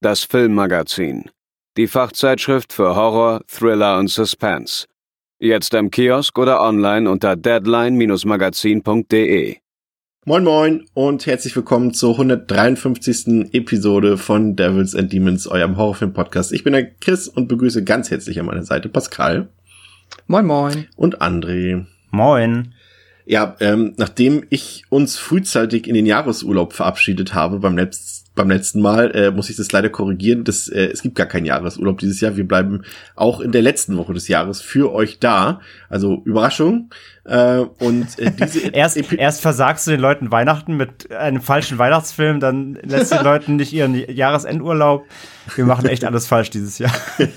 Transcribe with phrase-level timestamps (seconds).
[0.00, 1.30] das Filmmagazin,
[1.76, 4.86] die Fachzeitschrift für Horror, Thriller und Suspense.
[5.38, 9.58] Jetzt im Kiosk oder online unter deadline-magazin.de.
[10.24, 13.52] Moin Moin und herzlich willkommen zur 153.
[13.52, 16.52] Episode von Devils and Demons, eurem Horrorfilm-Podcast.
[16.52, 19.50] Ich bin der Chris und begrüße ganz herzlich an meiner Seite Pascal.
[20.26, 20.86] Moin Moin.
[20.96, 21.84] Und André.
[22.10, 22.72] Moin.
[23.26, 28.80] Ja, ähm, nachdem ich uns frühzeitig in den Jahresurlaub verabschiedet habe beim, Letz beim letzten
[28.80, 30.44] Mal, äh, muss ich das leider korrigieren.
[30.44, 32.36] Das, äh, es gibt gar keinen Jahresurlaub dieses Jahr.
[32.36, 32.82] Wir bleiben
[33.14, 35.60] auch in der letzten Woche des Jahres für euch da.
[35.90, 36.90] Also Überraschung.
[37.24, 42.40] Äh, und äh, diese erst, erst versagst du den Leuten Weihnachten mit einem falschen Weihnachtsfilm,
[42.40, 45.04] dann lässt den Leuten nicht ihren Jahresendurlaub.
[45.56, 46.92] Wir machen echt alles falsch dieses Jahr.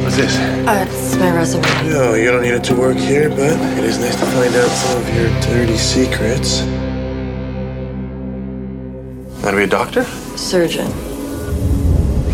[0.03, 0.37] What's this?
[0.67, 1.62] Uh, it's my resume.
[1.91, 4.71] No, you don't need it to work here, but it is nice to find out
[4.71, 6.63] some of your dirty secrets.
[9.43, 10.05] Want to be a doctor?
[10.37, 10.91] Surgeon.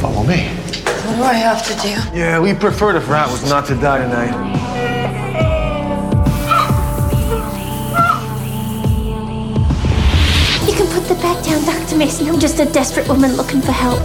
[0.00, 0.49] Follow me.
[0.49, 1.94] What do I have to do?
[2.19, 4.62] Yeah, we prefer if Rat was not to die tonight.
[11.43, 11.97] Down, Dr.
[11.97, 12.29] Mason.
[12.29, 14.01] I'm just a desperate woman looking for help.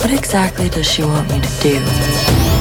[0.00, 2.51] What exactly does she want me to do?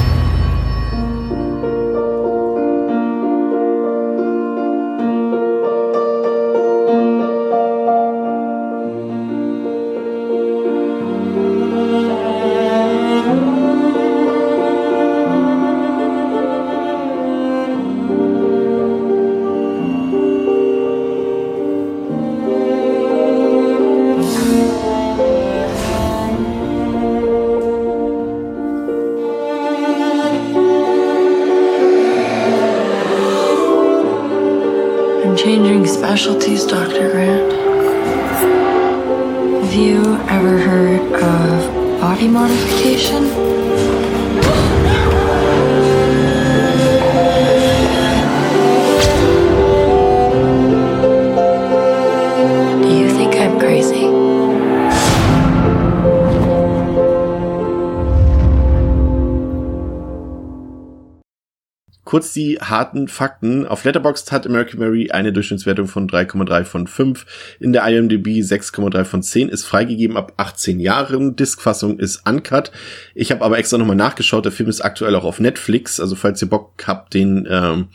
[62.12, 63.66] Kurz die harten Fakten.
[63.66, 67.56] Auf Letterboxd hat American Mary eine Durchschnittswertung von 3,3 von 5.
[67.62, 69.48] In der IMDb 6,3 von 10.
[69.48, 71.38] Ist freigegeben ab 18 Jahren.
[71.38, 72.74] Diskfassung ist uncut.
[73.16, 74.44] Ich habe aber extra nochmal nachgeschaut.
[74.44, 76.02] Der Film ist aktuell auch auf Netflix.
[76.02, 77.88] Also falls ihr Bock habt, den ähm,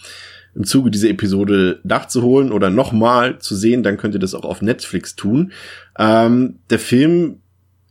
[0.54, 4.62] im Zuge dieser Episode nachzuholen oder nochmal zu sehen, dann könnt ihr das auch auf
[4.62, 5.52] Netflix tun.
[5.98, 7.42] Ähm, der Film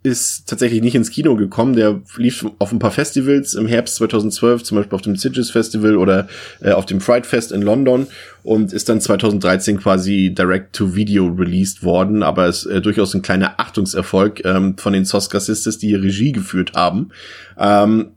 [0.05, 1.75] ist tatsächlich nicht ins Kino gekommen.
[1.75, 5.97] Der lief auf ein paar Festivals im Herbst 2012, zum Beispiel auf dem Sitges Festival
[5.97, 6.27] oder
[6.61, 8.07] äh, auf dem Fright Fest in London
[8.43, 14.45] und ist dann 2013 quasi direct-to-video released worden, aber ist äh, durchaus ein kleiner Achtungserfolg
[14.45, 17.09] ähm, von den Soska Sisters, die Regie geführt haben.
[17.57, 18.11] Ähm,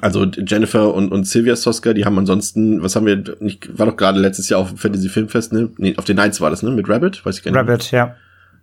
[0.00, 3.96] Also Jennifer und, und Sylvia Soska, die haben ansonsten, was haben wir, nicht, war doch
[3.96, 5.68] gerade letztes Jahr auf dem Fantasy Filmfest, ne?
[5.78, 6.70] Nee, auf den Nights war das, ne?
[6.70, 7.58] Mit Rabbit, weiß ich gar nicht.
[7.58, 8.14] Rabbit, ja.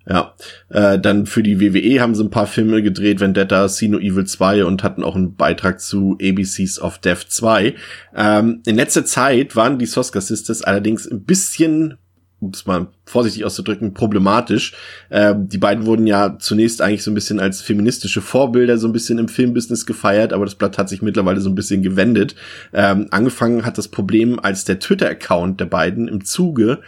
[0.10, 0.36] Ja,
[0.70, 4.64] äh, dann für die WWE haben sie ein paar Filme gedreht, Vendetta, Sino Evil 2
[4.64, 7.76] und hatten auch einen Beitrag zu ABCs of Death 2.
[8.16, 11.98] Ähm, in letzter Zeit waren die Soska Sisters allerdings ein bisschen
[12.40, 14.74] um es mal vorsichtig auszudrücken, problematisch.
[15.10, 18.94] Ähm, die beiden wurden ja zunächst eigentlich so ein bisschen als feministische Vorbilder so ein
[18.94, 22.36] bisschen im Filmbusiness gefeiert, aber das Blatt hat sich mittlerweile so ein bisschen gewendet.
[22.74, 26.80] Ähm, angefangen hat das Problem, als der Twitter-Account der beiden im Zuge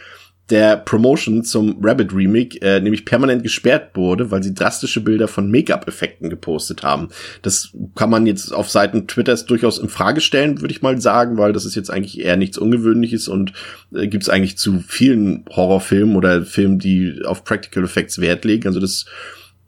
[0.50, 5.52] der Promotion zum Rabbit Remake äh, nämlich permanent gesperrt wurde, weil sie drastische Bilder von
[5.52, 7.10] Make-up-Effekten gepostet haben.
[7.42, 11.38] Das kann man jetzt auf Seiten Twitters durchaus in Frage stellen, würde ich mal sagen,
[11.38, 13.54] weil das ist jetzt eigentlich eher nichts Ungewöhnliches und
[13.94, 18.68] äh, gibt es eigentlich zu vielen Horrorfilmen oder Filmen, die auf Practical Effects Wert legen.
[18.68, 19.06] Also das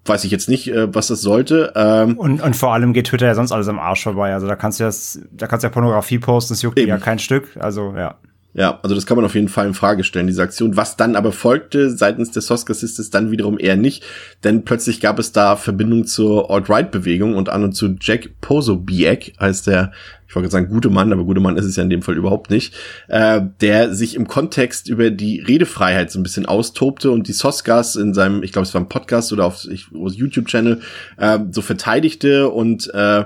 [0.06, 1.74] weiß ich jetzt nicht, äh, was das sollte.
[1.76, 4.34] Ähm, und, und vor allem geht Twitter ja sonst alles am Arsch vorbei.
[4.34, 6.98] Also da kannst du das, da kannst du ja Pornografie posten, das juckt dir ja
[6.98, 7.56] kein Stück.
[7.60, 8.18] Also ja.
[8.54, 10.76] Ja, also das kann man auf jeden Fall in Frage stellen, diese Aktion.
[10.76, 14.04] Was dann aber folgte seitens des Soska Sisters dann wiederum eher nicht,
[14.44, 19.68] denn plötzlich gab es da Verbindung zur Alt-Right-Bewegung und an und zu Jack Posobiec, heißt
[19.68, 19.94] der,
[20.28, 22.52] ich wollte sagen gute Mann, aber gute Mann ist es ja in dem Fall überhaupt
[22.52, 22.74] nicht,
[23.08, 27.96] äh, der sich im Kontext über die Redefreiheit so ein bisschen austobte und die Soskas
[27.96, 30.82] in seinem, ich glaube es war ein Podcast oder auf, YouTube-Channel,
[31.18, 33.26] äh, so verteidigte und äh,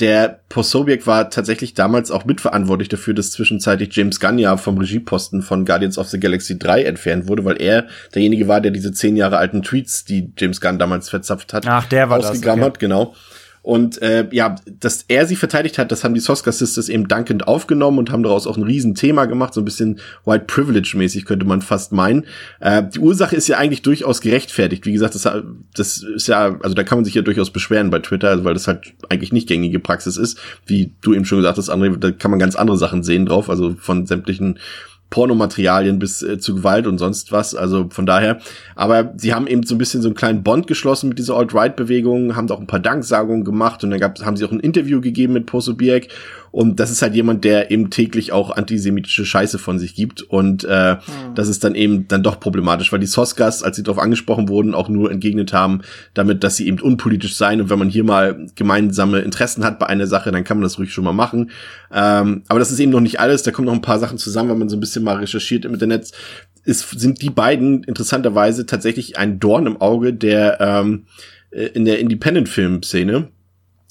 [0.00, 5.42] der Posobiec war tatsächlich damals auch mitverantwortlich dafür, dass zwischenzeitlich James Gunn ja vom Regieposten
[5.42, 9.16] von Guardians of the Galaxy 3 entfernt wurde, weil er derjenige war, der diese zehn
[9.16, 12.78] Jahre alten Tweets, die James Gunn damals verzapft hat, Ach, der war ausgegraben das, hat,
[12.78, 13.14] genau.
[13.62, 17.46] Und äh, ja, dass er sie verteidigt hat, das haben die Soska Sisters eben dankend
[17.46, 21.46] aufgenommen und haben daraus auch ein Riesenthema gemacht, so ein bisschen White Privilege mäßig könnte
[21.46, 22.24] man fast meinen.
[22.60, 24.86] Äh, die Ursache ist ja eigentlich durchaus gerechtfertigt.
[24.86, 25.28] Wie gesagt, das,
[25.74, 28.66] das ist ja, also da kann man sich ja durchaus beschweren bei Twitter, weil das
[28.66, 30.38] halt eigentlich nicht gängige Praxis ist.
[30.66, 33.50] Wie du eben schon gesagt hast, André, da kann man ganz andere Sachen sehen drauf,
[33.50, 34.58] also von sämtlichen
[35.10, 37.54] Pornomaterialien bis äh, zu Gewalt und sonst was.
[37.54, 38.38] Also von daher.
[38.76, 42.36] Aber sie haben eben so ein bisschen so einen kleinen Bond geschlossen mit dieser Alt-Right-Bewegung,
[42.36, 45.34] haben auch ein paar Danksagungen gemacht und dann gab, haben sie auch ein Interview gegeben
[45.34, 46.08] mit Posobiec.
[46.52, 50.22] Und das ist halt jemand, der eben täglich auch antisemitische Scheiße von sich gibt.
[50.22, 51.34] Und äh, mhm.
[51.34, 54.74] das ist dann eben dann doch problematisch, weil die Soskas, als sie darauf angesprochen wurden,
[54.74, 55.82] auch nur entgegnet haben,
[56.14, 57.60] damit, dass sie eben unpolitisch seien.
[57.60, 60.78] Und wenn man hier mal gemeinsame Interessen hat bei einer Sache, dann kann man das
[60.78, 61.50] ruhig schon mal machen.
[61.92, 63.42] Ähm, aber das ist eben noch nicht alles.
[63.42, 65.74] Da kommen noch ein paar Sachen zusammen, wenn man so ein bisschen mal recherchiert im
[65.74, 66.10] Internet.
[66.64, 71.04] Ist, sind die beiden interessanterweise tatsächlich ein Dorn im Auge der ähm,
[71.50, 73.28] äh, in der Independent-Film-Szene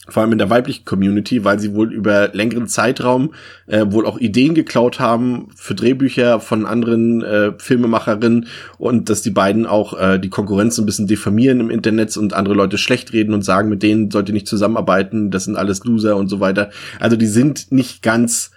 [0.09, 3.33] vor allem in der weiblichen Community, weil sie wohl über längeren Zeitraum
[3.67, 8.47] äh, wohl auch Ideen geklaut haben für Drehbücher von anderen äh, Filmemacherinnen
[8.77, 12.55] und dass die beiden auch äh, die Konkurrenz ein bisschen diffamieren im Internet und andere
[12.55, 16.15] Leute schlecht reden und sagen, mit denen sollt ihr nicht zusammenarbeiten, das sind alles Loser
[16.15, 16.69] und so weiter.
[16.99, 18.51] Also die sind nicht ganz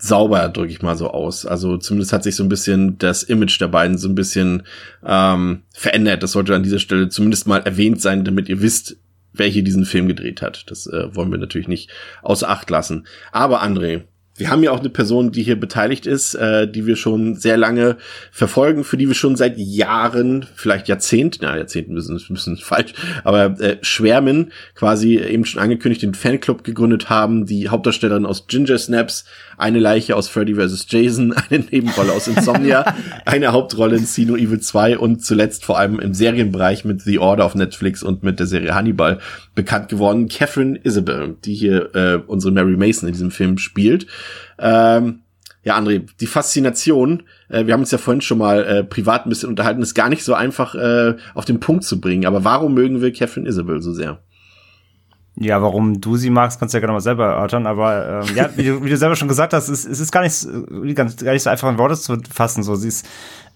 [0.00, 1.46] sauber, drücke ich mal so aus.
[1.46, 4.62] Also zumindest hat sich so ein bisschen das Image der beiden so ein bisschen
[5.04, 6.22] ähm, verändert.
[6.22, 8.96] Das sollte an dieser Stelle zumindest mal erwähnt sein, damit ihr wisst,
[9.48, 10.70] hier diesen Film gedreht hat.
[10.70, 11.90] Das äh, wollen wir natürlich nicht
[12.22, 13.06] außer Acht lassen.
[13.32, 14.02] Aber André,
[14.40, 17.56] wir haben ja auch eine Person, die hier beteiligt ist, äh, die wir schon sehr
[17.56, 17.98] lange
[18.32, 23.60] verfolgen, für die wir schon seit Jahren, vielleicht Jahrzehnten, na, Jahrzehnten müssen, müssen falsch, aber
[23.60, 29.26] äh, schwärmen, quasi eben schon angekündigt, den Fanclub gegründet haben, die Hauptdarstellerin aus Ginger Snaps,
[29.58, 30.86] eine Leiche aus Freddy vs.
[30.88, 32.94] Jason, eine Nebenrolle aus Insomnia,
[33.26, 37.44] eine Hauptrolle in Sino Evil 2 und zuletzt vor allem im Serienbereich mit The Order
[37.44, 39.18] auf Netflix und mit der Serie Hannibal
[39.54, 44.06] bekannt geworden, Catherine Isabel, die hier äh, unsere Mary Mason in diesem Film spielt.
[44.58, 45.20] Ähm,
[45.62, 49.28] ja, André, die Faszination, äh, wir haben uns ja vorhin schon mal äh, privat ein
[49.28, 52.24] bisschen unterhalten, ist gar nicht so einfach äh, auf den Punkt zu bringen.
[52.24, 54.20] Aber warum mögen wir Catherine Isabel so sehr?
[55.36, 57.66] Ja, warum du sie magst, kannst du ja gerne mal selber erörtern.
[57.66, 60.22] Aber ähm, ja, wie du, wie du selber schon gesagt hast, es, es ist gar
[60.22, 60.46] nicht,
[60.94, 62.62] ganz, gar nicht so einfach in Worte zu fassen.
[62.62, 63.06] So, sie ist,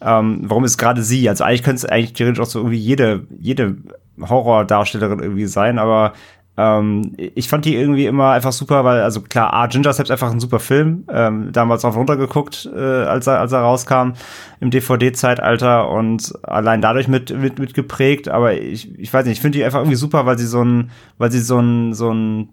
[0.00, 1.28] ähm, warum ist gerade sie?
[1.28, 3.76] Also eigentlich könnte es eigentlich theoretisch auch so irgendwie jede, jede
[4.20, 6.12] Horrordarstellerin irgendwie sein, aber
[6.56, 10.30] ähm, ich fand die irgendwie immer einfach super, weil, also klar, A, Ginger selbst einfach
[10.30, 14.12] ein super Film, ähm, damals auch runtergeguckt, äh, als, er, als er rauskam
[14.60, 19.40] im DVD-Zeitalter und allein dadurch mit, mit, mit geprägt, aber ich, ich weiß nicht, ich
[19.40, 22.50] finde die einfach irgendwie super, weil sie so ein, weil sie so ein, so ein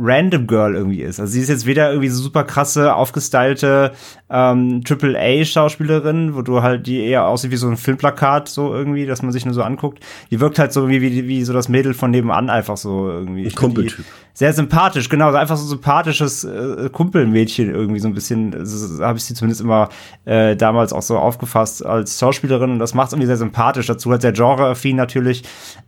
[0.00, 1.20] Random Girl irgendwie ist.
[1.20, 3.92] Also sie ist jetzt weder irgendwie so super krasse, aufgestylte
[4.30, 8.72] ähm, Triple A Schauspielerin, wo du halt die eher aussieht wie so ein Filmplakat so
[8.72, 10.00] irgendwie, dass man sich nur so anguckt.
[10.30, 13.44] Die wirkt halt so wie wie, wie so das Mädel von nebenan einfach so irgendwie.
[13.44, 14.04] Ich Kumpeltyp.
[14.32, 18.64] Sehr sympathisch, genau, einfach so ein sympathisches äh, Kumpelmädchen irgendwie so ein bisschen.
[18.64, 19.88] So, habe ich sie zumindest immer
[20.24, 23.86] äh, damals auch so aufgefasst als Schauspielerin und das macht irgendwie sehr sympathisch.
[23.86, 25.42] Dazu halt sehr genreaffin natürlich.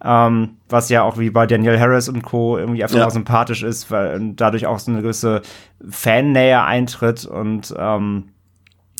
[0.04, 2.58] Ähm, was ja auch wie bei Daniel Harris und Co.
[2.58, 3.06] irgendwie einfach Ja.
[3.06, 5.42] auch sympathisch ist, weil dadurch auch so eine gewisse
[5.88, 8.30] Fannähe eintritt und ähm,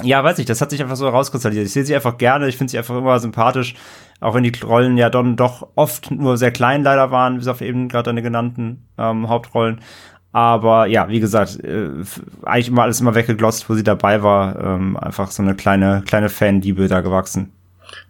[0.03, 1.67] ja, weiß ich, das hat sich einfach so herauskristallisiert.
[1.67, 3.75] Ich sehe sie einfach gerne, ich finde sie einfach immer sympathisch,
[4.21, 7.61] auch wenn die Rollen ja dann doch oft nur sehr klein leider waren, bis auf
[7.61, 9.81] eben gerade deine genannten ähm, Hauptrollen.
[10.33, 11.91] Aber ja, wie gesagt, äh,
[12.45, 14.59] eigentlich immer alles immer weggeglotzt, wo sie dabei war.
[14.59, 17.53] Ähm, einfach so eine kleine, kleine Fanliebe da gewachsen.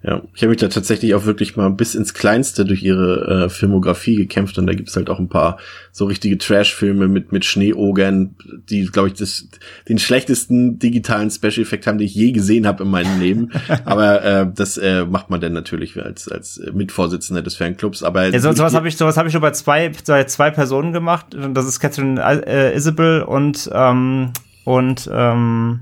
[0.02, 3.48] Ja, ich habe mich da tatsächlich auch wirklich mal bis ins Kleinste durch ihre äh,
[3.48, 5.58] Filmografie gekämpft und da gibt's halt auch ein paar
[5.92, 8.34] so richtige Trash-Filme mit mit Schneeogern,
[8.68, 9.48] die, glaube ich, das,
[9.88, 13.50] den schlechtesten digitalen Special-Effekt haben, den ich je gesehen habe in meinem Leben.
[13.84, 18.02] Aber äh, das äh, macht man dann natürlich als als Mitvorsitzender des Fanclubs.
[18.02, 20.92] Aber Ja, so, sowas habe ich, sowas habe ich nur bei zwei, bei zwei Personen
[20.92, 21.34] gemacht.
[21.34, 24.32] Und Das ist Catherine äh, Isabel und ähm,
[24.64, 25.80] und ähm,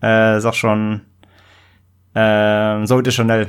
[0.00, 1.02] äh, sag schon
[2.14, 3.48] ähm, Zoe de Chanel.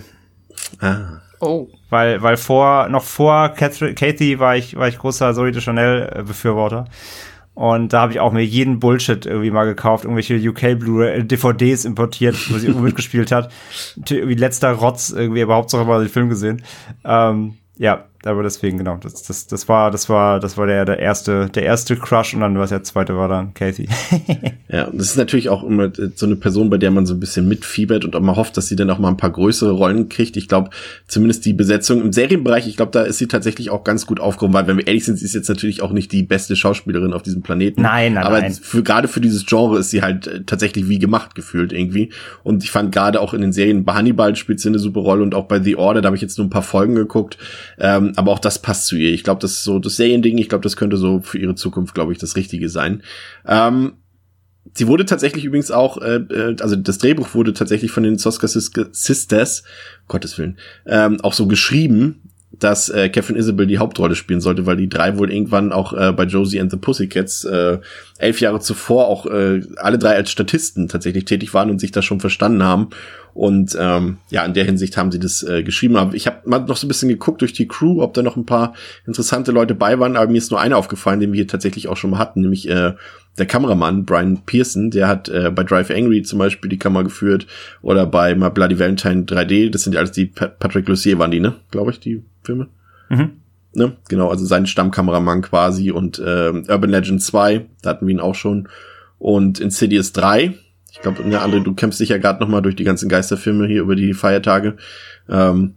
[0.80, 1.68] ah, Oh.
[1.90, 6.10] Weil, weil vor, noch vor Catherine, Kathy war ich, war ich großer Zoe de Chanel
[6.16, 6.86] äh, Befürworter.
[7.54, 11.86] Und da habe ich auch mir jeden Bullshit irgendwie mal gekauft, irgendwelche UK Blu-ray DVDs
[11.86, 13.52] importiert, wo sie irgendwo mitgespielt hat.
[14.10, 16.64] Irgendwie letzter Rotz, irgendwie überhaupt so mal den Film gesehen.
[17.04, 18.98] Ähm, ja, aber deswegen, genau.
[18.98, 22.42] Das, das, das war, das war, das war der, der erste, der erste Crush und
[22.42, 23.88] dann was der zweite war dann Kathy.
[24.70, 27.20] Ja, und das ist natürlich auch immer so eine Person, bei der man so ein
[27.20, 30.10] bisschen mitfiebert und auch mal hofft, dass sie dann auch mal ein paar größere Rollen
[30.10, 30.36] kriegt.
[30.36, 30.72] Ich glaube,
[31.08, 34.56] zumindest die Besetzung im Serienbereich, ich glaube, da ist sie tatsächlich auch ganz gut aufgehoben,
[34.56, 37.22] weil wenn wir ehrlich sind, sie ist jetzt natürlich auch nicht die beste Schauspielerin auf
[37.22, 37.84] diesem Planeten.
[37.84, 38.52] Nein, nein, Aber nein.
[38.52, 42.12] für gerade für dieses Genre ist sie halt äh, tatsächlich wie gemacht gefühlt irgendwie.
[42.42, 45.22] Und ich fand gerade auch in den Serien bei Hannibal spielt sie eine super Rolle
[45.22, 47.38] und auch bei The Order, da habe ich jetzt nur ein paar Folgen geguckt.
[47.80, 49.12] Ähm, aber auch das passt zu ihr.
[49.12, 51.94] Ich glaube, das ist so das Seriending, ich glaube, das könnte so für ihre Zukunft,
[51.94, 53.04] glaube ich, das Richtige sein.
[53.48, 53.94] Ähm,
[54.76, 58.48] Sie wurde tatsächlich übrigens auch, äh, äh, also das Drehbuch wurde tatsächlich von den Soska
[58.48, 59.64] Sis- Sisters,
[60.08, 62.32] Gottes Willen, ähm, auch so geschrieben,
[62.64, 66.14] dass äh, Catherine Isabel die Hauptrolle spielen sollte, weil die drei wohl irgendwann auch äh,
[66.14, 67.80] bei Josie and the Pussycats äh,
[68.18, 72.02] elf Jahre zuvor auch äh, alle drei als Statisten tatsächlich tätig waren und sich da
[72.02, 72.90] schon verstanden haben.
[73.34, 75.98] Und ähm, ja, in der Hinsicht haben sie das äh, geschrieben.
[75.98, 78.38] Aber ich habe mal noch so ein bisschen geguckt durch die Crew, ob da noch
[78.38, 78.76] ein paar
[79.08, 80.16] interessante Leute bei waren.
[80.16, 82.70] Aber mir ist nur einer aufgefallen, den wir hier tatsächlich auch schon mal hatten, nämlich
[82.70, 82.94] äh,
[83.38, 84.92] der Kameramann Brian Pearson.
[84.92, 87.48] Der hat äh, bei Drive Angry zum Beispiel die Kamera geführt
[87.82, 89.72] oder bei My Bloody Valentine 3D.
[89.72, 91.56] Das sind ja alles die Pat Patrick Lussier waren die, ne?
[91.72, 92.68] Glaube ich, die Filme.
[93.10, 93.32] Mhm.
[93.76, 93.98] Ne?
[94.08, 98.36] Genau, also sein Stammkameramann quasi und ähm, Urban Legend 2, da hatten wir ihn auch
[98.36, 98.70] schon.
[99.18, 100.54] Und Insidious 3,
[100.92, 103.68] ich glaube, ne, André, du kämpfst dich ja gerade noch mal durch die ganzen Geisterfilme
[103.68, 104.78] hier über die Feiertage.
[105.28, 105.76] Ähm,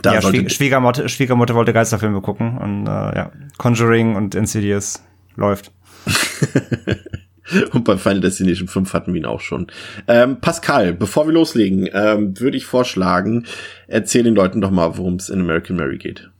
[0.00, 5.02] da ja, Schwie Schwiegermutter, Schwiegermutter wollte Geisterfilme gucken und äh, ja, Conjuring und Insidious
[5.36, 5.72] läuft.
[7.72, 9.66] und bei Final Destination 5 hatten wir ihn auch schon.
[10.08, 13.46] Ähm, Pascal, bevor wir loslegen, ähm, würde ich vorschlagen,
[13.86, 16.30] erzähl den Leuten doch mal, worum es in American Mary geht.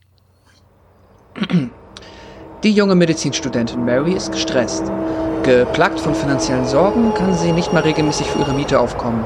[2.63, 4.91] Die junge Medizinstudentin Mary ist gestresst.
[5.43, 9.23] Geplagt von finanziellen Sorgen kann sie nicht mal regelmäßig für ihre Miete aufkommen.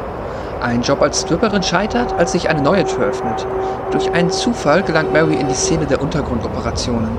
[0.61, 3.47] Ein Job als Stripperin scheitert, als sich eine neue Tür öffnet.
[3.93, 7.11] Durch einen Zufall gelangt Mary in die Szene der Untergrundoperationen.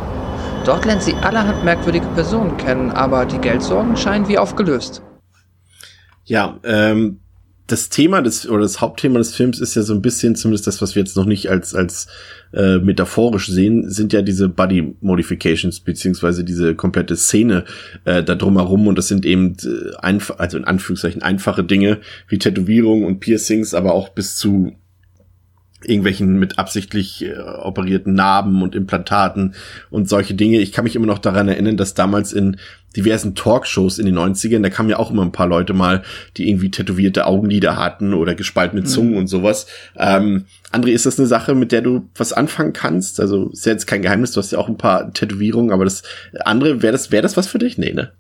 [0.70, 5.02] Dort lernt sie allerhand merkwürdige Personen kennen, aber die Geldsorgen scheinen wie aufgelöst.
[6.26, 7.22] Ja, ähm,
[7.66, 10.80] das Thema des oder das Hauptthema des Films ist ja so ein bisschen, zumindest das,
[10.80, 12.06] was wir jetzt noch nicht als als
[12.54, 17.66] äh, metaphorisch sehen, sind ja diese Body Modifications beziehungsweise diese komplette Szene
[18.06, 21.98] äh, da drumherum und das sind eben äh, einfach, also in Anführungszeichen einfache Dinge
[22.28, 24.74] wie Tätowierungen und Piercings, aber auch bis zu
[25.84, 29.56] irgendwelchen mit absichtlich äh, operierten Narben und Implantaten
[29.90, 30.60] und solche Dinge.
[30.60, 32.58] Ich kann mich immer noch daran erinnern, dass damals in
[32.96, 36.04] diversen Talkshows in den 90ern, da kamen ja auch immer ein paar Leute mal,
[36.38, 39.68] die irgendwie tätowierte Augenlider hatten oder gespaltene Zungen und sowas.
[39.96, 43.20] Ähm, André, ist das eine Sache, mit der du was anfangen kannst?
[43.20, 46.04] Also ist ja jetzt kein Geheimnis, du hast ja auch ein paar Tätowierungen, aber das
[46.44, 47.78] andere, wäre das, wäre das was für dich?
[47.78, 48.12] Nee, ne?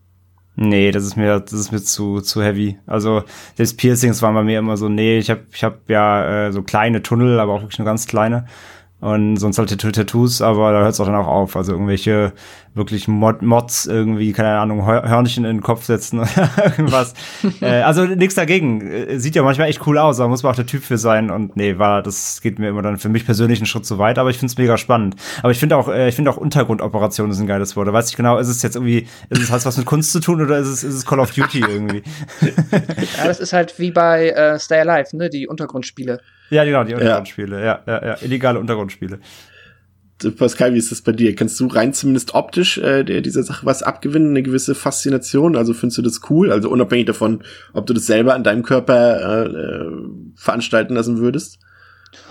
[0.62, 2.78] Nee, das ist mir, das ist mir zu, zu heavy.
[2.86, 3.24] Also,
[3.56, 6.64] das Piercings waren bei mir immer so, nee, ich habe ich hab ja äh, so
[6.64, 8.46] kleine Tunnel, aber auch wirklich nur ganz kleine.
[9.02, 11.56] Und sonst halt Tattoo- Tattoos, aber da hört es auch dann auch auf.
[11.56, 12.34] Also irgendwelche
[12.76, 16.30] wirklich Mod Mods irgendwie, keine Ahnung, Hör- Hörnchen in den Kopf setzen oder
[16.66, 17.14] irgendwas.
[17.62, 18.82] äh, also nichts dagegen.
[18.82, 21.32] Äh, Sieht ja manchmal echt cool aus, da muss man auch der Typ für sein.
[21.32, 24.18] Und nee, war, das geht mir immer dann für mich persönlich einen Schritt zu weit,
[24.20, 25.16] aber ich find's mega spannend.
[25.44, 27.88] Aber ich finde auch, äh, ich finde auch Untergrundoperationen ist ein geiles Wort.
[27.88, 30.20] Da weiß ich genau, ist es jetzt irgendwie, ist es, hat was mit Kunst zu
[30.20, 32.04] tun oder ist es, ist es Call of Duty irgendwie?
[33.18, 35.30] Ja, das ist halt wie bei äh, Stay Alive, ne?
[35.30, 36.20] Die Untergrundspiele.
[36.50, 39.20] Ja, genau, die Untergrundspiele, ja, ja, ja, illegale Untergrundspiele.
[40.38, 41.34] Pascal, wie ist das bei dir?
[41.34, 45.56] Kannst du rein zumindest optisch äh, der, dieser Sache was abgewinnen, eine gewisse Faszination?
[45.56, 46.52] Also findest du das cool?
[46.52, 49.92] Also unabhängig davon, ob du das selber an deinem Körper äh, äh,
[50.36, 51.60] veranstalten lassen würdest?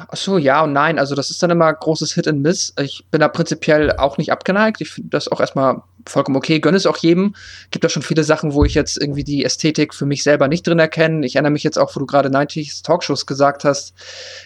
[0.08, 0.98] Ach so, ja und nein.
[0.98, 2.74] Also das ist dann immer großes Hit and Miss.
[2.80, 4.80] Ich bin da prinzipiell auch nicht abgeneigt.
[4.80, 6.60] Ich finde das auch erstmal vollkommen okay.
[6.60, 7.34] Gönne es auch jedem.
[7.70, 10.66] Gibt da schon viele Sachen, wo ich jetzt irgendwie die Ästhetik für mich selber nicht
[10.66, 11.24] drin erkenne.
[11.26, 13.94] Ich erinnere mich jetzt auch, wo du gerade 90s Talkshows gesagt hast,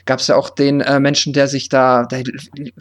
[0.04, 2.24] gab es ja auch den äh, Menschen, der sich da, der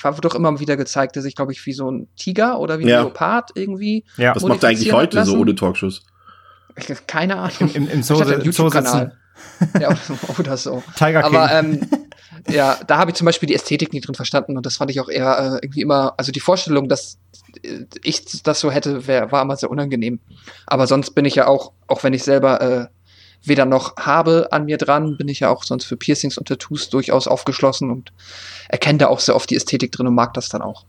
[0.01, 2.84] war doch immer wieder gezeigt, der sich, glaube ich, wie so ein Tiger oder wie
[2.84, 3.01] ein Ja.
[3.01, 4.03] Leopard irgendwie.
[4.17, 4.36] Ja.
[4.36, 5.41] Was macht er eigentlich heute so lassen.
[5.41, 6.01] ohne Talkshows?
[7.08, 7.53] Keine Ahnung.
[7.60, 9.00] Im, im, im Zoo, Zoo YouTube-Kanal.
[9.01, 9.17] sitzen.
[9.79, 9.96] ja,
[10.38, 10.84] oder so.
[10.96, 11.36] Tiger King.
[11.36, 11.88] Aber ähm,
[12.50, 15.00] ja, da habe ich zum Beispiel die Ästhetik nie drin verstanden und das fand ich
[15.00, 17.17] auch eher äh, irgendwie immer, also die Vorstellung, dass
[17.63, 20.19] äh, ich das so hätte, wär, war immer sehr unangenehm.
[20.65, 22.88] Aber sonst bin ich ja auch, auch wenn ich selber äh,
[23.43, 26.89] weder noch habe an mir dran, bin ich ja auch sonst für Piercings und Tattoos
[26.89, 28.13] durchaus aufgeschlossen und
[28.69, 30.86] erkenne da auch sehr oft die Ästhetik drin und mag das dann auch.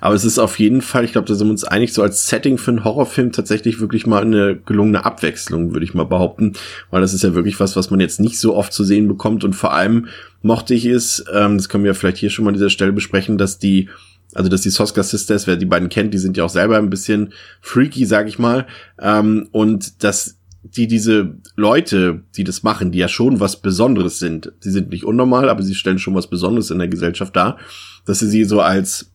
[0.00, 2.26] Aber es ist auf jeden Fall, ich glaube, da sind wir uns einig, so als
[2.26, 6.54] Setting für einen Horrorfilm tatsächlich wirklich mal eine gelungene Abwechslung, würde ich mal behaupten.
[6.90, 9.44] Weil das ist ja wirklich was, was man jetzt nicht so oft zu sehen bekommt.
[9.44, 10.08] Und vor allem
[10.42, 13.38] mochte ich es, ähm, das können wir vielleicht hier schon mal an dieser Stelle besprechen,
[13.38, 13.88] dass die
[14.32, 16.88] also dass die Soska Sisters, wer die beiden kennt, die sind ja auch selber ein
[16.90, 18.66] bisschen freaky, sag ich mal.
[19.00, 24.52] Ähm, und dass die diese Leute, die das machen, die ja schon was Besonderes sind,
[24.60, 27.58] sie sind nicht unnormal, aber sie stellen schon was Besonderes in der Gesellschaft dar,
[28.04, 29.09] dass sie sie so als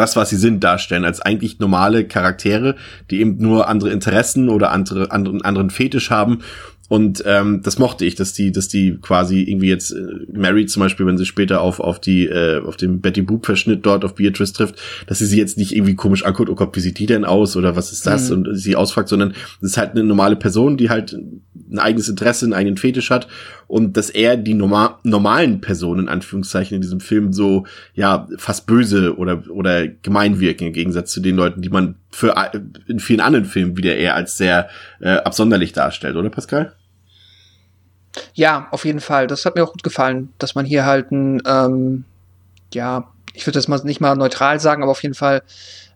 [0.00, 2.74] das, was sie sind, darstellen, als eigentlich normale Charaktere,
[3.10, 6.40] die eben nur andere Interessen oder andere, anderen, anderen Fetisch haben.
[6.88, 10.02] Und ähm, das mochte ich, dass die, dass die quasi irgendwie jetzt äh,
[10.32, 13.86] Mary zum Beispiel, wenn sie später auf auf die äh, auf den Betty Boop Verschnitt
[13.86, 14.74] dort auf Beatrice trifft,
[15.06, 17.56] dass sie sie jetzt nicht irgendwie komisch anguckt, oh Gott, wie sieht die denn aus
[17.56, 18.36] oder was ist das Mhm.
[18.36, 22.46] und sie ausfragt, sondern das ist halt eine normale Person, die halt ein eigenes Interesse,
[22.46, 23.28] einen eigenen Fetisch hat
[23.70, 28.66] und dass er die norma normalen Personen in Anführungszeichen in diesem Film so ja fast
[28.66, 32.98] böse oder oder gemein wirken im Gegensatz zu den Leuten, die man für äh, in
[32.98, 34.68] vielen anderen Filmen wieder eher als sehr
[35.00, 36.72] äh, absonderlich darstellt, oder Pascal?
[38.34, 39.28] Ja, auf jeden Fall.
[39.28, 42.04] Das hat mir auch gut gefallen, dass man hier halt ein, ähm,
[42.74, 45.42] ja, ich würde das mal nicht mal neutral sagen, aber auf jeden Fall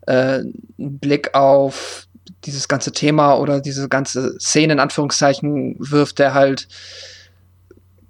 [0.06, 2.06] äh, einen Blick auf
[2.44, 6.68] dieses ganze Thema oder diese ganze Szene in Anführungszeichen wirft, der halt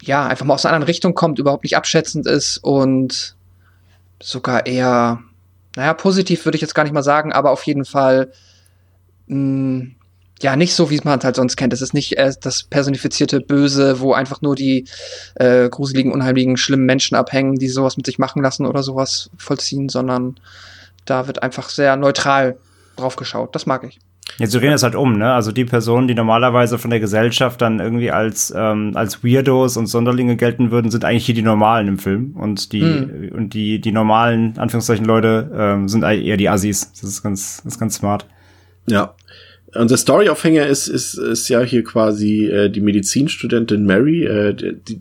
[0.07, 3.37] ja einfach mal aus einer anderen Richtung kommt, überhaupt nicht abschätzend ist und
[4.23, 5.21] sogar eher,
[5.77, 8.33] naja, positiv würde ich jetzt gar nicht mal sagen, aber auf jeden Fall
[9.27, 9.87] mh,
[10.43, 11.73] ja, nicht so, wie man es halt sonst kennt.
[11.73, 14.87] Es ist nicht äh, das personifizierte Böse, wo einfach nur die
[15.37, 19.89] äh, gruseligen, unheimlichen, schlimmen Menschen abhängen, die sowas mit sich machen lassen oder sowas vollziehen,
[19.89, 20.37] sondern
[21.05, 22.57] da wird einfach sehr neutral
[22.97, 23.55] drauf geschaut.
[23.55, 23.99] Das mag ich.
[24.39, 25.33] Jetzt wir drehen das halt um, ne?
[25.33, 29.87] Also die Personen, die normalerweise von der Gesellschaft dann irgendwie als ähm, als Weirdos und
[29.87, 33.31] Sonderlinge gelten würden, sind eigentlich hier die Normalen im Film und die Hm.
[33.33, 36.91] und die die normalen Anführungszeichen Leute ähm, sind eher die Assis.
[36.93, 38.27] Das ist ganz das ist ganz smart.
[38.87, 39.15] Ja.
[39.77, 44.25] Unser Storyaufhänger ist, ist, ist ja hier quasi äh, die Medizinstudentin Mary.
[44.25, 45.01] Äh, die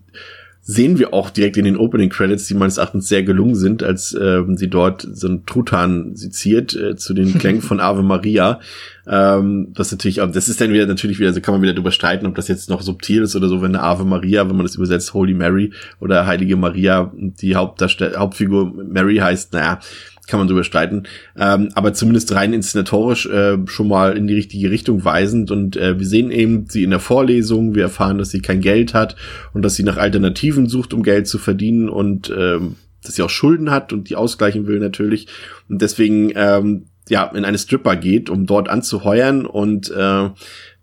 [0.66, 4.18] sehen wir auch direkt in den Opening Credits, die meines Erachtens sehr gelungen sind, als
[4.20, 8.62] ähm, sie dort so einen Truthahn seziert äh, zu den Klängen von Ave Maria.
[9.06, 11.92] Ähm, das natürlich auch, das ist dann wieder natürlich wieder, so kann man wieder drüber
[11.92, 14.66] streiten, ob das jetzt noch subtil ist oder so, wenn eine Ave Maria, wenn man
[14.66, 19.80] das übersetzt, Holy Mary oder Heilige Maria, die Hauptdarstell Hauptfigur Mary heißt, naja,
[20.28, 21.04] kann man drüber streiten.
[21.38, 25.52] Ähm, aber zumindest rein inszenatorisch äh, schon mal in die richtige Richtung weisend.
[25.52, 28.94] Und äh, wir sehen eben sie in der Vorlesung, wir erfahren, dass sie kein Geld
[28.94, 29.16] hat
[29.54, 33.30] und dass sie nach Alternativen sucht, um Geld zu verdienen und ähm, dass sie auch
[33.30, 35.28] Schulden hat und die ausgleichen will natürlich.
[35.68, 40.30] Und deswegen ähm, ja in eine Stripper geht, um dort anzuheuern und äh,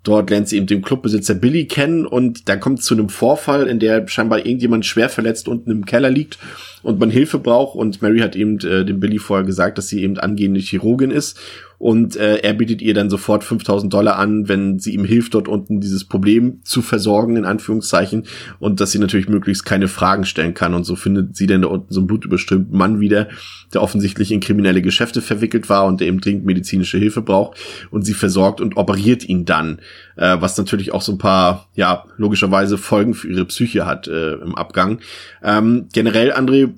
[0.03, 3.67] Dort lernt sie eben den Clubbesitzer Billy kennen und dann kommt es zu einem Vorfall,
[3.67, 6.39] in der scheinbar irgendjemand schwer verletzt unten im Keller liegt
[6.83, 7.77] und man Hilfe braucht.
[7.77, 11.39] Und Mary hat eben äh, dem Billy vorher gesagt, dass sie eben angehende Chirurgin ist
[11.81, 15.49] und äh, er bietet ihr dann sofort 5000 Dollar an, wenn sie ihm hilft, dort
[15.49, 18.27] unten dieses Problem zu versorgen, in Anführungszeichen.
[18.59, 20.75] Und dass sie natürlich möglichst keine Fragen stellen kann.
[20.75, 23.29] Und so findet sie dann da unten so einen blutüberströmten Mann wieder,
[23.73, 27.59] der offensichtlich in kriminelle Geschäfte verwickelt war und der eben dringend medizinische Hilfe braucht.
[27.91, 29.79] Und sie versorgt und operiert ihn dann,
[30.17, 34.35] äh, was natürlich auch so ein paar, ja, logischerweise Folgen für ihre Psyche hat äh,
[34.35, 35.01] im Abgang.
[35.43, 36.75] Ähm, generell, André,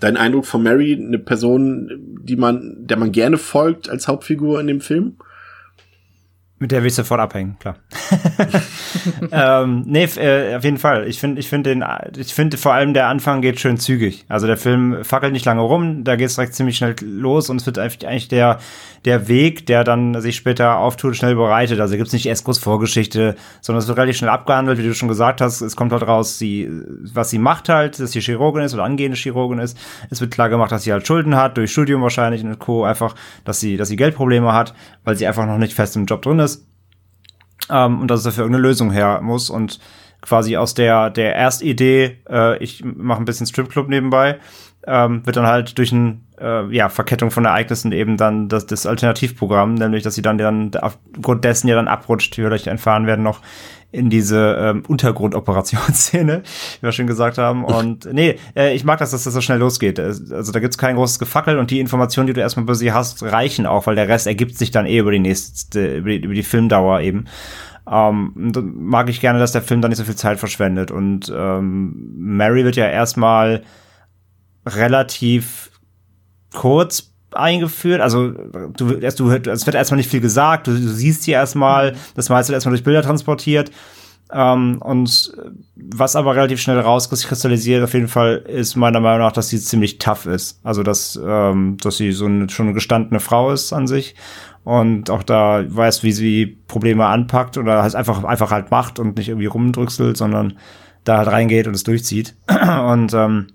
[0.00, 4.66] dein Eindruck von Mary, eine Person, die man, der man gerne folgt als Hauptfigur in
[4.66, 5.16] dem Film?
[6.58, 7.76] Mit der will ich sofort abhängen, klar.
[9.30, 11.06] ähm, nee, äh, auf jeden Fall.
[11.06, 11.84] Ich finde, ich finde den,
[12.16, 14.24] ich finde vor allem der Anfang geht schön zügig.
[14.30, 17.58] Also der Film fackelt nicht lange rum, da geht es direkt ziemlich schnell los und
[17.58, 18.58] es wird eigentlich der,
[19.04, 21.78] der Weg, der dann sich später auftut, schnell bereitet.
[21.78, 24.94] Also gibt es nicht erst groß Vorgeschichte, sondern es wird relativ schnell abgehandelt, wie du
[24.94, 25.60] schon gesagt hast.
[25.60, 26.70] Es kommt halt raus, sie,
[27.12, 29.76] was sie macht halt, dass sie Chirurgin ist oder angehende Chirurgin ist.
[30.08, 32.84] Es wird klar gemacht, dass sie halt Schulden hat, durch Studium wahrscheinlich und Co.
[32.84, 33.14] Einfach,
[33.44, 34.72] dass sie, dass sie Geldprobleme hat,
[35.04, 36.45] weil sie einfach noch nicht fest im Job drin ist
[37.70, 39.50] ähm, und dass es dafür irgendeine Lösung her muss.
[39.50, 39.80] Und
[40.22, 44.38] quasi aus der, der Erstidee, äh, ich mache ein bisschen Stripclub nebenbei,
[44.86, 48.86] ähm, wird dann halt durch ein äh, ja, Verkettung von Ereignissen eben dann das, das
[48.86, 53.06] Alternativprogramm, nämlich dass sie dann, dann aufgrund dessen ja dann abrutscht, wie wir gleich erfahren
[53.06, 53.40] werden, noch
[53.92, 56.42] in diese ähm, Untergrundoperationsszene,
[56.80, 57.64] wie wir schon gesagt haben.
[57.64, 59.98] Und nee, äh, ich mag das, dass das so schnell losgeht.
[59.98, 63.22] Also da gibt's kein großes Gefackel und die Informationen, die du erstmal über sie hast,
[63.22, 66.34] reichen auch, weil der Rest ergibt sich dann eh über die nächste, über die, über
[66.34, 67.26] die Filmdauer eben.
[67.90, 68.32] Ähm,
[68.74, 70.90] mag ich gerne, dass der Film da nicht so viel Zeit verschwendet.
[70.90, 73.62] Und ähm, Mary wird ja erstmal
[74.66, 75.70] relativ
[76.52, 78.00] kurz eingeführt.
[78.00, 81.92] Also du, erst, du, es wird erstmal nicht viel gesagt, du, du siehst sie erstmal,
[81.92, 81.96] mhm.
[82.14, 83.70] das meiste wird erstmal durch Bilder transportiert.
[84.32, 85.32] Ähm, und
[85.76, 89.98] was aber relativ schnell rauskristallisiert auf jeden Fall ist meiner Meinung nach, dass sie ziemlich
[89.98, 90.60] tough ist.
[90.64, 94.16] Also dass, ähm, dass sie so eine, schon eine gestandene Frau ist an sich
[94.64, 99.16] und auch da weiß, wie sie Probleme anpackt oder halt einfach, einfach halt macht und
[99.16, 100.58] nicht irgendwie rumdrückselt, sondern
[101.04, 102.34] da halt reingeht und es durchzieht.
[102.48, 103.46] und ähm,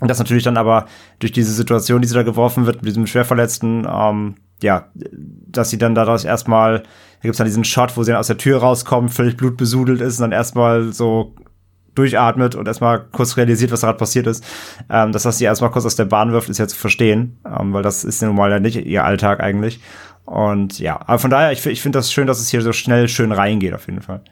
[0.00, 0.86] und das natürlich dann aber
[1.18, 5.78] durch diese Situation, die sie da geworfen wird, mit diesem Schwerverletzten, ähm, ja, dass sie
[5.78, 9.12] dann daraus erstmal, da gibt's dann diesen Shot, wo sie dann aus der Tür rauskommt,
[9.12, 11.34] völlig blutbesudelt ist und dann erstmal so
[11.94, 14.44] durchatmet und erstmal kurz realisiert, was gerade passiert ist.
[14.90, 17.72] Ähm, dass das sie erstmal kurz aus der Bahn wirft, ist ja zu verstehen, ähm,
[17.72, 19.80] weil das ist ja nun mal ja nicht ihr Alltag eigentlich.
[20.24, 23.08] Und ja, aber von daher, ich, ich finde das schön, dass es hier so schnell
[23.08, 24.22] schön reingeht, auf jeden Fall.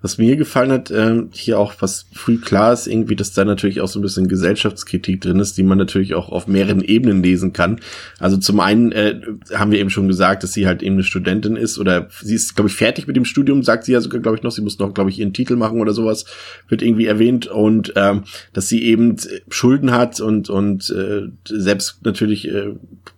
[0.00, 3.80] Was mir gefallen hat, äh, hier auch, was früh klar ist, irgendwie, dass da natürlich
[3.80, 7.52] auch so ein bisschen Gesellschaftskritik drin ist, die man natürlich auch auf mehreren Ebenen lesen
[7.52, 7.80] kann.
[8.18, 9.20] Also zum einen äh,
[9.54, 12.54] haben wir eben schon gesagt, dass sie halt eben eine Studentin ist oder sie ist,
[12.54, 14.78] glaube ich, fertig mit dem Studium, sagt sie ja sogar, glaube ich, noch, sie muss
[14.78, 16.24] noch, glaube ich, ihren Titel machen oder sowas,
[16.68, 19.16] wird irgendwie erwähnt und ähm, dass sie eben
[19.48, 22.74] Schulden hat und, und äh, selbst natürlich äh,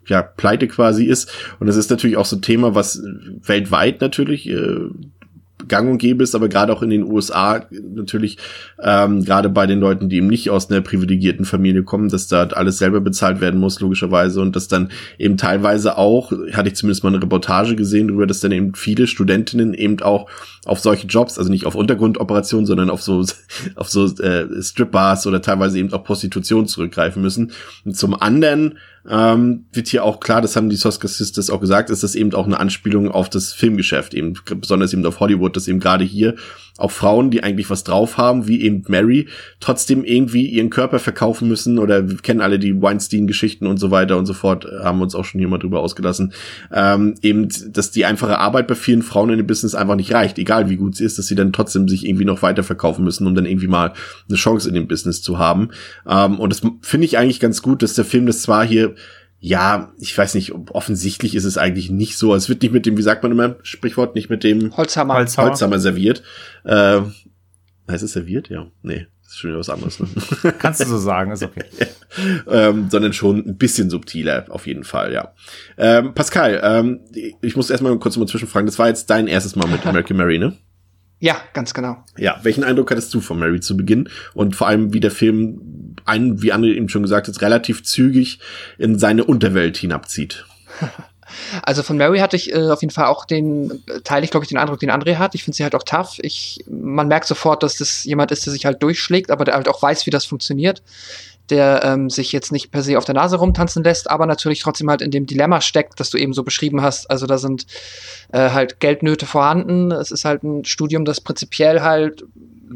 [0.07, 1.31] ja, pleite quasi ist.
[1.61, 3.03] Und das ist natürlich auch so ein Thema, was
[3.47, 4.81] weltweit natürlich äh,
[5.69, 8.39] gang und gäbe ist, aber gerade auch in den USA natürlich,
[8.83, 12.47] ähm, gerade bei den Leuten, die eben nicht aus einer privilegierten Familie kommen, dass da
[12.49, 17.05] alles selber bezahlt werden muss, logischerweise, und dass dann eben teilweise auch, hatte ich zumindest
[17.05, 20.29] mal eine Reportage gesehen darüber, dass dann eben viele Studentinnen eben auch
[20.65, 23.25] auf solche Jobs, also nicht auf Untergrundoperationen, sondern auf so,
[23.77, 27.53] auf so äh, Strip-Bars oder teilweise eben auch Prostitution zurückgreifen müssen.
[27.85, 31.91] Und zum anderen ähm, wird hier auch klar, das haben die Soska Sisters auch gesagt,
[31.91, 35.69] ist das eben auch eine Anspielung auf das Filmgeschäft, eben besonders eben auf Hollywood, dass
[35.69, 36.37] eben gerade hier
[36.77, 39.29] auch Frauen, die eigentlich was drauf haben, wie eben Mary,
[39.61, 44.19] trotzdem irgendwie ihren Körper verkaufen müssen oder wir kennen alle die Weinstein-Geschichten und so weiter
[44.19, 46.33] und so fort, haben uns auch schon hier mal drüber ausgelassen,
[46.73, 50.39] ähm, eben, dass die einfache Arbeit bei vielen Frauen in dem Business einfach nicht reicht,
[50.39, 53.27] egal wie gut sie ist, dass sie dann trotzdem sich irgendwie noch weiter verkaufen müssen,
[53.27, 53.93] um dann irgendwie mal
[54.29, 55.71] eine Chance in dem Business zu haben.
[56.09, 58.95] Ähm, und das finde ich eigentlich ganz gut, dass der Film das zwar hier
[59.47, 62.35] ja, ich weiß nicht, offensichtlich ist es eigentlich nicht so.
[62.35, 65.51] Es wird nicht mit dem, wie sagt man immer, Sprichwort, nicht mit dem Holzhammer, Holzhammer,
[65.51, 66.23] Holzhammer serviert.
[66.65, 67.03] Äh,
[67.87, 68.49] heißt es serviert?
[68.49, 70.01] Ja, nee, ist schon wieder was anderes.
[70.01, 70.09] Ne?
[70.59, 71.65] Kannst du so sagen, ist okay.
[72.51, 75.35] ähm, sondern schon ein bisschen subtiler, auf jeden Fall, ja.
[75.77, 77.01] Ähm, Pascal, ähm,
[77.43, 78.65] ich muss erstmal kurz mal zwischenfragen.
[78.65, 80.57] Das war jetzt dein erstes Mal mit American Mary, ne?
[81.25, 81.97] Ja, ganz genau.
[82.19, 85.97] Ja, welchen Eindruck hattest du von Mary zu Beginn und vor allem, wie der Film
[86.05, 88.41] einen, wie Anne eben schon gesagt hat, relativ zügig
[88.77, 90.45] in seine Unterwelt hinabzieht.
[91.63, 94.51] Also von Mary hatte ich äh, auf jeden Fall auch den, teile ich glaube ich
[94.51, 95.35] den Eindruck, den André hat.
[95.35, 96.19] Ich finde sie halt auch tough.
[96.21, 99.67] Ich, man merkt sofort, dass das jemand ist, der sich halt durchschlägt, aber der halt
[99.67, 100.83] auch weiß, wie das funktioniert.
[101.51, 104.89] Der ähm, sich jetzt nicht per se auf der Nase rumtanzen lässt, aber natürlich trotzdem
[104.89, 107.11] halt in dem Dilemma steckt, das du eben so beschrieben hast.
[107.11, 107.67] Also da sind
[108.33, 109.93] äh, halt Geldnöte vorhanden.
[109.93, 112.25] Es ist halt ein Studium, das prinzipiell halt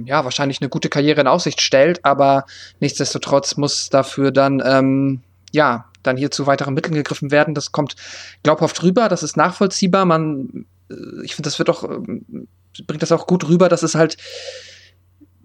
[0.04, 2.44] ja, wahrscheinlich eine gute Karriere in Aussicht stellt, aber
[2.80, 5.20] nichtsdestotrotz muss dafür dann, ähm,
[5.52, 7.54] ja, dann hier zu weiteren Mitteln gegriffen werden.
[7.54, 7.96] Das kommt
[8.42, 10.04] glaubhaft rüber, das ist nachvollziehbar.
[10.04, 12.48] Man, äh, ich finde, das wird doch, ähm,
[12.86, 14.16] bringt das auch gut rüber, dass es halt,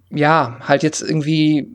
[0.09, 1.67] ja, halt jetzt irgendwie,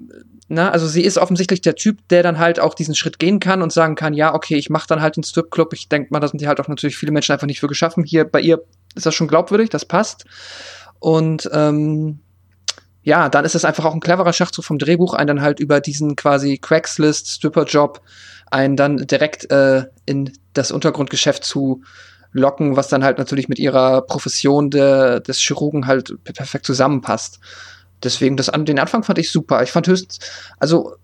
[0.49, 3.61] na, also sie ist offensichtlich der Typ, der dann halt auch diesen Schritt gehen kann
[3.61, 5.75] und sagen kann, ja, okay, ich mache dann halt den Stripclub.
[5.75, 8.03] Ich denke mal, da sind die halt auch natürlich viele Menschen einfach nicht für geschaffen.
[8.03, 8.63] Hier bei ihr
[8.95, 10.25] ist das schon glaubwürdig, das passt.
[11.01, 12.21] Und ähm,
[13.03, 15.81] ja, dann ist es einfach auch ein cleverer Schachzug vom Drehbuch, einen dann halt über
[15.81, 18.01] diesen quasi Craigslist-Stripper-Job
[18.51, 21.83] einen dann direkt äh, in das Untergrundgeschäft zu
[22.33, 27.41] locken, was dann halt natürlich mit ihrer Profession de, des Chirurgen halt perfekt zusammenpasst.
[28.03, 29.63] Deswegen, das, den Anfang fand ich super.
[29.63, 30.19] Ich fand höchstens,
[30.59, 30.95] also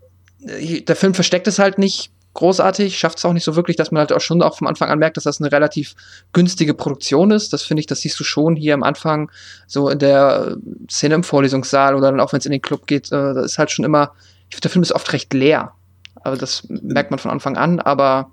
[0.46, 3.92] äh, der Film versteckt es halt nicht großartig, schafft es auch nicht so wirklich, dass
[3.92, 5.94] man halt auch schon auch vom Anfang an merkt, dass das eine relativ
[6.33, 7.52] günstige Produktion ist.
[7.52, 9.30] Das finde ich, das siehst du schon hier am Anfang,
[9.66, 10.57] so in der
[10.90, 13.59] Szene im Vorlesungssaal oder dann auch wenn es in den Club geht, äh, da ist
[13.59, 14.12] halt schon immer,
[14.48, 15.72] ich finde, der Film ist oft recht leer.
[16.22, 18.30] Also das merkt man von Anfang an, aber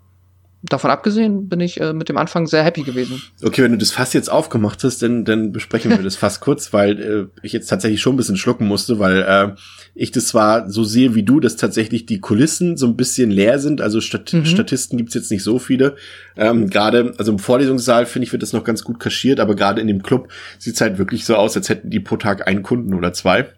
[0.63, 3.21] davon abgesehen bin ich äh, mit dem Anfang sehr happy gewesen.
[3.41, 6.71] Okay, wenn du das Fass jetzt aufgemacht hast, dann, dann besprechen wir das Fass kurz,
[6.73, 9.55] weil äh, ich jetzt tatsächlich schon ein bisschen schlucken musste, weil äh,
[9.95, 13.59] ich das zwar so sehe wie du, dass tatsächlich die Kulissen so ein bisschen leer
[13.59, 13.81] sind.
[13.81, 14.45] Also Stat mhm.
[14.45, 15.95] Statisten gibt's jetzt nicht so viele.
[16.37, 19.81] Ähm, gerade, also im Vorlesungssaal finde ich, wird das noch ganz gut kaschiert, aber gerade
[19.81, 22.93] in dem Club sieht's halt wirklich so aus, als hätten die pro Tag einen Kunden
[22.93, 23.49] oder zwei.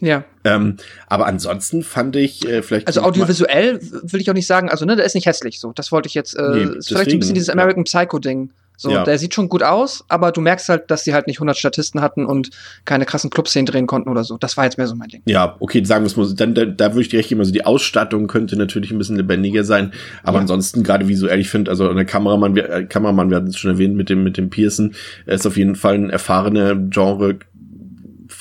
[0.00, 0.24] Ja.
[0.44, 2.86] Ähm, aber ansonsten fand ich äh, vielleicht.
[2.86, 5.72] Also audiovisuell will ich auch nicht sagen, also ne, der ist nicht hässlich so.
[5.72, 6.34] Das wollte ich jetzt.
[6.34, 8.00] Äh, nee, ist vielleicht ein bisschen dieses American ja.
[8.00, 8.50] Psycho-Ding.
[8.80, 9.02] So, ja.
[9.02, 12.00] der sieht schon gut aus, aber du merkst halt, dass sie halt nicht 100 Statisten
[12.00, 12.50] hatten und
[12.84, 14.38] keine krassen Clubszenen drehen konnten oder so.
[14.38, 15.20] Das war jetzt mehr so mein Ding.
[15.24, 17.50] Ja, okay, sagen wir es mal, dann da, da würde ich dir recht geben, also
[17.50, 20.42] die Ausstattung könnte natürlich ein bisschen lebendiger sein, aber ja.
[20.42, 23.72] ansonsten gerade visuell, ich finde, also der Kameramann, wir, äh, Kameramann, wir hatten es schon
[23.72, 24.94] erwähnt mit dem mit dem Pearson,
[25.26, 27.40] er ist auf jeden Fall ein erfahrener Genre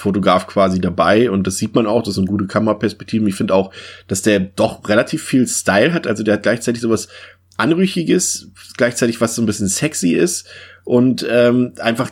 [0.07, 3.27] Fotograf quasi dabei und das sieht man auch, das sind gute Kameraperspektiven.
[3.27, 3.73] Ich finde auch,
[4.07, 7.09] dass der doch relativ viel Style hat, also der hat gleichzeitig sowas
[7.57, 10.47] Anrüchiges, gleichzeitig was so ein bisschen sexy ist
[10.85, 12.11] und ähm, einfach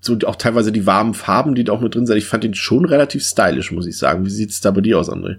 [0.00, 2.16] so auch teilweise die warmen Farben, die da auch mit drin sind.
[2.16, 4.24] Ich fand ihn schon relativ stylisch, muss ich sagen.
[4.24, 5.36] Wie sieht's da bei dir aus, André?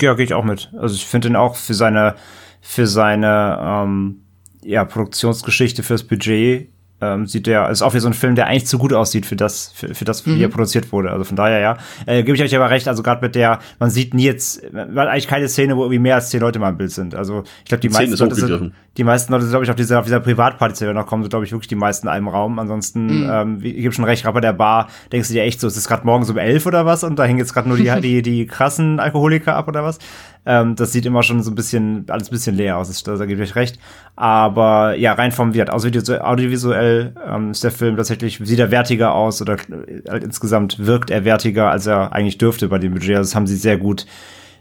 [0.00, 0.70] Ja, gehe ich auch mit.
[0.78, 2.14] Also ich finde ihn auch für seine
[2.60, 4.20] für seine ähm,
[4.62, 6.68] ja, Produktionsgeschichte fürs Budget
[7.02, 9.36] ähm, sieht der, ist auch wie so ein Film, der eigentlich zu gut aussieht für
[9.36, 10.40] das, für, für das, wie mhm.
[10.40, 11.10] er produziert wurde.
[11.10, 11.76] Also von daher, ja.
[12.06, 14.94] Äh, Gebe ich euch aber recht, also gerade mit der, man sieht nie jetzt, man
[14.94, 17.14] hat eigentlich keine Szene, wo irgendwie mehr als zehn Leute mal im Bild sind.
[17.14, 19.76] Also ich glaube, die, die meisten Leute sind, die meisten Leute sind, glaube ich, auf
[19.76, 22.12] dieser, auf dieser Privatparty, die wir noch kommen, sind, glaube ich, wirklich die meisten in
[22.12, 22.58] einem Raum.
[22.58, 23.30] Ansonsten, mhm.
[23.30, 25.76] ähm, ich gebe schon recht, gerade bei der Bar, denkst du dir echt so, ist
[25.76, 27.02] es gerade morgens um elf oder was?
[27.02, 29.98] Und da hängen jetzt gerade nur die, die, die krassen Alkoholiker ab oder was?
[30.44, 33.26] Ähm, das sieht immer schon so ein bisschen, alles ein bisschen leer aus, das, da
[33.26, 33.78] gebe ich euch recht.
[34.16, 39.40] Aber ja, rein vom Wert, audiovisuell ähm, ist der Film tatsächlich, sieht er wertiger aus
[39.40, 43.16] oder äh, insgesamt wirkt er wertiger, als er eigentlich dürfte bei dem Budget.
[43.16, 44.06] Also das haben sie sehr gut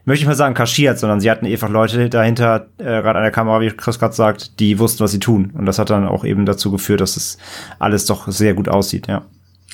[0.05, 3.31] möchte ich mal sagen, kaschiert, sondern sie hatten einfach Leute dahinter, äh, gerade an der
[3.31, 5.51] Kamera, wie Chris gerade sagt, die wussten, was sie tun.
[5.55, 7.37] Und das hat dann auch eben dazu geführt, dass es
[7.79, 9.25] alles doch sehr gut aussieht, ja.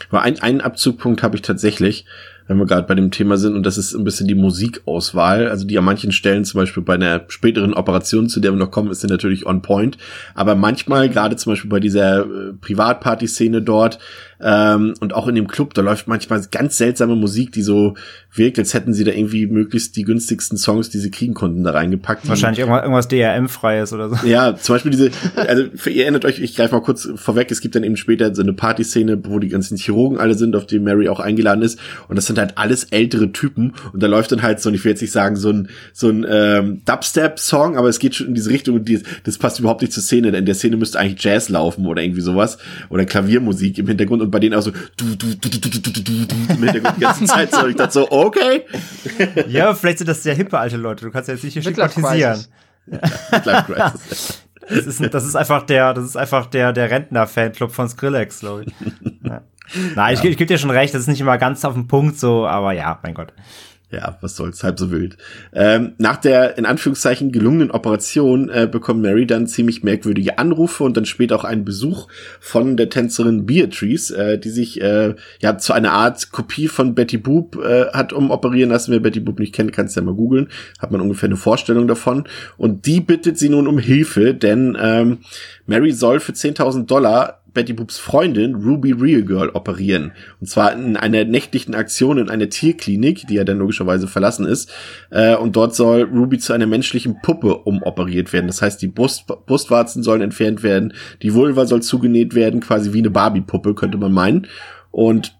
[0.09, 2.05] Aber ein, einen Abzugpunkt habe ich tatsächlich
[2.47, 5.65] wenn wir gerade bei dem Thema sind, und das ist ein bisschen die Musikauswahl, also
[5.65, 8.89] die an manchen Stellen, zum Beispiel bei einer späteren Operation, zu der wir noch kommen,
[8.89, 9.97] ist sie natürlich on point.
[10.33, 13.99] Aber manchmal, gerade zum Beispiel bei dieser äh, Privatparty-Szene dort,
[14.39, 17.95] ähm, und auch in dem Club, da läuft manchmal ganz seltsame Musik, die so
[18.31, 21.71] wirkt, als hätten sie da irgendwie möglichst die günstigsten Songs, die sie kriegen konnten, da
[21.71, 22.27] reingepackt.
[22.29, 24.27] Wahrscheinlich irgendwas, irgendwas DRM-freies oder so.
[24.27, 27.75] Ja, zum Beispiel diese, also ihr erinnert euch, ich greife mal kurz vorweg, es gibt
[27.75, 31.09] dann eben später so eine Partyszene, wo die ganzen Chirurgen alle sind, auf die Mary
[31.09, 31.79] auch eingeladen ist.
[32.07, 33.73] Und das sind halt alles ältere Typen.
[33.93, 36.09] Und da läuft dann halt so, und ich will jetzt nicht sagen, so ein, so
[36.09, 39.81] ein ähm, Dubstep-Song, aber es geht schon in diese Richtung und die, das passt überhaupt
[39.81, 42.57] nicht zur Szene, denn in der Szene müsste eigentlich Jazz laufen oder irgendwie sowas.
[42.89, 45.91] Oder Klaviermusik im Hintergrund und bei denen auch so du, du, du, du, du, du,
[45.91, 47.67] du, du, im Hintergrund die ganze Zeit so.
[47.67, 48.63] Ich dachte so, okay.
[49.47, 51.05] Ja, vielleicht sind das sehr hippe alte Leute.
[51.05, 52.45] Du kannst ja jetzt nicht hier stigmatisieren.
[54.69, 58.65] Das ist, das ist einfach der, das ist einfach der, der Rentner-Fanclub von Skrillex, glaube
[58.65, 58.73] ich.
[59.23, 59.41] Ja.
[59.95, 60.19] Nein, ja.
[60.21, 62.47] ich, ich gebe dir schon recht, das ist nicht immer ganz auf den Punkt so,
[62.47, 63.33] aber ja, mein Gott
[63.89, 65.17] ja, was soll's, halb so wild.
[65.53, 70.97] Ähm, nach der in Anführungszeichen gelungenen Operation äh, bekommt Mary dann ziemlich merkwürdige Anrufe und
[70.97, 72.09] dann später auch einen Besuch
[72.41, 77.17] von der Tänzerin Beatrice, äh, die sich äh, ja zu einer Art Kopie von Betty
[77.17, 78.91] Boop äh, hat umoperieren lassen.
[78.91, 80.49] Wer Betty Boop nicht kennt, kannst ja mal googeln,
[80.79, 82.27] hat man ungefähr eine Vorstellung davon.
[82.57, 85.19] Und die bittet sie nun um Hilfe, denn ähm,
[85.65, 90.11] Mary soll für 10.000 Dollar Betty Boops Freundin Ruby Real Girl operieren.
[90.39, 94.71] Und zwar in einer nächtlichen Aktion in einer Tierklinik, die ja dann logischerweise verlassen ist.
[95.09, 98.45] Äh, und dort soll Ruby zu einer menschlichen Puppe umoperiert werden.
[98.45, 100.93] Das heißt, die Brust, Brustwarzen sollen entfernt werden,
[101.23, 104.45] die Vulva soll zugenäht werden, quasi wie eine Barbie-Puppe, könnte man meinen.
[104.91, 105.35] Und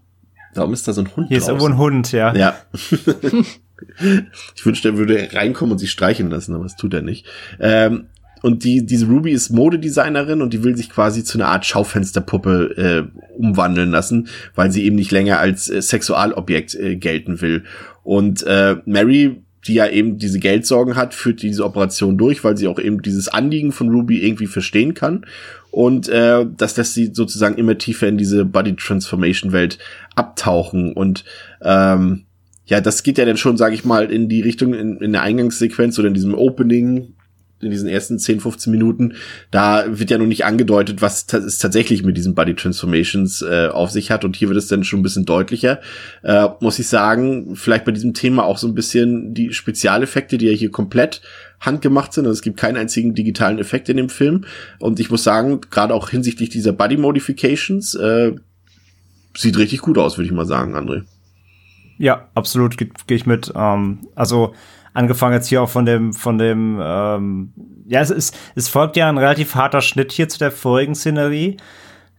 [0.56, 1.56] warum ist da so ein Hund Hier draußen?
[1.56, 2.36] ist irgendwo ein Hund, ja.
[2.36, 2.56] Ja.
[4.56, 7.28] ich wünschte, er würde reinkommen und sich streichen lassen, aber das tut er nicht.
[7.60, 8.08] Ähm,
[8.48, 13.10] und die, diese Ruby ist Modedesignerin und die will sich quasi zu einer Art Schaufensterpuppe
[13.12, 17.66] äh, umwandeln lassen, weil sie eben nicht länger als äh, Sexualobjekt äh, gelten will.
[18.04, 22.70] Und äh, Mary, die ja eben diese Geldsorgen hat, führt diese Operation durch, weil sie
[22.70, 25.26] auch eben dieses Anliegen von Ruby irgendwie verstehen kann.
[25.70, 29.78] Und äh, das lässt sie sozusagen immer tiefer in diese Body Transformation Welt
[30.16, 30.94] abtauchen.
[30.94, 31.26] Und
[31.62, 32.24] ähm,
[32.66, 35.24] ja, das geht ja dann schon, sage ich mal, in die Richtung in, in der
[35.24, 37.17] Eingangssequenz oder in diesem Opening
[37.60, 39.14] in diesen ersten 10, 15 Minuten,
[39.52, 43.90] da wird ja noch nicht angedeutet, was es tatsächlich mit diesen Body Transformations äh, auf
[43.92, 44.26] sich hat.
[44.26, 45.80] Und hier wird es dann schon ein bisschen deutlicher.
[46.24, 50.48] Äh, muss ich sagen, vielleicht bei diesem Thema auch so ein bisschen die Spezialeffekte, die
[50.48, 51.22] ja hier komplett
[51.60, 52.26] handgemacht sind.
[52.26, 54.46] Also es gibt keinen einzigen digitalen Effekt in dem Film.
[54.80, 58.34] Und ich muss sagen, gerade auch hinsichtlich dieser Body Modifications, äh,
[59.36, 61.04] sieht richtig gut aus, würde ich mal sagen, André.
[61.98, 63.52] Ja, absolut, gehe geh ich mit.
[63.56, 64.54] Ähm, also
[64.98, 67.54] angefangen jetzt hier auch von dem, von dem, ähm,
[67.88, 71.58] ja, es ist, es folgt ja ein relativ harter Schnitt hier zu der vorigen Szenerie.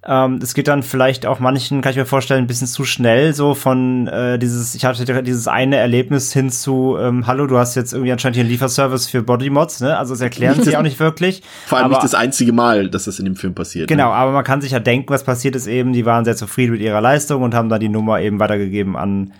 [0.06, 3.34] Ähm, es geht dann vielleicht auch manchen, kann ich mir vorstellen, ein bisschen zu schnell,
[3.34, 7.74] so von äh, dieses, ich hatte dieses eine Erlebnis hin zu, ähm, hallo, du hast
[7.74, 9.98] jetzt irgendwie anscheinend hier einen Lieferservice für Bodymods, ne?
[9.98, 11.42] Also das erklären sie auch nicht wirklich.
[11.66, 13.88] Vor allem aber, nicht das einzige Mal, dass das in dem Film passiert.
[13.88, 14.14] Genau, Ne?
[14.14, 16.80] aber man kann sich ja denken, was passiert ist eben, die waren sehr zufrieden mit
[16.80, 19.32] ihrer Leistung und haben dann die Nummer eben weitergegeben an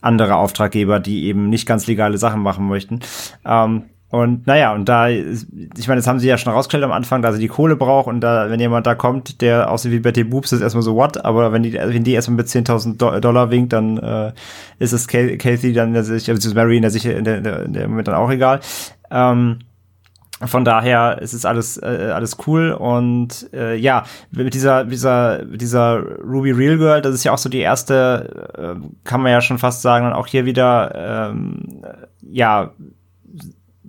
[0.00, 3.00] andere Auftraggeber, die eben nicht ganz legale Sachen machen möchten.
[3.44, 7.20] Ähm, und naja, und da, ich meine, das haben sie ja schon rausgestellt am Anfang,
[7.20, 10.24] dass sie die Kohle braucht und da, wenn jemand da kommt, der aussieht wie Betty
[10.24, 13.50] Boobs, ist erstmal so what, aber wenn die, wenn die erstmal mit 10.000 Do Dollar
[13.50, 14.32] winkt, dann äh,
[14.78, 17.88] ist es Kathy dann also Mary in der Sicht in der, in der, in der
[17.88, 18.60] Moment dann auch egal.
[19.10, 19.58] Ähm,
[20.46, 26.00] von daher ist es alles äh, alles cool und äh, ja mit dieser dieser dieser
[26.22, 29.58] Ruby Real Girl das ist ja auch so die erste äh, kann man ja schon
[29.58, 31.82] fast sagen dann auch hier wieder ähm,
[32.22, 32.70] ja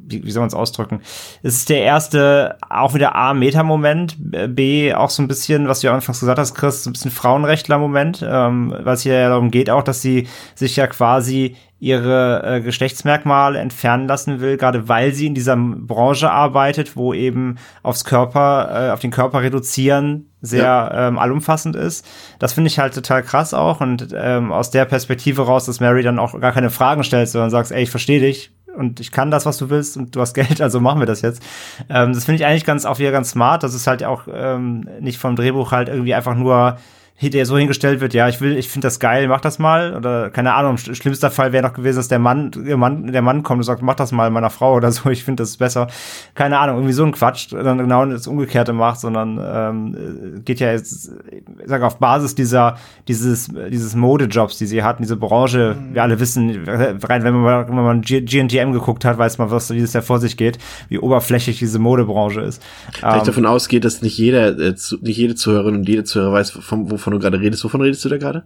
[0.09, 1.01] wie, wie soll man es ausdrücken?
[1.43, 5.87] Es ist der erste, auch wieder A, Meta-Moment, B, auch so ein bisschen, was du
[5.87, 9.51] ja anfangs gesagt hast, Chris, so ein bisschen Frauenrechtler-Moment, ähm, weil es hier ja darum
[9.51, 15.13] geht auch, dass sie sich ja quasi ihre äh, Geschlechtsmerkmale entfernen lassen will, gerade weil
[15.13, 20.63] sie in dieser Branche arbeitet, wo eben aufs Körper, äh, auf den Körper reduzieren sehr
[20.63, 21.07] ja.
[21.07, 22.05] ähm, allumfassend ist.
[22.37, 26.03] Das finde ich halt total krass auch und ähm, aus der Perspektive raus, dass Mary
[26.03, 29.29] dann auch gar keine Fragen stellt, sondern sagst, ey, ich verstehe dich, und ich kann
[29.29, 31.43] das, was du willst und du hast Geld, also machen wir das jetzt.
[31.89, 33.61] Ähm, das finde ich eigentlich ganz auch wieder ganz smart.
[33.61, 36.77] Das ist halt auch ähm, nicht vom Drehbuch halt irgendwie einfach nur
[37.21, 39.93] der so hingestellt wird, ja, ich will, ich finde das geil, mach das mal.
[39.95, 43.43] Oder keine Ahnung, schlimmster Fall wäre noch gewesen, dass der Mann, der Mann, der Mann
[43.43, 45.87] kommt und sagt, mach das mal meiner Frau oder so, ich finde das besser.
[46.33, 50.71] Keine Ahnung, irgendwie so ein Quatsch, dann genau das Umgekehrte macht, sondern ähm, geht ja
[50.71, 52.77] jetzt, ich sag auf Basis dieser,
[53.09, 55.95] dieses, dieses Modejobs, die sie hatten, diese Branche, mhm.
[55.95, 59.71] wir alle wissen, rein, wenn man mal, wenn man GNTM geguckt hat, weiß man, was,
[59.71, 62.63] wie es da vor sich geht, wie oberflächlich diese Modebranche ist.
[62.93, 66.51] Vielleicht ähm, davon ausgeht, dass nicht jeder, äh, nicht jede Zuhörerin und jede Zuhörer weiß,
[66.51, 67.63] vom, wovon du gerade redest.
[67.63, 68.43] Wovon redest du da gerade?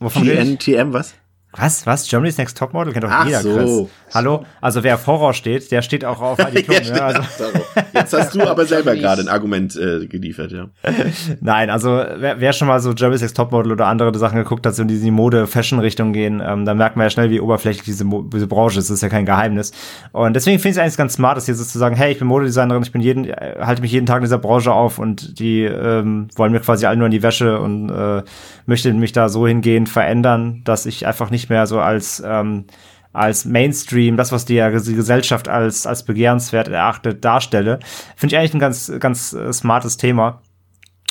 [0.00, 1.14] Wovon GNTM, was?
[1.52, 1.86] Was?
[1.86, 2.08] Was?
[2.08, 3.54] Germany's Next Topmodel kennt doch Ach jeder, so.
[3.54, 3.90] Chris.
[4.12, 4.44] Hallo?
[4.60, 6.78] Also wer auf Horror steht, der steht auch auf Diplom.
[6.82, 7.22] ja, also.
[7.92, 10.68] Jetzt hast du aber selber gerade ein Argument äh, geliefert, ja.
[11.40, 14.74] Nein, also wer, wer schon mal so Germany's Next Topmodel oder andere Sachen geguckt hat,
[14.74, 18.22] so in die Mode-Fashion-Richtung gehen, ähm, dann merkt man ja schnell, wie oberflächlich diese, Mo
[18.22, 18.90] diese Branche ist.
[18.90, 19.72] Das ist ja kein Geheimnis.
[20.12, 22.18] Und deswegen finde ich es eigentlich ganz smart, dass hier so zu sagen, hey, ich
[22.18, 25.38] bin Modedesignerin, ich bin jeden, äh, halte mich jeden Tag in dieser Branche auf und
[25.38, 28.22] die ähm, wollen mir quasi alle nur in die Wäsche und äh,
[28.66, 32.64] möchten mich da so hingehend verändern, dass ich einfach nicht mehr so als ähm,
[33.12, 37.80] als Mainstream, das, was die, die Gesellschaft als, als begehrenswert erachtet, darstelle,
[38.16, 40.42] finde ich eigentlich ein ganz, ganz äh, smartes Thema.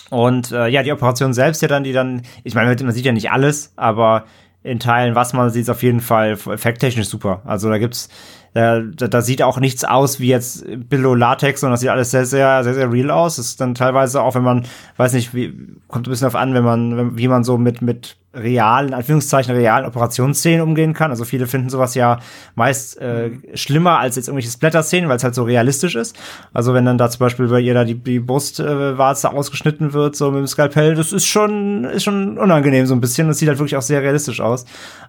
[0.09, 3.11] Und äh, ja, die Operation selbst ja dann, die dann, ich meine, man sieht ja
[3.11, 4.25] nicht alles, aber
[4.63, 7.41] in Teilen, was man sieht, ist auf jeden Fall effekttechnisch super.
[7.45, 8.09] Also da gibt's,
[8.53, 12.11] äh, da, da sieht auch nichts aus wie jetzt Billo Latex, sondern das sieht alles
[12.11, 13.37] sehr, sehr, sehr, sehr real aus.
[13.37, 14.65] Das ist dann teilweise auch, wenn man,
[14.97, 15.53] weiß nicht, wie,
[15.87, 19.85] kommt ein bisschen auf an, wenn man, wie man so mit, mit realen, Anführungszeichen, realen
[19.85, 21.09] Operationsszenen umgehen kann.
[21.09, 22.19] Also viele finden sowas ja
[22.53, 26.15] meist äh, schlimmer als jetzt irgendwelche Splatter-Szenen, weil es halt so realistisch ist.
[26.53, 30.15] Also wenn dann da zum Beispiel bei ihr da die, die Brustwarze äh, ausgeschnitten wird,
[30.15, 33.27] so mit dem Skalpell, das ist schon, ist schon unangenehm so ein bisschen.
[33.27, 34.65] Das sieht halt wirklich auch sehr realistisch aus.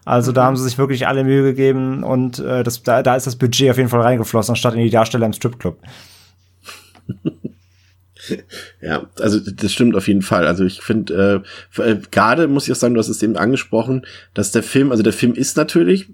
[0.06, 0.34] Also mhm.
[0.36, 3.36] da haben sie sich wirklich alle Mühe gegeben und äh, das, da, da ist das
[3.36, 5.78] Budget auf jeden Fall reingeflossen, anstatt in die Darsteller im Stripclub.
[8.82, 10.46] Ja, also das stimmt auf jeden Fall.
[10.46, 11.44] Also ich finde,
[11.76, 14.90] äh, äh, gerade muss ich auch sagen, du hast es eben angesprochen, dass der Film,
[14.90, 16.08] also der Film ist natürlich,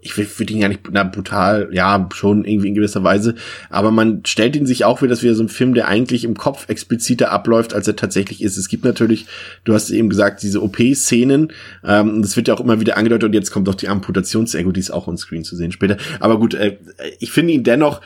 [0.00, 3.34] ich würde ihn ja nicht na, brutal, ja, schon irgendwie in gewisser Weise,
[3.70, 6.36] aber man stellt ihn sich auch wieder, das wieder so ein Film, der eigentlich im
[6.36, 8.56] Kopf expliziter abläuft, als er tatsächlich ist.
[8.56, 9.26] Es gibt natürlich,
[9.64, 11.52] du hast eben gesagt, diese OP-Szenen,
[11.84, 14.80] ähm, das wird ja auch immer wieder angedeutet und jetzt kommt doch die Amputations-Ego, die
[14.80, 15.96] ist auch on Screen zu sehen später.
[16.20, 16.78] Aber gut, äh,
[17.18, 18.00] ich finde ihn dennoch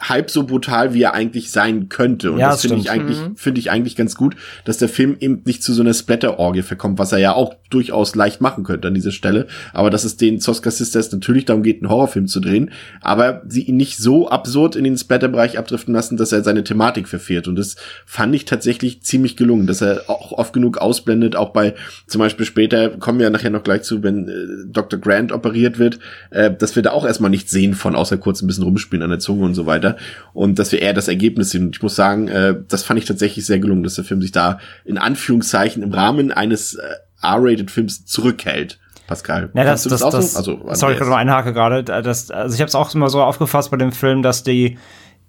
[0.00, 2.32] halb so brutal, wie er eigentlich sein könnte.
[2.32, 3.36] Und Ja, das das finde ich eigentlich, Mhm.
[3.36, 4.34] finde ich eigentlich ganz gut,
[4.64, 8.14] dass der Film eben nicht zu so einer Splatter-Orgie verkommt, was er ja auch durchaus
[8.14, 9.46] leicht machen könnte an dieser Stelle.
[9.72, 12.70] Aber dass es den Zoska Sisters natürlich darum geht, einen Horrorfilm zu drehen,
[13.02, 17.06] aber sie ihn nicht so absurd in den Splatter-Bereich abdriften lassen, dass er seine Thematik
[17.06, 17.46] verfehlt.
[17.46, 21.74] Und das fand ich tatsächlich ziemlich gelungen, dass er auch oft genug ausblendet, auch bei
[22.06, 24.32] zum Beispiel später, kommen wir ja nachher noch gleich zu, wenn äh,
[24.66, 24.98] Dr.
[24.98, 25.98] Grant operiert wird,
[26.30, 29.10] äh, dass wir da auch erstmal nichts sehen von, außer kurz ein bisschen rumspielen an
[29.10, 29.89] der Zunge und so weiter.
[30.32, 31.54] Und dass wir eher das Ergebnis.
[31.54, 34.32] Und ich muss sagen, äh, das fand ich tatsächlich sehr gelungen, dass der Film sich
[34.32, 36.82] da in Anführungszeichen im Rahmen eines äh,
[37.22, 38.78] R-Rated-Films zurückhält.
[39.06, 39.50] Pascal.
[39.54, 40.38] Ja, das, das, auch das, so?
[40.40, 41.82] Also, sorry, ich noch einhake gerade.
[41.82, 44.78] Das, also ich habe es auch immer so aufgefasst bei dem Film, dass die,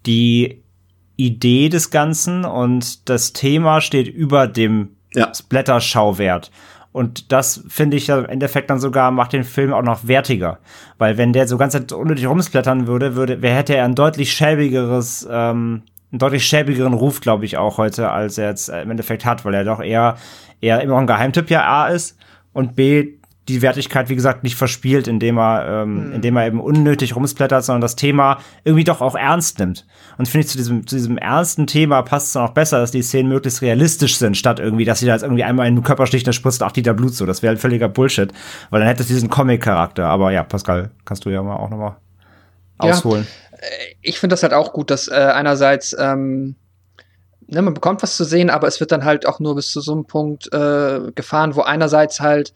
[0.06, 0.64] die
[1.18, 5.34] Idee des Ganzen und das Thema steht über dem Ja.
[5.34, 6.52] Splatter-Schauwert.
[6.92, 10.60] Und das finde ich ja im Endeffekt dann sogar macht den Film auch noch wertiger.
[10.98, 15.28] Weil wenn der so ganz unnötig rumsplattern würde, würde, wer hätte er ein deutlich schäbigeres,
[15.30, 19.46] ähm, einen deutlich schäbigeren Ruf, glaube ich, auch heute, als er jetzt im Endeffekt hat,
[19.46, 20.18] weil er doch eher,
[20.60, 22.18] eher immer ein Geheimtipp ja A ist
[22.52, 23.14] und B
[23.48, 26.14] die Wertigkeit, wie gesagt, nicht verspielt, indem er, ähm, mhm.
[26.14, 29.88] indem er eben unnötig rumsplattert, sondern das Thema irgendwie doch auch ernst nimmt.
[30.18, 32.92] Und finde ich, zu diesem, zu diesem ernsten Thema passt es dann auch besser, dass
[32.92, 35.84] die Szenen möglichst realistisch sind, statt irgendwie, dass sie da jetzt irgendwie einmal in den
[35.84, 37.26] Körper sticht, dann spritzt ach, die da Blut so.
[37.26, 38.32] Das wäre halt völliger Bullshit,
[38.70, 40.06] weil dann hätte es diesen Comic-Charakter.
[40.06, 41.96] Aber ja, Pascal, kannst du ja mal auch nochmal
[42.78, 43.26] ausholen.
[43.52, 46.56] Ja, äh, ich finde das halt auch gut, dass äh, einerseits, ähm,
[47.48, 49.82] ne, man bekommt was zu sehen, aber es wird dann halt auch nur bis zu
[49.82, 52.54] so einem Punkt äh, gefahren, wo einerseits halt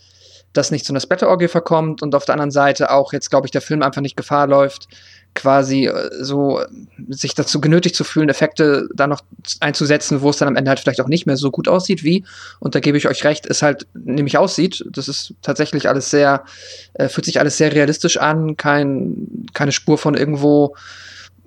[0.56, 3.51] dass nicht zu einer Splatter-Orgie verkommt und auf der anderen Seite auch jetzt, glaube ich,
[3.51, 4.88] der Film einfach nicht Gefahr läuft,
[5.36, 6.62] quasi äh, so
[7.10, 9.22] sich dazu genötigt zu fühlen, Effekte da noch
[9.60, 12.24] einzusetzen, wo es dann am Ende halt vielleicht auch nicht mehr so gut aussieht, wie,
[12.60, 14.86] und da gebe ich euch recht, es halt nämlich aussieht.
[14.89, 16.45] Das ist tatsächlich alles sehr,
[16.93, 20.76] äh, fühlt sich alles sehr realistisch an, kein, keine Spur von irgendwo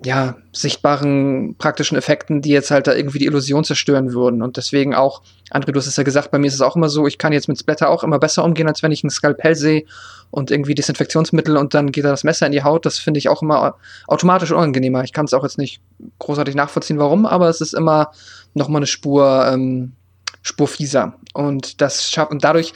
[0.05, 4.41] ja, sichtbaren praktischen Effekten, die jetzt halt da irgendwie die Illusion zerstören würden.
[4.41, 5.21] Und deswegen auch,
[5.51, 7.33] André, du hast es ja gesagt, bei mir ist es auch immer so, ich kann
[7.33, 9.83] jetzt mit Splatter auch immer besser umgehen, als wenn ich ein Skalpell sehe
[10.31, 12.85] und irgendwie Desinfektionsmittel und dann geht da das Messer in die Haut.
[12.85, 13.75] Das finde ich auch immer
[14.07, 15.03] automatisch unangenehmer.
[15.03, 15.81] Ich kann es auch jetzt nicht
[16.19, 18.11] großartig nachvollziehen, warum, aber es ist immer
[18.53, 19.93] noch mal eine Spur, ähm,
[20.41, 21.15] Spur fieser.
[21.33, 22.73] Und das schafft, und dadurch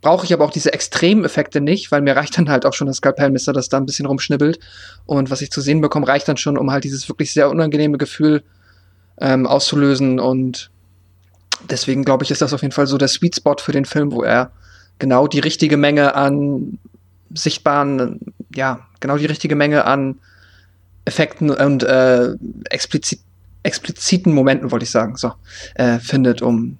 [0.00, 2.86] brauche ich aber auch diese extremen Effekte nicht, weil mir reicht dann halt auch schon
[2.86, 4.58] das Skalpellmesser, das da ein bisschen rumschnibbelt.
[5.06, 7.98] Und was ich zu sehen bekomme, reicht dann schon, um halt dieses wirklich sehr unangenehme
[7.98, 8.42] Gefühl
[9.20, 10.18] ähm, auszulösen.
[10.18, 10.70] Und
[11.68, 14.12] deswegen glaube ich, ist das auf jeden Fall so der Sweet Spot für den Film,
[14.12, 14.52] wo er
[14.98, 16.78] genau die richtige Menge an
[17.34, 18.20] sichtbaren,
[18.54, 20.18] ja, genau die richtige Menge an
[21.04, 22.34] Effekten und äh,
[22.70, 23.20] explizit,
[23.62, 25.32] expliziten Momenten, wollte ich sagen, so,
[25.74, 26.78] äh, findet, um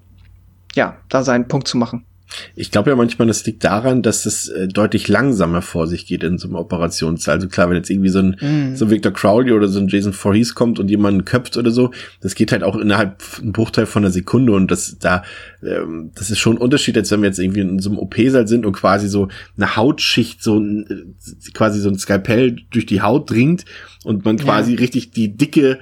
[0.75, 2.05] ja, da seinen Punkt zu machen.
[2.55, 6.23] Ich glaube ja manchmal, das liegt daran, dass es äh, deutlich langsamer vor sich geht
[6.23, 7.37] in so einem Operationssaal.
[7.37, 8.77] Also klar, wenn jetzt irgendwie so ein, mm.
[8.77, 12.35] so Victor Crowley oder so ein Jason Voorhees kommt und jemanden köpft oder so, das
[12.35, 15.23] geht halt auch innerhalb ein Bruchteil von einer Sekunde und das da,
[15.63, 18.47] ähm, das ist schon ein Unterschied, als wenn wir jetzt irgendwie in so einem OP-Saal
[18.47, 23.03] sind und quasi so eine Hautschicht, so ein, äh, quasi so ein Skalpell durch die
[23.03, 23.65] Haut dringt
[24.05, 24.79] und man quasi ja.
[24.79, 25.79] richtig die Dicke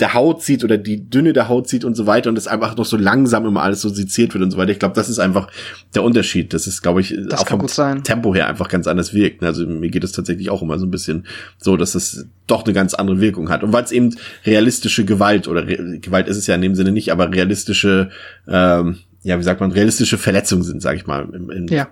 [0.00, 2.76] der Haut sieht oder die Dünne der Haut sieht und so weiter und es einfach
[2.76, 4.72] noch so langsam immer alles so seziert wird und so weiter.
[4.72, 5.48] Ich glaube, das ist einfach
[5.94, 6.54] der Unterschied.
[6.54, 9.42] Das ist, glaube ich, das auch vom Tempo her einfach ganz anders wirkt.
[9.42, 11.26] Also mir geht es tatsächlich auch immer so ein bisschen
[11.58, 13.62] so, dass es doch eine ganz andere Wirkung hat.
[13.62, 16.92] Und weil es eben realistische Gewalt oder Re Gewalt ist es ja in dem Sinne
[16.92, 18.10] nicht, aber realistische,
[18.48, 21.88] ähm, ja, wie sagt man, realistische Verletzungen sind, sage ich mal, im, im ja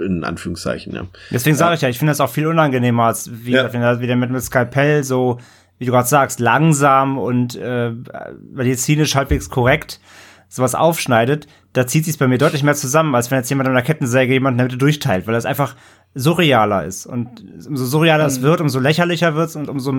[0.00, 1.06] in Anführungszeichen, ja.
[1.30, 3.72] Deswegen sage ich ja, ich finde das auch viel unangenehmer, als wie ja.
[3.72, 5.38] wenn er wieder mit einem Skalpell so
[5.78, 7.92] wie du gerade sagst, langsam und äh,
[8.52, 10.00] medizinisch halbwegs korrekt
[10.48, 13.74] sowas aufschneidet, da zieht sich bei mir deutlich mehr zusammen, als wenn jetzt jemand an
[13.74, 15.74] der Kettensäge jemanden in der Mitte durchteilt, weil das einfach
[16.14, 17.04] surrealer ist.
[17.04, 18.28] Und umso surrealer mhm.
[18.28, 19.92] es wird, umso lächerlicher wird es und umso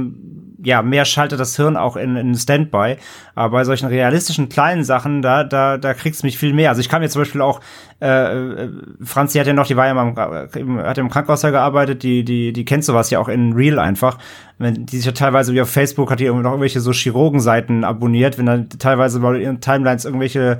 [0.63, 2.95] ja, mehr schaltet das Hirn auch in, in Standby.
[3.35, 6.69] Aber bei solchen realistischen kleinen Sachen, da, da, da kriegt's mich viel mehr.
[6.69, 7.59] Also ich kam jetzt zum Beispiel auch,
[8.01, 8.69] äh, äh
[9.03, 12.51] Franzi hat ja noch, die war ja mal im, hat im Krankenhaus gearbeitet, die, die,
[12.51, 14.17] die kennt sowas ja auch in Real einfach.
[14.57, 18.37] Wenn die sich ja teilweise wie auf Facebook hat die noch irgendwelche so Chirurgenseiten abonniert,
[18.37, 20.59] wenn dann teilweise bei ihren Timelines irgendwelche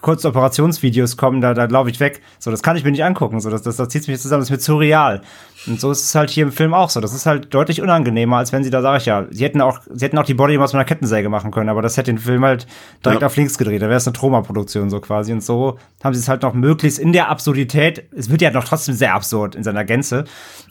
[0.00, 2.22] kurze Operationsvideos kommen, da, da laufe ich weg.
[2.38, 3.40] So, das kann ich mir nicht angucken.
[3.40, 5.22] So, das, das, das zieht mich zusammen, das ist mir zu real.
[5.66, 7.00] Und so ist es halt hier im Film auch so.
[7.00, 9.80] Das ist halt deutlich unangenehmer, als wenn sie da, sage ich ja, sie hätten auch,
[9.90, 12.44] sie hätten auch die Body aus einer Kettensäge machen können, aber das hätte den Film
[12.44, 12.66] halt
[13.04, 13.26] direkt ja.
[13.26, 13.80] auf links gedreht.
[13.80, 15.32] Da wäre es eine Troma-Produktion so quasi.
[15.32, 18.64] Und so haben sie es halt noch möglichst in der Absurdität, es wird ja noch
[18.64, 20.24] trotzdem sehr absurd in seiner Gänze,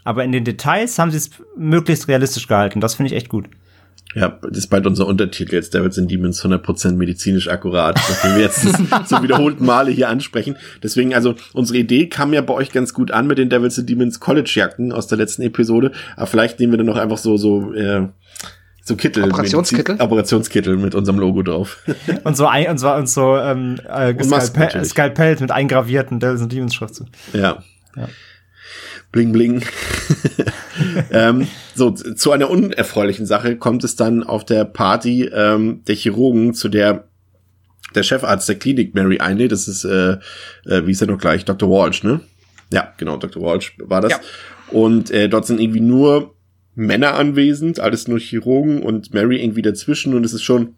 [0.03, 2.79] aber in den Details haben sie es möglichst realistisch gehalten.
[2.79, 3.49] Das finde ich echt gut.
[4.15, 8.43] Ja, das ist bald unser Untertitel jetzt, Devils and Demons 100% medizinisch akkurat, nachdem wir
[8.43, 8.61] jetzt
[9.07, 10.55] zum wiederholten Male hier ansprechen.
[10.83, 13.89] Deswegen, also, unsere Idee kam ja bei euch ganz gut an mit den Devils and
[13.89, 17.73] Demons College-Jacken aus der letzten Episode, aber vielleicht nehmen wir dann noch einfach so, so,
[17.73, 18.07] äh,
[18.83, 19.23] so Kittel.
[19.23, 19.95] Operationskittel?
[19.95, 21.81] Medizin, Operationskittel mit unserem Logo drauf.
[22.23, 24.13] und so ein, und so, und so, ähm, äh,
[24.83, 27.07] Skalpell mit eingravierten Devils and Demons Schriftzug.
[27.33, 27.63] Ja.
[27.95, 28.09] ja.
[29.13, 29.63] Bling bling.
[31.11, 36.53] ähm, so, zu einer unerfreulichen Sache kommt es dann auf der Party ähm, der Chirurgen,
[36.53, 37.07] zu der
[37.95, 39.51] der Chefarzt der Klinik Mary einlädt.
[39.51, 40.13] Das ist, äh,
[40.65, 41.69] äh, wie ist er noch gleich, Dr.
[41.69, 42.21] Walsh, ne?
[42.71, 43.41] Ja, genau, Dr.
[43.41, 44.13] Walsh war das.
[44.13, 44.19] Ja.
[44.71, 46.35] Und äh, dort sind irgendwie nur
[46.73, 50.75] Männer anwesend, alles nur Chirurgen und Mary irgendwie dazwischen und es ist schon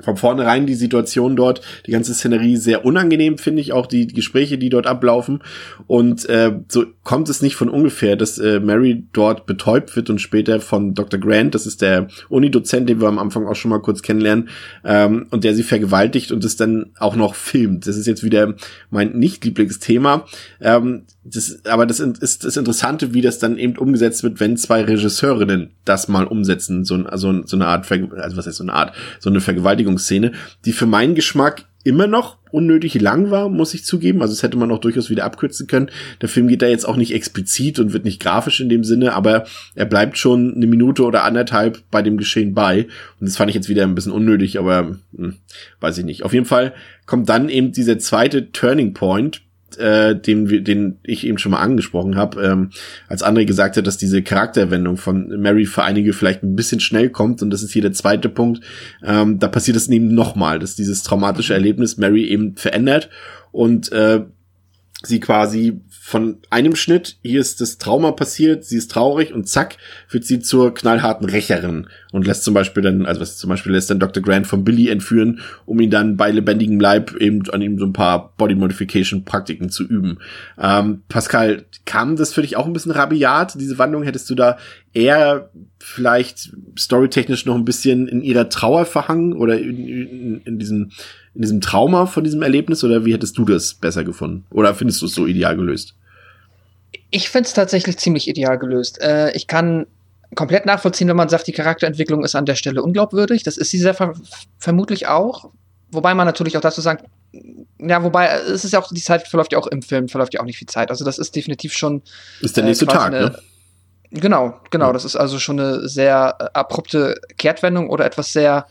[0.00, 4.14] von vornherein die Situation dort, die ganze Szenerie sehr unangenehm, finde ich, auch die, die
[4.14, 5.42] Gespräche, die dort ablaufen.
[5.86, 10.20] Und äh, so kommt es nicht von ungefähr, dass äh, Mary dort betäubt wird und
[10.20, 11.20] später von Dr.
[11.20, 14.48] Grant, das ist der Unidozent, den wir am Anfang auch schon mal kurz kennenlernen,
[14.84, 17.86] ähm, und der sie vergewaltigt und es dann auch noch filmt.
[17.86, 18.54] Das ist jetzt wieder
[18.90, 20.26] mein nicht Lieblingsthema.
[20.60, 24.82] Ähm, das, aber das ist das Interessante, wie das dann eben umgesetzt wird, wenn zwei
[24.82, 28.94] Regisseurinnen das mal umsetzen, so, also, so eine Art, also was heißt so eine Art,
[29.18, 30.32] so eine Vergewaltigungsszene,
[30.64, 34.20] die für meinen Geschmack immer noch unnötig lang war, muss ich zugeben.
[34.20, 35.90] Also es hätte man auch durchaus wieder abkürzen können.
[36.20, 39.14] Der Film geht da jetzt auch nicht explizit und wird nicht grafisch in dem Sinne,
[39.14, 39.44] aber
[39.74, 42.86] er bleibt schon eine Minute oder anderthalb bei dem Geschehen bei.
[43.18, 45.36] Und das fand ich jetzt wieder ein bisschen unnötig, aber hm,
[45.80, 46.22] weiß ich nicht.
[46.22, 46.74] Auf jeden Fall
[47.06, 49.42] kommt dann eben dieser zweite Turning Point,
[49.78, 52.70] äh, den, den ich eben schon mal angesprochen habe, ähm,
[53.08, 57.10] als André gesagt hat, dass diese Charakterwendung von Mary für einige vielleicht ein bisschen schnell
[57.10, 58.62] kommt und das ist hier der zweite Punkt,
[59.04, 63.10] ähm, da passiert es eben nochmal, dass dieses traumatische Erlebnis Mary eben verändert
[63.52, 64.24] und äh,
[65.02, 65.80] sie quasi
[66.10, 69.76] von einem Schnitt, hier ist das Trauma passiert, sie ist traurig und zack,
[70.10, 73.90] wird sie zur knallharten Rächerin und lässt zum Beispiel dann, also was zum Beispiel lässt
[73.90, 74.20] dann Dr.
[74.20, 77.92] Grant von Billy entführen, um ihn dann bei lebendigem Leib eben an ihm so ein
[77.92, 80.18] paar Body Modification Praktiken zu üben.
[80.60, 84.02] Ähm, Pascal, kam das für dich auch ein bisschen rabiat, diese Wandlung?
[84.02, 84.58] Hättest du da
[84.92, 90.90] eher vielleicht storytechnisch noch ein bisschen in ihrer Trauer verhangen oder in, in, in diesem
[91.40, 94.44] in diesem Trauma von diesem Erlebnis oder wie hättest du das besser gefunden?
[94.50, 95.94] Oder findest du es so ideal gelöst?
[97.10, 99.00] Ich finde es tatsächlich ziemlich ideal gelöst.
[99.00, 99.86] Äh, ich kann
[100.34, 103.42] komplett nachvollziehen, wenn man sagt, die Charakterentwicklung ist an der Stelle unglaubwürdig.
[103.42, 104.12] Das ist sie sehr ver
[104.58, 105.50] vermutlich auch.
[105.90, 107.06] Wobei man natürlich auch dazu sagt,
[107.78, 110.40] ja, wobei es ist ja auch, die Zeit verläuft ja auch im Film, verläuft ja
[110.42, 110.90] auch nicht viel Zeit.
[110.90, 112.02] Also das ist definitiv schon.
[112.42, 113.38] Ist der nächste äh, Tag, eine, ne?
[114.10, 114.88] Genau, genau.
[114.88, 114.92] Ja.
[114.92, 118.66] Das ist also schon eine sehr äh, abrupte Kehrtwendung oder etwas sehr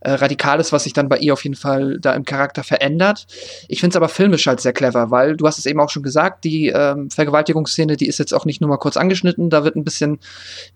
[0.00, 3.26] äh, Radikales, was sich dann bei ihr auf jeden Fall da im Charakter verändert.
[3.68, 6.02] Ich finde es aber filmisch halt sehr clever, weil du hast es eben auch schon
[6.02, 9.76] gesagt, die ähm, Vergewaltigungsszene, die ist jetzt auch nicht nur mal kurz angeschnitten, da wird
[9.76, 10.18] ein bisschen,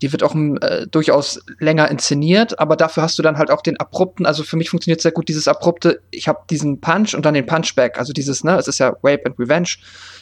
[0.01, 3.79] die wird auch äh, durchaus länger inszeniert, aber dafür hast du dann halt auch den
[3.79, 7.33] abrupten, also für mich funktioniert sehr gut dieses abrupte, ich habe diesen Punch und dann
[7.33, 9.75] den Punchback, also dieses, ne, es ist ja Rape and Revenge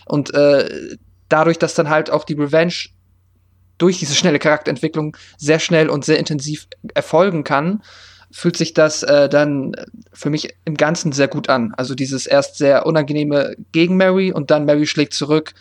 [0.06, 0.98] und äh,
[1.30, 2.74] dadurch, dass dann halt auch die Revenge
[3.78, 7.82] durch diese schnelle Charakterentwicklung sehr schnell und sehr intensiv erfolgen kann,
[8.34, 9.74] fühlt sich das äh, dann
[10.12, 11.72] für mich im Ganzen sehr gut an.
[11.78, 15.54] Also dieses erst sehr unangenehme gegen Mary und dann Mary schlägt zurück.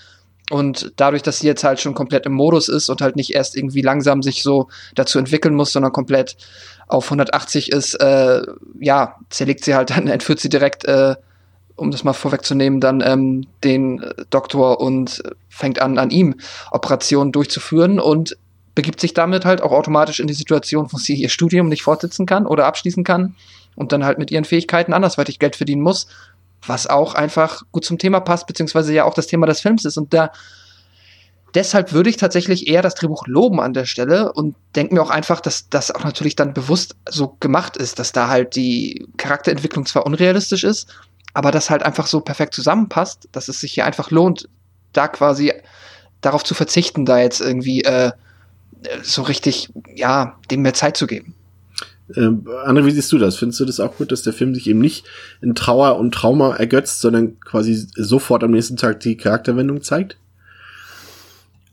[0.50, 3.56] Und dadurch, dass sie jetzt halt schon komplett im Modus ist und halt nicht erst
[3.56, 6.36] irgendwie langsam sich so dazu entwickeln muss, sondern komplett
[6.88, 8.42] auf 180 ist, äh,
[8.80, 11.14] ja, zerlegt sie halt dann, entführt sie direkt, äh,
[11.76, 16.36] um das mal vorwegzunehmen, dann ähm, den Doktor und fängt an, an ihm
[16.70, 18.00] Operationen durchzuführen.
[18.00, 18.36] Und
[18.74, 22.26] begibt sich damit halt auch automatisch in die Situation, wo sie ihr Studium nicht fortsetzen
[22.26, 23.36] kann oder abschließen kann
[23.76, 26.06] und dann halt mit ihren Fähigkeiten andersweitig Geld verdienen muss,
[26.66, 29.98] was auch einfach gut zum Thema passt, beziehungsweise ja auch das Thema des Films ist.
[29.98, 30.30] Und da
[31.54, 35.10] deshalb würde ich tatsächlich eher das Drehbuch loben an der Stelle und denke mir auch
[35.10, 39.86] einfach, dass das auch natürlich dann bewusst so gemacht ist, dass da halt die Charakterentwicklung
[39.86, 40.88] zwar unrealistisch ist,
[41.34, 44.48] aber das halt einfach so perfekt zusammenpasst, dass es sich hier einfach lohnt,
[44.92, 45.52] da quasi
[46.20, 48.12] darauf zu verzichten, da jetzt irgendwie äh,
[49.02, 51.34] so richtig, ja, dem mehr Zeit zu geben.
[52.16, 53.36] Ähm, André, wie siehst du das?
[53.36, 55.06] Findest du das auch gut, dass der Film sich eben nicht
[55.40, 60.16] in Trauer und Trauma ergötzt, sondern quasi sofort am nächsten Tag die Charakterwendung zeigt?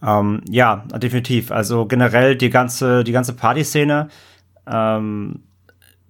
[0.05, 1.51] Ähm, ja, definitiv.
[1.51, 4.09] Also generell die ganze, die ganze Partyszene,
[4.65, 5.41] ähm,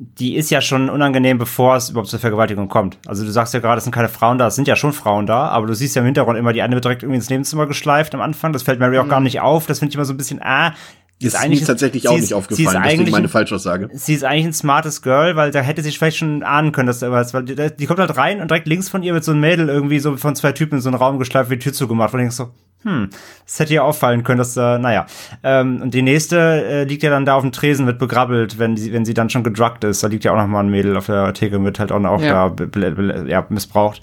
[0.02, 2.98] die ist ja schon unangenehm, bevor es überhaupt zur Vergewaltigung kommt.
[3.06, 5.26] Also du sagst ja gerade, es sind keine Frauen da, es sind ja schon Frauen
[5.26, 7.68] da, aber du siehst ja im Hintergrund immer, die eine wird direkt irgendwie ins Nebenzimmer
[7.68, 8.54] geschleift am Anfang.
[8.54, 9.10] Das fällt Mary auch mhm.
[9.10, 9.66] gar nicht auf.
[9.66, 10.74] Das finde ich immer so ein bisschen, ah,
[11.20, 13.90] ist, ist eigentlich tatsächlich auch ist, nicht aufgefallen, deswegen meine Falschaussage.
[13.92, 17.00] Sie ist eigentlich ein smartes Girl, weil da hätte sie vielleicht schon ahnen können, dass
[17.00, 19.34] da was, weil die, die, kommt halt rein und direkt links von ihr wird so
[19.34, 21.74] ein Mädel irgendwie so von zwei Typen in so einen Raum geschleift, wie die Tür
[21.74, 22.52] zugemacht, und ich so,
[22.84, 23.10] hm,
[23.46, 25.06] das hätte ja auffallen können, dass, äh, naja.
[25.44, 28.76] Ähm, und die nächste äh, liegt ja dann da auf dem Tresen, wird begrabbelt, wenn,
[28.76, 30.02] die, wenn sie dann schon gedruckt ist.
[30.02, 32.22] Da liegt ja auch noch mal ein Mädel auf der Theke, wird halt auch noch
[32.22, 32.50] ja.
[32.50, 34.02] da ja, missbraucht.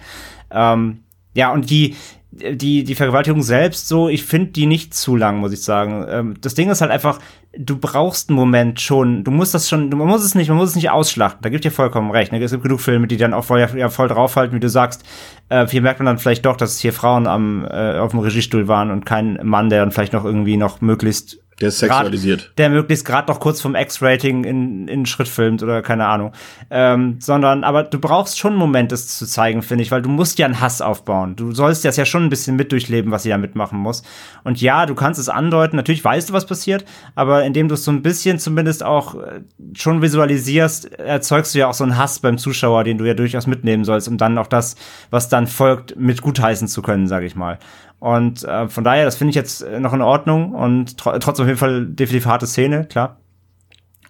[0.51, 1.01] Ähm,
[1.33, 1.97] ja, und die,
[2.37, 6.07] die, die Vergewaltigung selbst so, ich finde die nicht zu lang, muss ich sagen.
[6.09, 7.19] Ähm, das Ding ist halt einfach,
[7.57, 10.71] du brauchst einen Moment schon, du musst das schon, man muss es nicht, man muss
[10.71, 12.33] es nicht ausschlachten, da gibt dir vollkommen recht.
[12.33, 12.43] Ne?
[12.43, 15.05] Es gibt genug Filme, die dann auch voll, ja, voll draufhalten, wie du sagst.
[15.49, 18.69] Äh, hier merkt man dann vielleicht doch, dass hier Frauen am, äh, auf dem Regiestuhl
[18.69, 22.41] waren und kein Mann, der dann vielleicht noch irgendwie noch möglichst Der ist sexualisiert.
[22.41, 26.33] Grad, der möglichst gerade noch kurz vom X-Rating in, in Schritt filmt oder keine Ahnung.
[26.69, 30.11] Ähm, sondern, aber du brauchst schon einen Moment, das zu zeigen, finde ich, weil du
[30.11, 31.35] musst ja einen Hass aufbauen.
[31.35, 34.03] Du sollst das ja schon ein bisschen mit durchleben, was sie da mitmachen muss.
[34.45, 36.85] Und ja, du kannst es andeuten, natürlich weißt du, was passiert,
[37.15, 39.41] aber indem du es so ein bisschen zumindest auch äh,
[39.75, 43.47] schon visualisierst, erzeugst du ja auch so einen Hass beim Zuschauer, den du ja durchaus
[43.47, 44.77] mitnehmen sollst, um dann auch das,
[45.09, 47.59] was dann folgt, mit gutheißen zu können, sage ich mal.
[48.07, 51.49] Und äh, von daher, das finde ich jetzt noch in Ordnung und tr trotzdem auf
[51.49, 53.19] jeden Fall definitiv harte Szene, klar.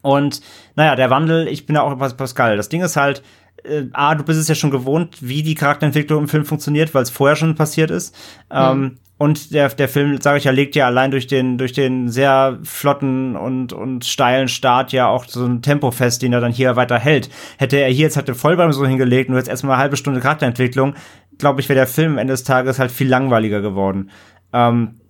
[0.03, 0.42] Und
[0.74, 2.59] naja, der Wandel, ich bin da auch bei Pascal.
[2.59, 3.22] Das Ding ist halt,
[3.64, 7.05] äh, A, du bist es ja schon gewohnt, wie die Charakterentwicklung im Film funktioniert, weil
[7.05, 8.14] es vorher schon passiert ist.
[8.51, 8.57] Mhm.
[8.59, 12.11] Ähm, und der, der Film, sage ich ja, legt ja allein durch den, durch den
[12.11, 16.53] sehr flotten und, und steilen Start ja auch so ein Tempo fest, den er dann
[16.53, 17.30] hier weiter hält.
[17.57, 20.94] Hätte er hier jetzt halt eine so hingelegt und jetzt erstmal eine halbe Stunde Charakterentwicklung,
[21.39, 24.11] glaube ich, wäre der Film am Ende des Tages halt viel langweiliger geworden.
[24.53, 25.01] Ähm,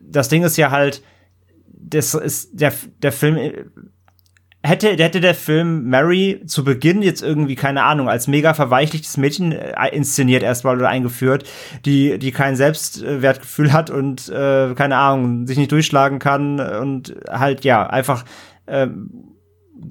[0.00, 1.02] das Ding ist ja halt,
[1.68, 2.72] das ist der,
[3.02, 3.38] der Film
[4.66, 9.52] hätte, hätte der Film Mary zu Beginn jetzt irgendwie, keine Ahnung, als mega verweichlichtes Mädchen
[9.52, 11.44] äh, inszeniert erstmal oder eingeführt,
[11.84, 17.64] die, die kein Selbstwertgefühl hat und, äh, keine Ahnung, sich nicht durchschlagen kann und halt,
[17.64, 18.24] ja, einfach,
[18.66, 18.88] äh,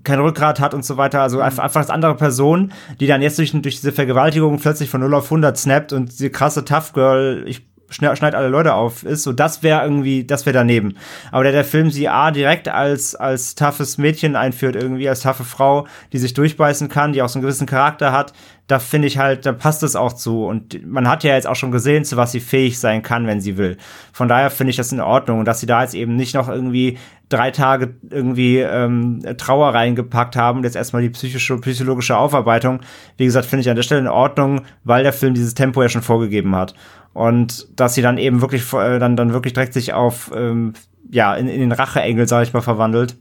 [0.04, 3.38] kein Rückgrat hat und so weiter, also einfach, einfach als andere Person, die dann jetzt
[3.38, 7.44] durch, durch diese Vergewaltigung plötzlich von 0 auf 100 snappt und die krasse Tough Girl,
[7.48, 9.24] ich schneidet alle Leute auf ist.
[9.24, 10.96] So, das wäre irgendwie, das wäre daneben.
[11.32, 15.44] Aber der, der Film sie A direkt als, als toughes Mädchen einführt, irgendwie als taffe
[15.44, 18.34] Frau, die sich durchbeißen kann, die auch so einen gewissen Charakter hat,
[18.68, 20.46] da finde ich halt, da passt es auch zu.
[20.46, 23.42] Und man hat ja jetzt auch schon gesehen, zu was sie fähig sein kann, wenn
[23.42, 23.78] sie will.
[24.12, 25.40] Von daher finde ich das in Ordnung.
[25.40, 26.98] Und dass sie da jetzt eben nicht noch irgendwie
[27.30, 32.82] drei Tage irgendwie ähm, Trauer reingepackt haben, jetzt erstmal die psychische, psychologische Aufarbeitung,
[33.18, 35.90] wie gesagt, finde ich an der Stelle in Ordnung, weil der Film dieses Tempo ja
[35.90, 36.76] schon vorgegeben hat.
[37.14, 40.74] Und dass sie dann eben wirklich äh, dann, dann wirklich direkt sich auf ähm,
[41.10, 43.16] ja, in, in den Racheengel, sag ich mal, verwandelt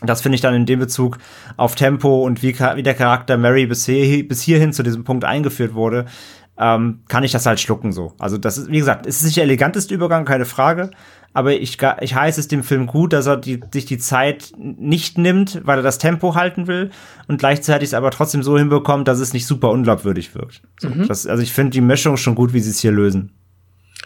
[0.00, 1.18] das finde ich dann in dem Bezug
[1.56, 5.24] auf Tempo und wie, wie der Charakter Mary bis, hier, bis hierhin zu diesem Punkt
[5.24, 6.06] eingeführt wurde,
[6.56, 8.14] ähm, kann ich das halt schlucken so.
[8.18, 10.90] Also das ist, wie gesagt, es ist nicht der eleganteste Übergang, keine Frage.
[11.34, 15.18] Aber ich, ich heiße es dem Film gut, dass er die, sich die Zeit nicht
[15.18, 16.90] nimmt, weil er das Tempo halten will
[17.28, 20.62] und gleichzeitig es aber trotzdem so hinbekommt, dass es nicht super unglaubwürdig wirkt.
[20.80, 21.06] So, mhm.
[21.06, 23.32] das, also ich finde die Mischung schon gut, wie sie es hier lösen.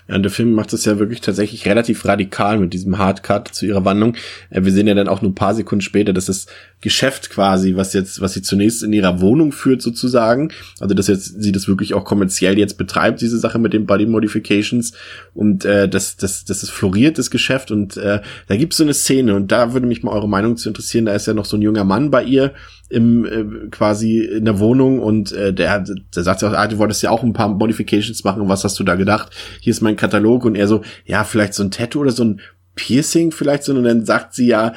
[0.08, 3.66] Ja, und der Film macht das ja wirklich tatsächlich relativ radikal mit diesem Hardcut zu
[3.66, 4.16] ihrer Wandlung.
[4.50, 6.46] Äh, wir sehen ja dann auch nur ein paar Sekunden später, dass das
[6.80, 11.40] Geschäft quasi, was jetzt, was sie zunächst in ihrer Wohnung führt sozusagen, also dass jetzt
[11.40, 14.92] sie das wirklich auch kommerziell jetzt betreibt, diese Sache mit den Body Modifications
[15.32, 18.94] und äh, das, das, das ist floriert, das Geschäft und äh, da gibt's so eine
[18.94, 21.56] Szene und da würde mich mal eure Meinung zu interessieren, da ist ja noch so
[21.56, 22.52] ein junger Mann bei ihr,
[22.92, 26.78] im äh, quasi in der Wohnung und äh, der, der sagt ja auch, ah, du
[26.78, 29.32] wolltest ja auch ein paar Modifications machen, was hast du da gedacht?
[29.60, 32.40] Hier ist mein Katalog und er so, ja, vielleicht so ein Tattoo oder so ein
[32.74, 34.72] Piercing vielleicht so und dann sagt sie ja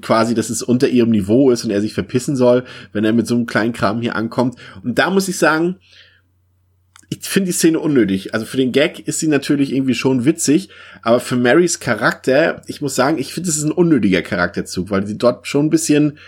[0.00, 3.26] quasi, dass es unter ihrem Niveau ist und er sich verpissen soll, wenn er mit
[3.26, 4.56] so einem kleinen Kram hier ankommt.
[4.82, 5.76] Und da muss ich sagen,
[7.08, 8.34] ich finde die Szene unnötig.
[8.34, 10.70] Also für den Gag ist sie natürlich irgendwie schon witzig,
[11.02, 15.06] aber für Marys Charakter, ich muss sagen, ich finde, es ist ein unnötiger Charakterzug, weil
[15.06, 16.18] sie dort schon ein bisschen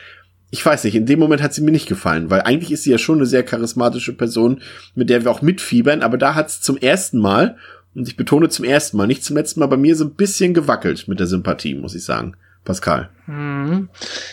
[0.51, 2.91] ich weiß nicht, in dem Moment hat sie mir nicht gefallen, weil eigentlich ist sie
[2.91, 4.61] ja schon eine sehr charismatische Person,
[4.95, 7.57] mit der wir auch mitfiebern, aber da hat es zum ersten Mal,
[7.95, 10.55] und ich betone zum ersten Mal, nicht zum letzten Mal, bei mir so ein bisschen
[10.55, 12.35] gewackelt mit der Sympathie, muss ich sagen.
[12.69, 13.09] Pascal.
[13.27, 13.89] Mhm.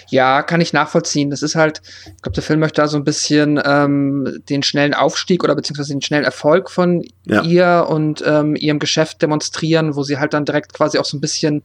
[0.09, 1.29] Ja, kann ich nachvollziehen.
[1.29, 4.93] Das ist halt, ich glaube, der Film möchte da so ein bisschen ähm, den schnellen
[4.93, 7.43] Aufstieg oder beziehungsweise den schnellen Erfolg von ja.
[7.43, 11.21] ihr und ähm, ihrem Geschäft demonstrieren, wo sie halt dann direkt quasi auch so ein
[11.21, 11.63] bisschen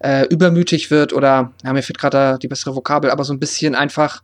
[0.00, 3.76] äh, übermütig wird oder, ja, mir fehlt gerade die bessere Vokabel, aber so ein bisschen
[3.76, 4.20] einfach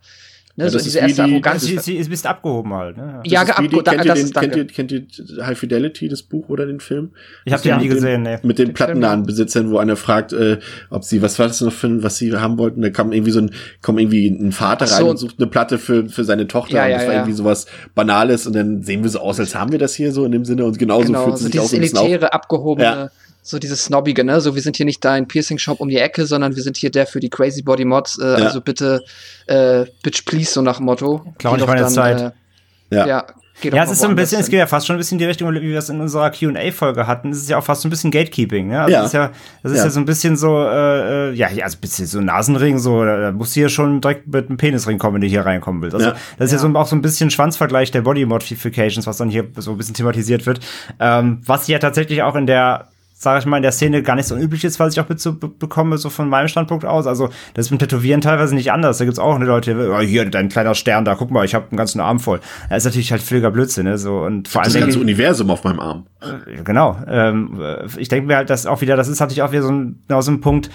[0.57, 1.61] Ne, ja, so diese erste die, Arroganz.
[1.61, 2.97] Sie, sie ist ein bisschen abgehoben halt.
[2.97, 3.21] Ne?
[3.25, 3.83] Ja, ja abgehoben.
[3.83, 7.11] Kennt, ihr den, kennt, ihr, kennt ihr High Fidelity, das Buch oder den Film?
[7.45, 8.39] Ich habe den nie gesehen, ne.
[8.41, 10.57] Mit den Plattenladenbesitzern, wo einer fragt, äh,
[10.89, 12.81] ob sie, was war das noch für was sie haben wollten?
[12.81, 13.51] Da kam irgendwie so ein,
[13.83, 14.95] kommt irgendwie ein Vater so.
[14.95, 16.77] rein und sucht eine Platte für, für seine Tochter.
[16.77, 19.53] Ja, und das ja, war irgendwie sowas Banales und dann sehen wir so aus, als
[19.53, 21.59] haben wir das hier so in dem Sinne und genauso genau, fühlt es so sich
[21.59, 21.69] aus.
[21.69, 23.11] Dieses elitäre, abgehobene
[23.47, 24.41] so dieses Snobbige, ne?
[24.41, 27.07] So, wir sind hier nicht dein Piercing-Shop um die Ecke, sondern wir sind hier der
[27.07, 28.19] für die Crazy Body Mods.
[28.19, 28.35] Äh, ja.
[28.45, 29.03] Also bitte,
[29.47, 31.23] äh, bitch please, so nach Motto.
[31.39, 32.19] Klar, ich meine dann, Zeit.
[32.19, 33.07] Äh, ja.
[33.07, 33.25] ja.
[33.63, 35.25] ja, es ist so ein bisschen, es geht ja fast schon ein bisschen in die
[35.25, 37.31] Richtung, wie wir es in unserer Q&A-Folge hatten.
[37.31, 38.81] Es ist ja auch fast so ein bisschen Gatekeeping, ne?
[38.81, 38.99] Also ja.
[38.99, 39.31] Das ist ja,
[39.63, 39.83] das ist ja.
[39.85, 43.31] ja so ein bisschen so, äh, äh ja, also ein bisschen so Nasenring, so, da
[43.31, 45.95] musst du hier schon direkt mit einem Penisring kommen, wenn du hier reinkommen willst.
[45.95, 46.15] Also, ja.
[46.37, 49.47] das ist ja, so auch so ein bisschen Schwanzvergleich der Body Modifications, was dann hier
[49.55, 50.59] so ein bisschen thematisiert wird.
[50.99, 52.89] Ähm, was ja tatsächlich auch in der
[53.19, 55.97] sage ich mal, in der Szene gar nicht so unüblich ist, was ich auch mitbekomme,
[55.97, 57.07] so von meinem Standpunkt aus.
[57.07, 58.99] Also, das ist mit Tätowieren teilweise nicht anders.
[58.99, 61.65] Da gibt's auch eine Leute, oh, hier, dein kleiner Stern da, guck mal, ich habe
[61.71, 62.39] einen ganzen Arm voll.
[62.69, 63.97] Das ist natürlich halt völliger Blödsinn, ne?
[63.97, 64.71] So, und vor allem.
[64.71, 66.05] Das ganze Universum auf meinem Arm.
[66.21, 66.95] Äh, genau.
[67.07, 67.59] Ähm,
[67.97, 70.21] ich denke mir halt, dass auch wieder, das ist natürlich auch wieder so ein, genau
[70.21, 70.69] so ein Punkt,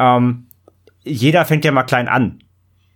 [0.00, 0.46] ähm,
[1.04, 2.40] jeder fängt ja mal klein an.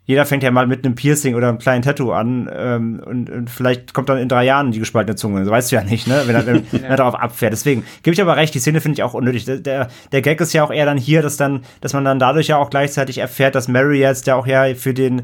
[0.06, 3.48] Jeder fängt ja mal mit einem Piercing oder einem kleinen Tattoo an ähm, und, und
[3.48, 5.40] vielleicht kommt dann in drei Jahren die gespaltene Zunge.
[5.40, 6.22] Das weißt du ja nicht, ne?
[6.26, 7.52] wenn er, wenn er darauf abfährt.
[7.52, 9.46] Deswegen gebe ich aber recht, die Szene finde ich auch unnötig.
[9.46, 12.18] Der, der, der Gag ist ja auch eher dann hier, dass dann, dass man dann
[12.18, 15.22] dadurch ja auch gleichzeitig erfährt, dass Mary jetzt ja auch ja für den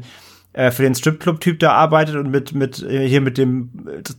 [0.53, 3.69] äh, für den Stripclub-Typ da arbeitet und mit, mit, äh, hier mit dem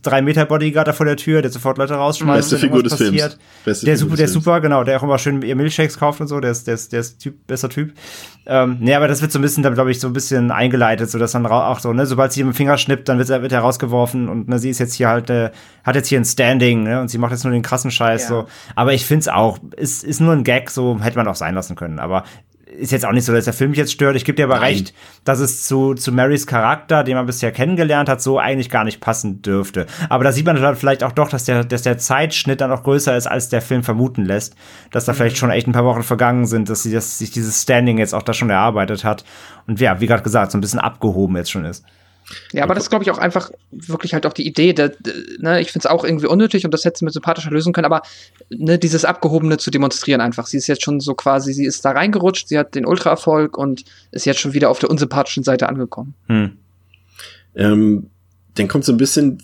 [0.03, 2.49] 3-Meter-Bodyguard da vor der Tür, der sofort Leute rausschmeißt.
[2.49, 3.13] Beste Figur des passiert.
[3.13, 3.39] Films.
[3.65, 6.21] Beste der, Figur super, der ist super, genau, der auch immer schön ihr Milchshakes kauft
[6.21, 7.93] und so, der ist, der ist, der ist typ, besser Typ.
[8.47, 11.09] Ähm, nee, aber das wird so ein bisschen, da glaube ich, so ein bisschen eingeleitet,
[11.09, 13.43] so dass dann auch so, ne, sobald sie ihm den Finger schnippt, dann wird er,
[13.43, 15.51] wird er rausgeworfen und ne, sie ist jetzt hier halt, äh,
[15.83, 18.27] hat jetzt hier ein Standing, ne, und sie macht jetzt nur den krassen Scheiß, ja.
[18.27, 18.47] so.
[18.75, 21.75] Aber ich find's auch, ist, ist nur ein Gag, so hätte man auch sein lassen
[21.75, 21.99] können.
[21.99, 22.23] Aber
[22.77, 24.15] ist jetzt auch nicht so, dass der Film mich jetzt stört.
[24.15, 24.73] Ich gebe dir aber Nein.
[24.73, 24.93] recht,
[25.23, 28.99] dass es zu, zu Marys Charakter, den man bisher kennengelernt hat, so eigentlich gar nicht
[28.99, 29.85] passen dürfte.
[30.09, 32.83] Aber da sieht man dann vielleicht auch doch, dass der, dass der Zeitschnitt dann auch
[32.83, 34.55] größer ist, als der Film vermuten lässt.
[34.91, 35.17] Dass da mhm.
[35.17, 38.13] vielleicht schon echt ein paar Wochen vergangen sind, dass sie das, sich dieses Standing jetzt
[38.13, 39.23] auch da schon erarbeitet hat.
[39.67, 41.85] Und ja, wie gerade gesagt, so ein bisschen abgehoben jetzt schon ist.
[42.51, 44.73] Ja, aber das ist, glaube ich, auch einfach wirklich halt auch die Idee.
[44.73, 44.93] Der,
[45.39, 47.85] ne, ich finde es auch irgendwie unnötig und das hätte sie mit sympathischer lösen können,
[47.85, 48.01] aber
[48.49, 50.47] ne, dieses Abgehobene zu demonstrieren einfach.
[50.47, 53.85] Sie ist jetzt schon so quasi, sie ist da reingerutscht, sie hat den Ultra-Erfolg und
[54.11, 56.13] ist jetzt schon wieder auf der unsympathischen Seite angekommen.
[56.27, 56.57] Hm.
[57.55, 58.09] Ähm,
[58.55, 59.43] dann kommt so ein bisschen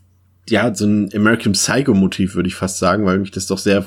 [0.49, 3.85] ja, so ein American Psycho-Motiv, würde ich fast sagen, weil mich das doch sehr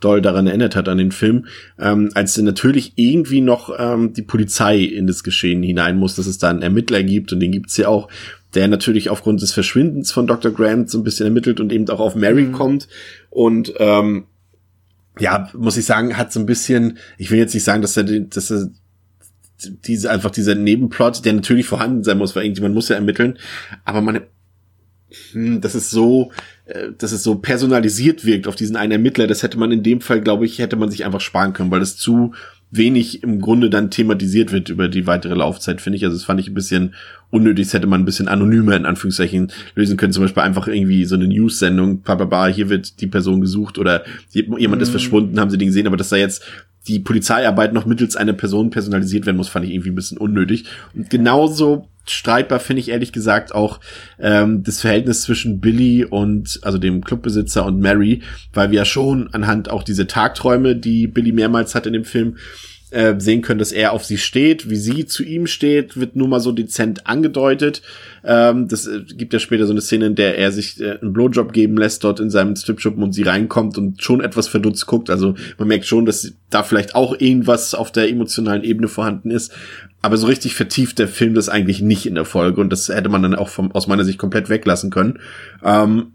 [0.00, 1.46] doll daran erinnert hat an den Film,
[1.78, 6.38] ähm, als natürlich irgendwie noch ähm, die Polizei in das Geschehen hinein muss, dass es
[6.38, 8.08] da einen Ermittler gibt und den gibt's ja auch,
[8.54, 10.52] der natürlich aufgrund des Verschwindens von Dr.
[10.52, 12.52] Grant so ein bisschen ermittelt und eben auch auf Mary mhm.
[12.52, 12.88] kommt
[13.30, 14.24] und ähm,
[15.18, 18.04] ja, muss ich sagen, hat so ein bisschen, ich will jetzt nicht sagen, dass er,
[18.04, 18.70] dass er
[19.84, 23.38] diese einfach dieser Nebenplot, der natürlich vorhanden sein muss, weil irgendjemand muss ja ermitteln,
[23.84, 24.20] aber man
[25.32, 26.30] hm, dass es so,
[26.66, 30.00] äh, dass es so personalisiert wirkt auf diesen einen Ermittler, das hätte man in dem
[30.00, 32.32] Fall, glaube ich, hätte man sich einfach sparen können, weil es zu
[32.72, 36.04] wenig im Grunde dann thematisiert wird über die weitere Laufzeit, finde ich.
[36.04, 36.94] Also das fand ich ein bisschen
[37.30, 37.66] unnötig.
[37.66, 40.14] Das hätte man ein bisschen anonymer in Anführungszeichen lösen können.
[40.14, 44.80] Zum Beispiel einfach irgendwie so eine News-Sendung, bababa, hier wird die Person gesucht oder jemand
[44.80, 44.92] ist mhm.
[44.92, 46.44] verschwunden, haben sie den gesehen, aber dass da jetzt
[46.88, 50.64] die Polizeiarbeit noch mittels einer Person personalisiert werden muss, fand ich irgendwie ein bisschen unnötig.
[50.94, 53.80] Und genauso streitbar finde ich ehrlich gesagt auch
[54.18, 58.22] ähm, das Verhältnis zwischen Billy und also dem Clubbesitzer und Mary,
[58.52, 62.36] weil wir ja schon anhand auch diese Tagträume, die Billy mehrmals hat in dem Film,
[62.92, 66.28] äh, sehen können, dass er auf sie steht, wie sie zu ihm steht, wird nur
[66.28, 67.82] mal so dezent angedeutet.
[68.24, 71.12] Ähm, das äh, gibt ja später so eine Szene, in der er sich äh, einen
[71.12, 75.10] Blowjob geben lässt dort in seinem Stripschuppen und sie reinkommt und schon etwas verdutzt guckt.
[75.10, 79.52] Also man merkt schon, dass da vielleicht auch irgendwas auf der emotionalen Ebene vorhanden ist.
[80.02, 83.08] Aber so richtig vertieft der Film das eigentlich nicht in der Folge und das hätte
[83.08, 85.20] man dann auch vom, aus meiner Sicht komplett weglassen können.
[85.64, 86.12] Ähm,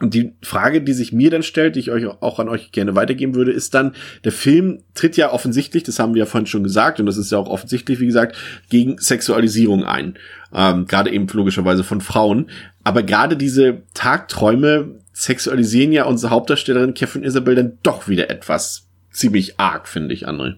[0.00, 2.96] und die Frage, die sich mir dann stellt, die ich euch auch an euch gerne
[2.96, 3.94] weitergeben würde, ist dann,
[4.24, 7.30] der Film tritt ja offensichtlich, das haben wir ja vorhin schon gesagt, und das ist
[7.30, 8.36] ja auch offensichtlich, wie gesagt,
[8.70, 10.18] gegen Sexualisierung ein.
[10.54, 12.50] Ähm, gerade eben logischerweise von Frauen.
[12.82, 19.60] Aber gerade diese Tagträume sexualisieren ja unsere Hauptdarstellerin Catherine Isabel dann doch wieder etwas ziemlich
[19.60, 20.56] arg, finde ich, André.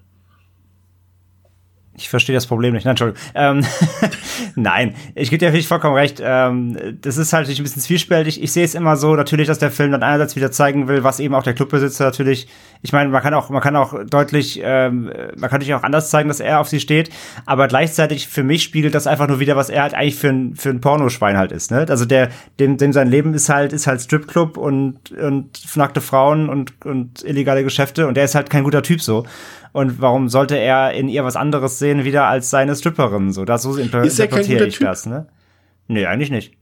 [1.94, 2.84] Ich verstehe das Problem nicht.
[2.84, 3.22] Nein, Entschuldigung.
[3.34, 3.64] Ähm,
[4.54, 6.22] Nein, ich gebe dir natürlich vollkommen recht.
[6.24, 8.42] Ähm, das ist halt ein bisschen zwiespältig.
[8.42, 11.20] Ich sehe es immer so, natürlich, dass der Film dann einerseits wieder zeigen will, was
[11.20, 12.48] eben auch der Clubbesitzer natürlich.
[12.80, 16.08] Ich meine, man kann auch, man kann auch deutlich, ähm, man kann natürlich auch anders
[16.08, 17.10] zeigen, dass er auf sie steht.
[17.44, 20.56] Aber gleichzeitig für mich spiegelt das einfach nur wieder, was er halt eigentlich für ein
[20.56, 21.70] für ein Pornoschwein halt ist.
[21.70, 21.84] Ne?
[21.88, 26.48] Also der, dem, dem sein Leben ist halt ist halt Stripclub und und nackte Frauen
[26.48, 29.26] und und illegale Geschäfte und der ist halt kein guter Typ so.
[29.72, 33.32] Und warum sollte er in ihr was anderes sehen wieder als seine Stripperin?
[33.32, 34.86] So, das so interpretiere ich typ?
[34.86, 35.26] das, ne?
[35.88, 36.56] Nee, eigentlich nicht.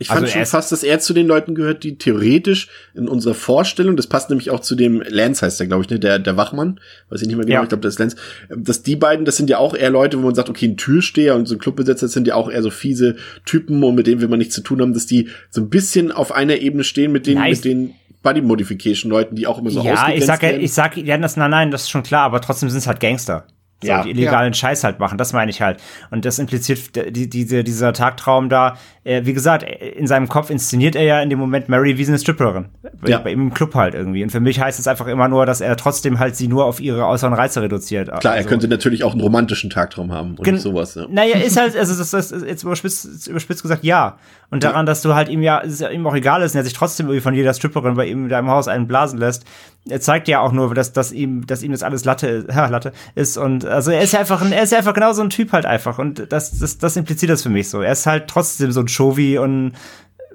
[0.00, 3.34] Ich fand also schon fast, dass er zu den Leuten gehört, die theoretisch in unserer
[3.34, 6.38] Vorstellung, das passt nämlich auch zu dem Lance heißt der, glaube ich, ne, der, der
[6.38, 6.80] Wachmann,
[7.10, 7.62] weiß ich nicht mehr genau, ja.
[7.64, 8.16] ich glaube, das ist Lance,
[8.48, 11.36] dass die beiden, das sind ja auch eher Leute, wo man sagt, okay, ein Türsteher
[11.36, 14.28] und so ein Clubbesetzer sind ja auch eher so fiese Typen und mit denen will
[14.28, 17.26] man nichts zu tun haben, dass die so ein bisschen auf einer Ebene stehen mit
[17.26, 17.58] denen, nice.
[17.58, 20.96] mit denen Body Modification Leuten, die auch immer so Ja, ich sag ja, ich sag,
[20.96, 23.46] ja, das, nein, nein, das ist schon klar, aber trotzdem sind es halt Gangster.
[23.82, 24.58] So, ja, die illegalen ja.
[24.58, 25.80] Scheiß halt machen, das meine ich halt.
[26.10, 28.76] Und das impliziert die, diese, dieser Tagtraum da,
[29.10, 32.18] äh, wie gesagt, in seinem Kopf inszeniert er ja in dem Moment Mary wie eine
[32.18, 32.66] Stripperin.
[33.06, 33.18] Ja.
[33.18, 34.22] Bei ihm im Club halt irgendwie.
[34.22, 36.80] Und für mich heißt es einfach immer nur, dass er trotzdem halt sie nur auf
[36.80, 38.08] ihre äußeren Reize reduziert.
[38.20, 40.94] Klar, also, er könnte natürlich auch einen romantischen Tagtraum haben und sowas.
[40.94, 41.06] Ja.
[41.10, 44.18] Naja, ist halt, also das, das ist jetzt überspitzt, überspitzt gesagt, ja.
[44.50, 46.72] Und daran, dass du halt ihm ja, es ihm auch egal ist, und er sich
[46.72, 49.44] trotzdem irgendwie von jeder Stripperin bei ihm in deinem Haus einen blasen lässt,
[49.88, 52.92] er zeigt ja auch nur, dass, dass ihm, dass ihm das alles Latte, ja, Latte
[53.14, 53.38] ist.
[53.38, 55.52] Und also er ist ja einfach ein, er ist ja einfach genau so ein Typ
[55.52, 55.98] halt einfach.
[55.98, 57.80] Und das, das, das impliziert das für mich so.
[57.80, 59.72] Er ist halt trotzdem so ein Showy und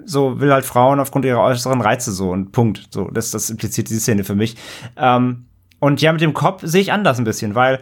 [0.04, 2.88] so will halt Frauen aufgrund ihrer äußeren Reize so und Punkt.
[2.90, 4.56] So, das, das impliziert diese Szene für mich.
[4.96, 5.46] Ähm,
[5.78, 7.80] Und ja, mit dem Kopf sehe ich anders ein bisschen, weil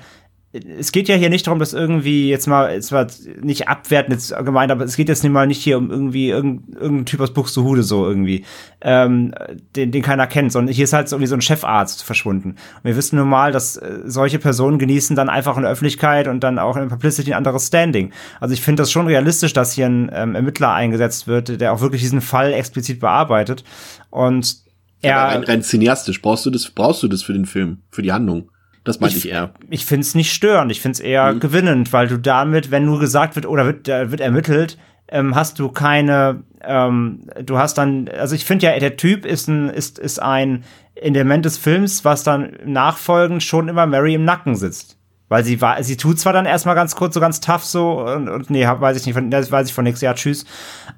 [0.54, 3.08] es geht ja hier nicht darum, dass irgendwie jetzt mal, es war
[3.42, 6.80] nicht abwertend jetzt gemeint, aber es geht jetzt nicht mal nicht hier um irgendwie irgendein,
[6.80, 8.44] irgendein Typ aus Buxtehude so irgendwie,
[8.80, 9.34] ähm,
[9.74, 12.50] den, den keiner kennt, sondern hier ist halt so irgendwie so ein Chefarzt verschwunden.
[12.50, 16.28] Und wir wissen nun mal, dass äh, solche Personen genießen dann einfach in der Öffentlichkeit
[16.28, 18.12] und dann auch in der Publicity ein anderes Standing.
[18.38, 21.80] Also ich finde das schon realistisch, dass hier ein ähm, Ermittler eingesetzt wird, der auch
[21.80, 23.64] wirklich diesen Fall explizit bearbeitet.
[24.10, 24.58] Und
[25.02, 28.02] er, ja, rein, rein cineastisch brauchst du das, brauchst du das für den Film, für
[28.02, 28.50] die Handlung.
[28.84, 29.54] Das meinte ich, ich, eher.
[29.70, 31.40] Ich finde es nicht störend, ich finde es eher mhm.
[31.40, 34.78] gewinnend, weil du damit, wenn nur gesagt wird oder wird, äh, wird ermittelt,
[35.08, 39.48] ähm, hast du keine, ähm, du hast dann, also ich finde ja, der Typ ist
[39.48, 40.64] ein, ist, ist ein
[40.94, 44.93] Element des Films, was dann nachfolgend schon immer Mary im Nacken sitzt.
[45.28, 48.28] Weil sie war, sie tut zwar dann erstmal ganz kurz so ganz tough so und,
[48.28, 50.44] und nee, weiß ich nicht, von, das weiß ich von nix, ja, tschüss.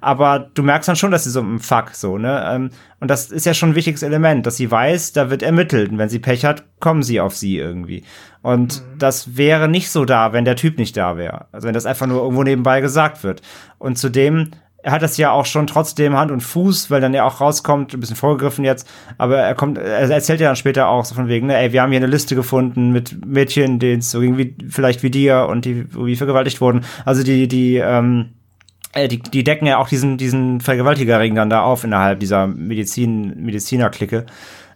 [0.01, 2.45] Aber du merkst dann schon, dass sie so ein Fuck so, ne?
[2.51, 2.69] Ähm,
[2.99, 5.91] und das ist ja schon ein wichtiges Element, dass sie weiß, da wird ermittelt.
[5.91, 8.03] Und wenn sie Pech hat, kommen sie auf sie irgendwie.
[8.41, 8.97] Und mhm.
[8.99, 11.45] das wäre nicht so da, wenn der Typ nicht da wäre.
[11.51, 13.41] Also wenn das einfach nur irgendwo nebenbei gesagt wird.
[13.77, 14.51] Und zudem
[14.83, 17.93] er hat das ja auch schon trotzdem Hand und Fuß, weil dann ja auch rauskommt,
[17.93, 21.27] ein bisschen vorgegriffen jetzt, aber er kommt, er erzählt ja dann später auch so von
[21.27, 24.37] wegen, ne, ey, wir haben hier eine Liste gefunden mit Mädchen, denen es so ging
[24.37, 26.85] wie, vielleicht wie dir und die wie vergewaltigt wurden.
[27.05, 28.29] Also die, die, ähm,
[28.93, 33.43] äh, die, die decken ja auch diesen, diesen Vergewaltigerring dann da auf innerhalb dieser Medizin,
[33.43, 34.25] Medizinerklicke.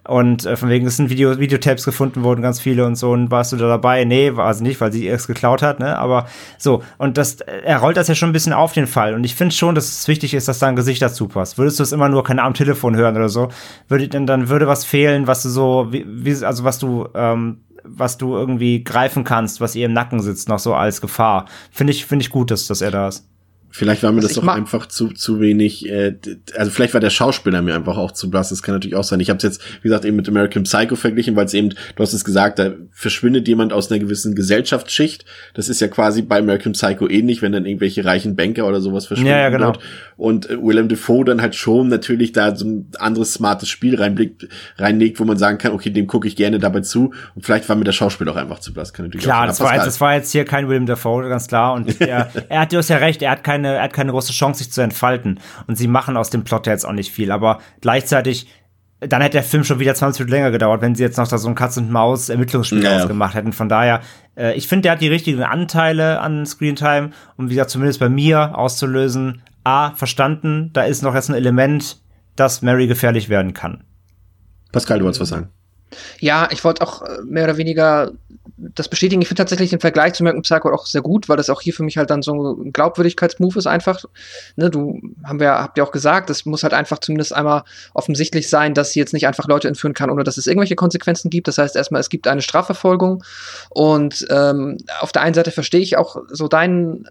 [0.08, 3.12] Und äh, von wegen, es sind Video, Videotapes gefunden worden, ganz viele und so.
[3.12, 4.04] Und warst du da dabei?
[4.04, 5.98] Nee, war also nicht, weil sie es geklaut hat, ne?
[5.98, 6.26] Aber
[6.58, 6.84] so.
[6.98, 9.14] Und das, er rollt das ja schon ein bisschen auf den Fall.
[9.14, 11.58] Und ich finde schon, dass es wichtig ist, dass da ein Gesicht dazu passt.
[11.58, 13.50] Würdest du es immer nur, keine Ahnung, Telefon hören oder so,
[13.88, 17.62] würde, dann, dann würde was fehlen, was du so, wie, wie also was du, ähm,
[17.84, 21.46] was du irgendwie greifen kannst, was ihr im Nacken sitzt, noch so als Gefahr.
[21.72, 23.31] Finde ich, finde ich gut, dass, dass er da ist.
[23.72, 26.16] Vielleicht war mir das doch einfach zu, zu wenig, äh,
[26.56, 29.22] also vielleicht war der Schauspieler mir einfach auch zu blass, das kann natürlich auch sein.
[29.22, 32.04] Ich habe es jetzt, wie gesagt, eben mit American Psycho verglichen, weil es eben, du
[32.04, 35.26] hast es gesagt, da verschwindet jemand aus einer gewissen Gesellschaftsschicht.
[35.54, 39.06] Das ist ja quasi bei American Psycho ähnlich, wenn dann irgendwelche reichen Banker oder sowas
[39.06, 39.32] verschwinden.
[39.32, 39.68] Ja, ja genau.
[39.68, 39.80] Wird.
[40.18, 44.50] Und äh, Willem Dafoe dann halt schon natürlich da so ein anderes smartes Spiel reinblickt,
[44.78, 47.14] reinlegt, wo man sagen kann, okay, dem gucke ich gerne dabei zu.
[47.36, 48.92] Und vielleicht war mir der Schauspieler auch einfach zu blass.
[48.92, 51.74] Kann natürlich klar, das war, jetzt, das war jetzt hier kein Willem Dafoe, ganz klar.
[51.74, 54.12] Und er, er hat, du hast ja recht, er hat keine keine, er hat keine
[54.12, 55.40] große Chance, sich zu entfalten.
[55.68, 57.32] Und sie machen aus dem Plot jetzt auch nicht viel.
[57.32, 58.48] Aber gleichzeitig,
[59.00, 61.38] dann hätte der Film schon wieder 20 Minuten länger gedauert, wenn sie jetzt noch da
[61.38, 63.54] so ein Katz und Maus Ermittlungsspiel ja, ausgemacht hätten.
[63.54, 64.02] Von daher,
[64.38, 68.10] äh, ich finde, der hat die richtigen Anteile an Screentime, um wie gesagt zumindest bei
[68.10, 69.42] mir auszulösen.
[69.64, 72.02] A, verstanden, da ist noch jetzt ein Element,
[72.36, 73.84] dass Mary gefährlich werden kann.
[74.72, 75.50] Pascal, du wolltest was sagen.
[76.20, 78.12] Ja, ich wollte auch äh, mehr oder weniger
[78.58, 79.22] das bestätigen.
[79.22, 81.74] Ich finde tatsächlich den Vergleich zu American Psycho auch sehr gut, weil das auch hier
[81.74, 84.06] für mich halt dann so ein Glaubwürdigkeitsmove ist einfach.
[84.56, 87.64] Ne, du haben wir, habt ihr auch gesagt, es muss halt einfach zumindest einmal
[87.94, 91.30] offensichtlich sein, dass sie jetzt nicht einfach Leute entführen kann, ohne dass es irgendwelche Konsequenzen
[91.30, 91.48] gibt.
[91.48, 93.24] Das heißt erstmal, es gibt eine Strafverfolgung
[93.70, 97.08] und ähm, auf der einen Seite verstehe ich auch so deinen,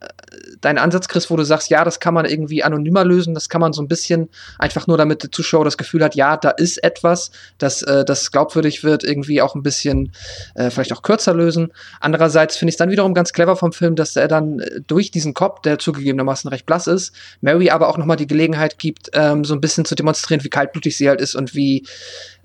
[0.60, 3.60] deinen Ansatz, Chris, wo du sagst, ja, das kann man irgendwie anonymer lösen, das kann
[3.60, 4.28] man so ein bisschen
[4.58, 8.30] einfach nur, damit der Zuschauer das Gefühl hat, ja, da ist etwas, dass äh, das
[8.30, 10.12] glaubwürdig wird, irgendwie auch ein bisschen
[10.54, 11.72] äh, vielleicht auch kürzer lösen.
[12.00, 15.10] Andererseits finde ich es dann wiederum ganz clever vom Film, dass er dann äh, durch
[15.10, 19.44] diesen Kopf, der zugegebenermaßen recht blass ist, Mary aber auch nochmal die Gelegenheit gibt, ähm,
[19.44, 21.84] so ein bisschen zu demonstrieren, wie kaltblütig sie halt ist und wie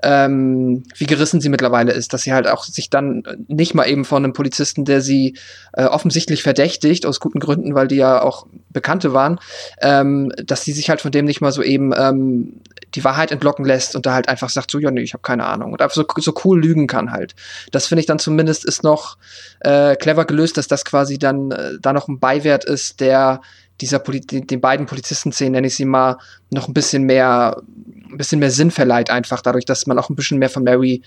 [0.04, 4.06] ähm, wie gerissen sie mittlerweile ist, dass sie halt auch sich dann nicht mal eben
[4.06, 5.38] von einem Polizisten, der sie
[5.74, 9.40] äh, offensichtlich verdächtigt, aus guten Gründen, weil die ja auch Bekannte waren,
[9.82, 12.62] ähm, dass sie sich halt von dem nicht mal so eben ähm,
[12.94, 15.46] die Wahrheit entlocken lässt und da halt einfach sagt, so, ja, nee, ich habe keine
[15.46, 15.74] Ahnung.
[15.74, 17.36] Und einfach so, so cool lügen kann halt.
[17.72, 19.18] Das finde ich dann zumindest ist noch
[19.62, 23.42] äh, clever gelöst, dass das quasi dann äh, da noch ein Beiwert ist, der
[23.82, 26.18] dieser Poli den, den beiden Polizisten-Szenen, nenne ich sie mal,
[26.50, 27.62] noch ein bisschen mehr,
[28.10, 31.02] ein bisschen mehr Sinn verleiht, einfach dadurch, dass man auch ein bisschen mehr von Mary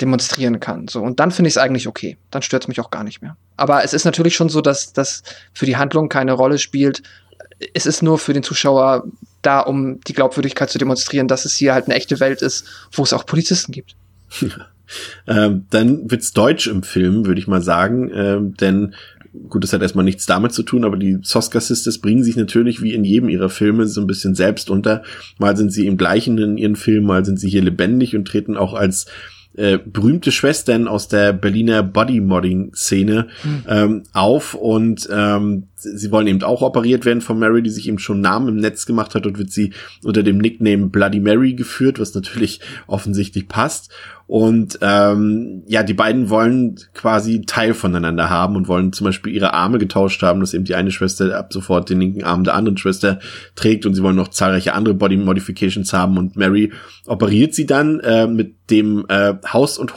[0.00, 0.88] demonstrieren kann.
[0.88, 2.16] So, und dann finde ich es eigentlich okay.
[2.30, 3.36] Dann stört es mich auch gar nicht mehr.
[3.56, 7.02] Aber es ist natürlich schon so, dass das für die Handlung keine Rolle spielt.
[7.72, 9.04] Es ist nur für den Zuschauer
[9.42, 13.02] da, um die Glaubwürdigkeit zu demonstrieren, dass es hier halt eine echte Welt ist, wo
[13.02, 13.96] es auch Polizisten gibt.
[15.26, 18.94] ähm, dann wird's deutsch im Film, würde ich mal sagen, ähm, denn
[19.48, 22.82] gut, das hat erstmal nichts damit zu tun, aber die Soska Sisters bringen sich natürlich
[22.82, 25.02] wie in jedem ihrer Filme so ein bisschen selbst unter.
[25.38, 28.56] Mal sind sie im gleichen in ihren Filmen, mal sind sie hier lebendig und treten
[28.56, 29.06] auch als
[29.56, 33.62] äh, berühmte Schwestern aus der Berliner Bodymodding-Szene mhm.
[33.66, 37.98] ähm, auf und ähm, sie wollen eben auch operiert werden von Mary, die sich eben
[37.98, 39.72] schon Namen im Netz gemacht hat und wird sie
[40.04, 43.90] unter dem Nickname Bloody Mary geführt, was natürlich offensichtlich passt.
[44.26, 49.54] Und ähm, ja, die beiden wollen quasi Teil voneinander haben und wollen zum Beispiel ihre
[49.54, 52.76] Arme getauscht haben, dass eben die eine Schwester ab sofort den linken Arm der anderen
[52.76, 53.20] Schwester
[53.54, 56.18] trägt und sie wollen noch zahlreiche andere Body Modifications haben.
[56.18, 56.72] Und Mary
[57.06, 59.96] operiert sie dann äh, mit dem äh, Haus- und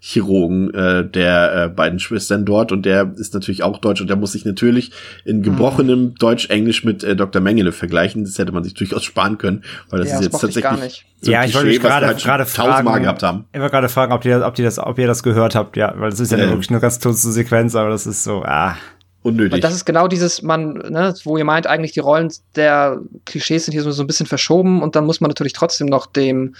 [0.00, 4.16] Hofchirurgen äh, der äh, beiden Schwestern dort und der ist natürlich auch deutsch und der
[4.16, 4.92] muss sich natürlich
[5.24, 6.14] in gebrochenem mhm.
[6.14, 7.42] Deutsch-Englisch mit äh, Dr.
[7.42, 8.24] Mengele vergleichen.
[8.24, 11.44] Das hätte man sich durchaus sparen können, weil das ja, ist jetzt tatsächlich so ja,
[11.44, 13.44] ich wollte mich gerade halt gerade fragen, gehabt haben.
[13.52, 15.92] Ich wollte gerade fragen, ob ihr ob die das ob ihr das gehört habt, ja,
[15.98, 16.48] weil das ist ja äh.
[16.48, 18.76] wirklich eine ganz kurze Sequenz, aber das ist so ah
[19.22, 19.52] unnötig.
[19.52, 23.66] Und das ist genau dieses, man, ne, wo ihr meint, eigentlich die Rollen der Klischees
[23.66, 26.54] sind hier so ein bisschen verschoben und dann muss man natürlich trotzdem noch dem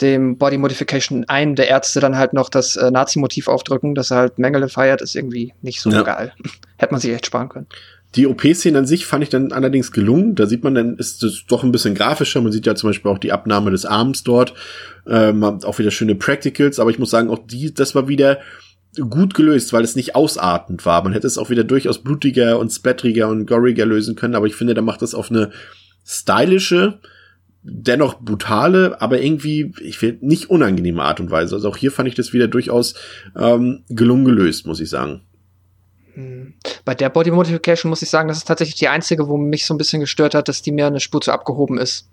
[0.00, 4.18] dem Body Modification einen der Ärzte dann halt noch das äh, Nazi-Motiv aufdrücken, dass er
[4.18, 6.02] halt Mengele feiert, ist irgendwie nicht so ja.
[6.02, 6.32] geil.
[6.76, 7.66] Hätte man sich echt sparen können.
[8.16, 10.36] Die OP-Szene an sich fand ich dann allerdings gelungen.
[10.36, 12.40] Da sieht man dann, ist es doch ein bisschen grafischer.
[12.40, 14.54] Man sieht ja zum Beispiel auch die Abnahme des Arms dort.
[15.06, 16.78] Ähm, auch wieder schöne Practicals.
[16.78, 18.38] Aber ich muss sagen, auch die, das war wieder
[19.10, 21.02] gut gelöst, weil es nicht ausartend war.
[21.02, 24.36] Man hätte es auch wieder durchaus blutiger und splatteriger und goriger lösen können.
[24.36, 25.50] Aber ich finde, da macht das auf eine
[26.06, 27.00] stylische,
[27.64, 31.54] dennoch brutale, aber irgendwie, ich will nicht unangenehme Art und Weise.
[31.54, 32.94] Also auch hier fand ich das wieder durchaus
[33.36, 35.22] ähm, gelungen gelöst, muss ich sagen.
[36.12, 36.54] Hm.
[36.84, 39.74] Bei der Body Modification muss ich sagen, das ist tatsächlich die einzige, wo mich so
[39.74, 42.08] ein bisschen gestört hat, dass die mir eine Spur zu abgehoben ist.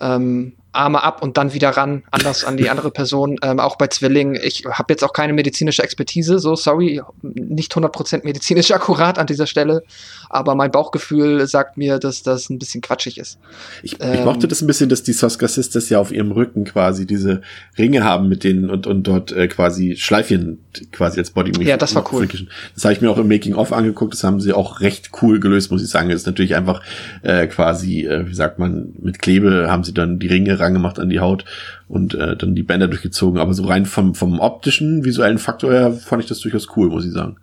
[0.00, 3.36] Ähm, Arme ab und dann wieder ran, anders an die andere Person.
[3.42, 4.38] Ähm, auch bei Zwillingen.
[4.42, 9.46] Ich habe jetzt auch keine medizinische Expertise, so sorry, nicht 100% medizinisch akkurat an dieser
[9.46, 9.82] Stelle,
[10.28, 13.38] aber mein Bauchgefühl sagt mir, dass das ein bisschen quatschig ist.
[13.82, 16.64] Ich, ähm, ich mochte das ein bisschen, dass die Soska Sisters ja auf ihrem Rücken
[16.64, 17.42] quasi diese
[17.78, 21.94] Ringe haben mit denen und, und dort äh, quasi Schleifchen quasi als Body Ja, das
[21.94, 22.28] war cool.
[22.74, 25.70] Das habe ich mir auch im Making-of angeguckt, das haben sie auch recht cool gelöst,
[25.70, 26.08] muss ich sagen.
[26.08, 26.82] Das ist natürlich einfach
[27.22, 31.10] äh, quasi, äh, wie sagt man, mit Klebe haben sie dann die Ringe rangemacht an
[31.10, 31.44] die Haut
[31.88, 33.40] und äh, dann die Bänder durchgezogen.
[33.40, 37.04] Aber so rein vom, vom optischen, visuellen Faktor her fand ich das durchaus cool, muss
[37.04, 37.36] ich sagen.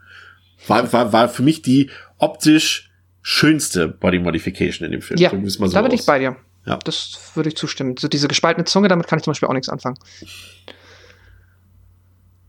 [0.67, 2.91] War, war, war für mich die optisch
[3.21, 5.19] schönste Body Modification in dem Film.
[5.19, 6.35] Ja, so da bin ich bei dir.
[6.65, 6.77] Ja.
[6.83, 7.95] Das würde ich zustimmen.
[7.97, 9.97] So diese gespaltene Zunge, damit kann ich zum Beispiel auch nichts anfangen.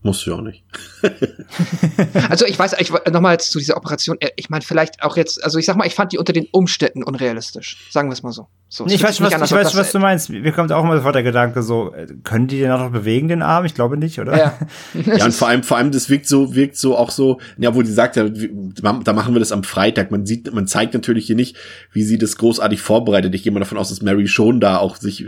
[0.03, 0.63] Musst du ja auch nicht.
[2.29, 5.57] also ich weiß, ich nochmal zu dieser Operation, äh, ich meine vielleicht auch jetzt, also
[5.57, 7.87] ich sag mal, ich fand die unter den Umständen unrealistisch.
[7.89, 8.47] Sagen wir es mal so.
[8.73, 10.31] So ich weiß, was, ich weiß was du meinst.
[10.31, 13.27] Mir kommt auch immer sofort der Gedanke so, äh, können die den auch noch bewegen,
[13.27, 13.65] den Arm?
[13.65, 14.35] Ich glaube nicht, oder?
[14.35, 14.57] Ja.
[15.15, 17.83] ja, und vor allem, vor allem, das wirkt so, wirkt so auch so, ja, wo
[17.83, 20.09] die sagt, ja, da machen wir das am Freitag.
[20.09, 21.55] Man sieht, man zeigt natürlich hier nicht,
[21.91, 23.35] wie sie das großartig vorbereitet.
[23.35, 25.23] Ich gehe mal davon aus, dass Mary schon da auch sich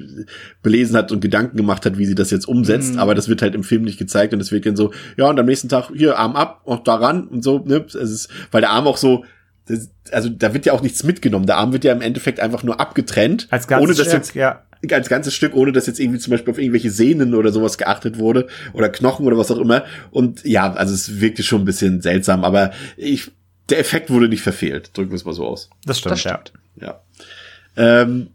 [0.63, 2.99] belesen hat und Gedanken gemacht hat, wie sie das jetzt umsetzt, mhm.
[2.99, 5.39] aber das wird halt im Film nicht gezeigt und es wird dann so, ja, und
[5.39, 7.85] am nächsten Tag hier Arm ab und daran und so, ne?
[7.85, 9.23] Es ist, weil der Arm auch so,
[9.67, 11.47] das, also da wird ja auch nichts mitgenommen.
[11.47, 14.35] Der Arm wird ja im Endeffekt einfach nur abgetrennt, als ganzes ohne dass Stück, jetzt
[14.35, 14.63] ja.
[14.91, 18.19] als ganzes Stück, ohne dass jetzt irgendwie zum Beispiel auf irgendwelche Sehnen oder sowas geachtet
[18.19, 19.83] wurde oder Knochen oder was auch immer.
[20.11, 23.31] Und ja, also es wirkte schon ein bisschen seltsam, aber ich,
[23.69, 24.91] der Effekt wurde nicht verfehlt.
[24.95, 25.69] Drücken wir es mal so aus.
[25.85, 26.53] Das stimmt, das stimmt.
[26.75, 26.87] ja.
[26.87, 27.01] ja.
[27.77, 28.29] Ähm,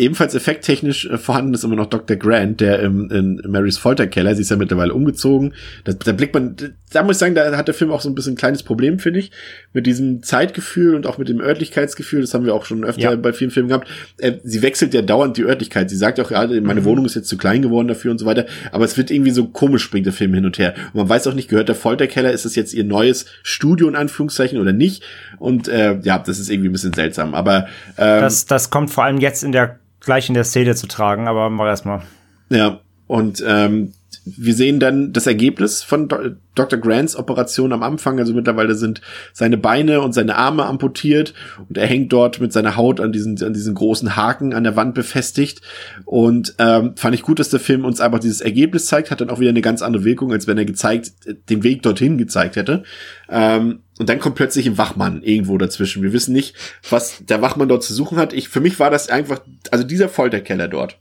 [0.00, 2.16] ebenfalls effekttechnisch äh, vorhanden ist immer noch Dr.
[2.16, 5.54] Grant, der im, in Marys Folterkeller, sie ist ja mittlerweile umgezogen.
[5.84, 6.56] Da, da blickt man,
[6.92, 8.98] da muss ich sagen, da hat der Film auch so ein bisschen ein kleines Problem,
[8.98, 9.30] finde ich,
[9.72, 12.22] mit diesem Zeitgefühl und auch mit dem Örtlichkeitsgefühl.
[12.22, 13.16] Das haben wir auch schon öfter ja.
[13.16, 13.88] bei vielen Filmen gehabt.
[14.18, 15.90] Äh, sie wechselt ja dauernd die Örtlichkeit.
[15.90, 16.84] Sie sagt auch, ja, meine mhm.
[16.84, 18.46] Wohnung ist jetzt zu klein geworden dafür und so weiter.
[18.72, 20.74] Aber es wird irgendwie so komisch, springt der Film hin und her.
[20.92, 23.96] Und man weiß auch nicht, gehört der Folterkeller, ist es jetzt ihr neues Studio in
[23.96, 25.04] Anführungszeichen oder nicht?
[25.38, 27.34] Und äh, ja, das ist irgendwie ein bisschen seltsam.
[27.34, 27.66] Aber
[27.98, 31.28] ähm, das, das kommt vor allem jetzt in der gleich in der Szene zu tragen,
[31.28, 32.02] aber mach erstmal.
[32.48, 33.92] Ja, und ähm,
[34.24, 36.08] wir sehen dann das Ergebnis von
[36.54, 36.78] Dr.
[36.78, 38.18] Grants Operation am Anfang.
[38.18, 39.00] Also mittlerweile sind
[39.32, 41.32] seine Beine und seine Arme amputiert
[41.68, 44.76] und er hängt dort mit seiner Haut an diesen, an diesen großen Haken an der
[44.76, 45.62] Wand befestigt.
[46.04, 49.30] Und ähm, fand ich gut, dass der Film uns einfach dieses Ergebnis zeigt, hat dann
[49.30, 51.12] auch wieder eine ganz andere Wirkung, als wenn er gezeigt,
[51.48, 52.82] den Weg dorthin gezeigt hätte.
[53.28, 56.02] Ähm, und dann kommt plötzlich ein Wachmann irgendwo dazwischen.
[56.02, 56.56] Wir wissen nicht,
[56.88, 58.32] was der Wachmann dort zu suchen hat.
[58.32, 59.40] Ich, für mich war das einfach,
[59.70, 60.98] also dieser Folterkeller dort,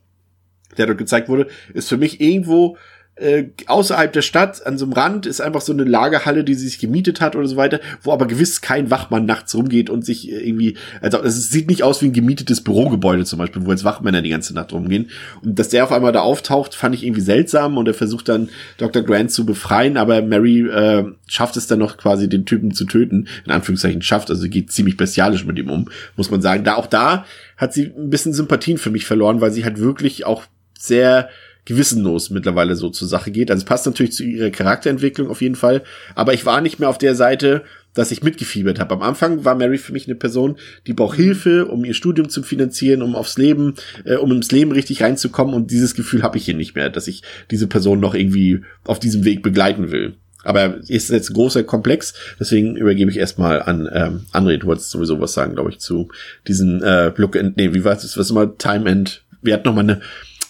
[0.78, 2.78] der dort gezeigt wurde, ist für mich irgendwo
[3.20, 6.68] äh, außerhalb der Stadt, an so einem Rand, ist einfach so eine Lagerhalle, die sie
[6.68, 10.32] sich gemietet hat oder so weiter, wo aber gewiss kein Wachmann nachts rumgeht und sich
[10.32, 13.84] äh, irgendwie, also es sieht nicht aus wie ein gemietetes Bürogebäude zum Beispiel, wo jetzt
[13.84, 15.10] Wachmänner die ganze Nacht rumgehen.
[15.44, 18.50] Und dass der auf einmal da auftaucht, fand ich irgendwie seltsam und er versucht dann
[18.78, 19.04] Dr.
[19.04, 23.28] Grant zu befreien, aber Mary äh, schafft es dann noch quasi den Typen zu töten,
[23.46, 26.64] in Anführungszeichen schafft, also geht ziemlich bestialisch mit ihm um, muss man sagen.
[26.64, 27.26] Da auch da
[27.58, 30.44] hat sie ein bisschen Sympathien für mich verloren, weil sie halt wirklich auch
[30.78, 31.30] sehr
[31.70, 33.50] gewissenlos mittlerweile so zur Sache geht.
[33.52, 35.84] Also es passt natürlich zu ihrer Charakterentwicklung auf jeden Fall,
[36.16, 37.64] aber ich war nicht mehr auf der Seite,
[37.94, 38.96] dass ich mitgefiebert habe.
[38.96, 40.58] Am Anfang war Mary für mich eine Person,
[40.88, 44.72] die braucht Hilfe, um ihr Studium zu finanzieren, um aufs Leben, äh, um ins Leben
[44.72, 45.54] richtig reinzukommen.
[45.54, 49.00] Und dieses Gefühl habe ich hier nicht mehr, dass ich diese Person noch irgendwie auf
[49.00, 50.16] diesem Weg begleiten will.
[50.44, 54.58] Aber ist jetzt ein großer Komplex, deswegen übergebe ich erstmal an ähm, André.
[54.58, 56.10] Du wolltest sowieso was sagen, glaube ich, zu
[56.48, 58.18] diesen äh, Look and, nee, wie war das?
[58.18, 60.02] Was immer Time and, wir hatten noch mal eine,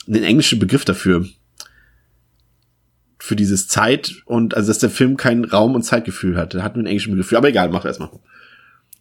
[0.09, 1.25] einen englischen Begriff dafür
[3.19, 6.63] für dieses Zeit und also dass der Film kein Raum- und Zeitgefühl hatte.
[6.63, 8.09] Hat einen englischen Begriff für, aber egal, mach erstmal.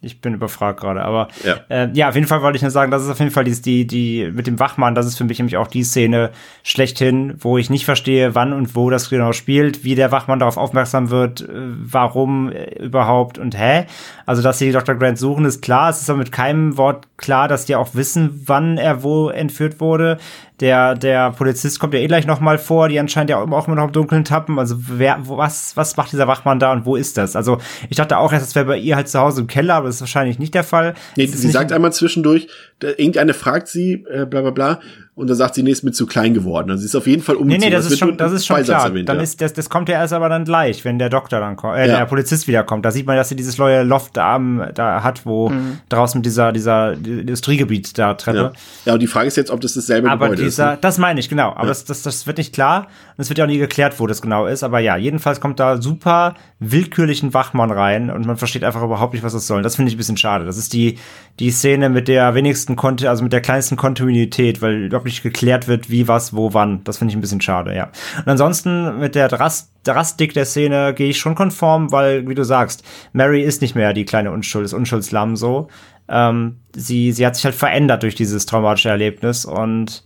[0.01, 1.57] Ich bin überfragt gerade, aber ja.
[1.67, 3.61] Äh, ja, auf jeden Fall wollte ich nur sagen, das ist auf jeden Fall die,
[3.61, 6.31] die, die mit dem Wachmann, das ist für mich nämlich auch die Szene
[6.63, 10.55] schlechthin, wo ich nicht verstehe, wann und wo das genau spielt, wie der Wachmann darauf
[10.55, 13.87] aufmerksam wird, äh, warum äh, überhaupt und hä.
[14.25, 14.95] Also, dass sie Dr.
[14.95, 15.89] Grant suchen, ist klar.
[15.89, 19.81] Es ist aber mit keinem Wort klar, dass die auch wissen, wann er wo entführt
[19.81, 20.17] wurde.
[20.59, 23.85] Der, der Polizist kommt ja eh gleich nochmal vor, die anscheinend ja auch immer noch
[23.85, 24.59] im Dunkeln tappen.
[24.59, 27.35] Also wer, was, was macht dieser Wachmann da und wo ist das?
[27.35, 29.87] Also ich dachte auch erst, das wäre bei ihr halt zu Hause im Keller, aber
[29.87, 30.95] das ist wahrscheinlich nicht der Fall.
[31.15, 32.47] Nee, sie sagt einmal zwischendurch,
[32.81, 34.79] irgendeine fragt sie, äh, bla bla bla,
[35.19, 36.71] und dann sagt sie, nee, ist mir zu klein geworden.
[36.71, 37.59] Also sie ist auf jeden Fall umgezogen.
[37.59, 38.85] Nee, nee, das, das ist schon, das ist schon klar.
[38.85, 39.23] Erwähnt, dann ja.
[39.23, 41.89] ist, das, das kommt ja erst aber dann gleich, wenn der Doktor dann kommt, äh,
[41.89, 41.97] ja.
[41.97, 42.85] der Polizist wiederkommt.
[42.85, 44.39] Da sieht man, dass sie dieses neue Loft da,
[44.73, 45.79] da hat, wo mhm.
[45.89, 48.37] draußen dieser, dieser Industriegebiet da Treppe.
[48.37, 48.51] Ja.
[48.85, 50.75] ja, und die Frage ist jetzt, ob das dasselbe aber Gebäude dieser, ist.
[50.75, 50.77] Ne?
[50.81, 51.51] Das meine ich, genau.
[51.53, 52.87] Aber das, das, das wird nicht klar.
[53.17, 54.63] Und es wird ja auch nie geklärt, wo das genau ist.
[54.63, 59.23] Aber ja, jedenfalls kommt da super willkürlichen Wachmann rein und man versteht einfach überhaupt nicht,
[59.23, 59.61] was das soll.
[59.61, 60.45] Das finde ich ein bisschen schade.
[60.45, 60.97] Das ist die,
[61.39, 65.67] die Szene mit der wenigsten Konti, also mit der kleinsten Kontinuität, weil überhaupt nicht geklärt
[65.67, 66.83] wird, wie, was, wo, wann.
[66.83, 67.89] Das finde ich ein bisschen schade, ja.
[68.17, 72.43] Und ansonsten mit der Drast Drastik der Szene gehe ich schon konform, weil, wie du
[72.43, 72.83] sagst,
[73.13, 75.69] Mary ist nicht mehr die kleine Unschuld, das Unschuldslamm so.
[76.09, 80.03] Ähm, sie, sie hat sich halt verändert durch dieses traumatische Erlebnis und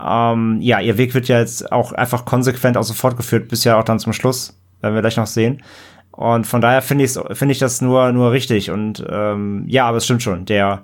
[0.00, 3.78] ähm, ja, ihr Weg wird ja jetzt auch einfach konsequent auch so fortgeführt, bis ja
[3.78, 5.62] auch dann zum Schluss, werden wir gleich noch sehen.
[6.10, 9.98] Und von daher finde ich finde ich das nur nur richtig und ähm, ja, aber
[9.98, 10.44] es stimmt schon.
[10.44, 10.82] Der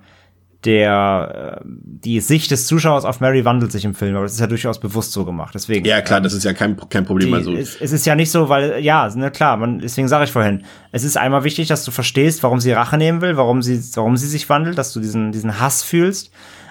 [0.64, 4.40] der, äh, die Sicht des Zuschauers auf Mary wandelt sich im Film, aber das ist
[4.40, 5.54] ja durchaus bewusst so gemacht.
[5.54, 5.86] Deswegen.
[5.86, 7.28] Ja, klar, ähm, das ist ja kein, kein Problem.
[7.30, 7.52] Die, also.
[7.52, 10.64] Es, es, ist ja nicht so, weil, ja, na klar, man, deswegen sage ich vorhin,
[10.92, 14.16] es ist einmal wichtig, dass du verstehst, warum sie Rache nehmen will, warum sie, warum
[14.16, 16.30] sie sich wandelt, dass du diesen, diesen Hass fühlst.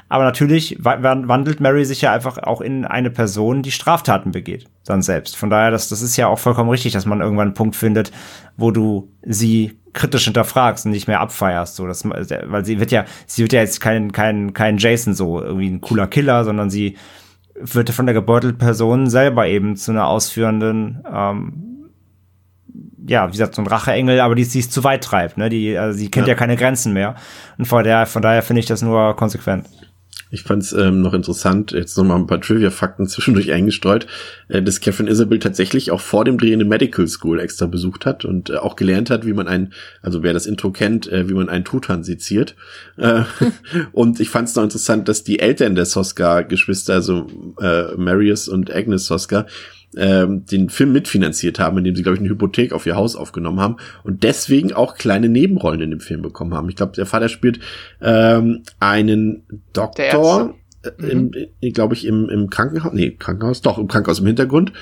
[0.09, 5.03] Aber natürlich wandelt Mary sich ja einfach auch in eine Person, die Straftaten begeht, dann
[5.03, 5.37] selbst.
[5.37, 8.11] Von daher, das, das ist ja auch vollkommen richtig, dass man irgendwann einen Punkt findet,
[8.57, 13.05] wo du sie kritisch hinterfragst und nicht mehr abfeierst, so das, weil sie wird ja,
[13.27, 16.97] sie wird ja jetzt kein kein kein Jason so irgendwie ein cooler Killer, sondern sie
[17.55, 21.65] wird von der gebeutelten Person selber eben zu einer ausführenden ähm,
[23.07, 25.49] ja, wie gesagt, so ein Racheengel, aber die, die es zu weit treibt, ne?
[25.49, 26.33] Die, also sie kennt ja.
[26.33, 27.15] ja keine Grenzen mehr.
[27.57, 29.65] Und von, der, von daher finde ich das nur konsequent.
[30.31, 34.05] Ich fand es ähm, noch interessant, jetzt noch mal ein paar Trivia-Fakten zwischendurch eingestreut,
[34.47, 38.25] äh, dass Catherine Isabel tatsächlich auch vor dem Dreh eine Medical School extra besucht hat
[38.25, 41.33] und äh, auch gelernt hat, wie man ein, also wer das Intro kennt, äh, wie
[41.33, 42.55] man einen Tutan seziert.
[42.97, 43.23] Äh,
[43.91, 47.27] und ich fand es noch interessant, dass die Eltern der Soska-Geschwister, also
[47.59, 49.47] äh, Marius und Agnes Soska,
[49.97, 53.59] ähm, den Film mitfinanziert haben, indem sie, glaube ich, eine Hypothek auf ihr Haus aufgenommen
[53.59, 56.69] haben und deswegen auch kleine Nebenrollen in dem Film bekommen haben.
[56.69, 57.59] Ich glaube, der Vater spielt
[58.01, 61.31] ähm, einen Doktor, äh, mhm.
[61.73, 64.73] glaube ich, im, im Krankenhaus, nee, Krankenhaus, doch, im Krankenhaus im Hintergrund.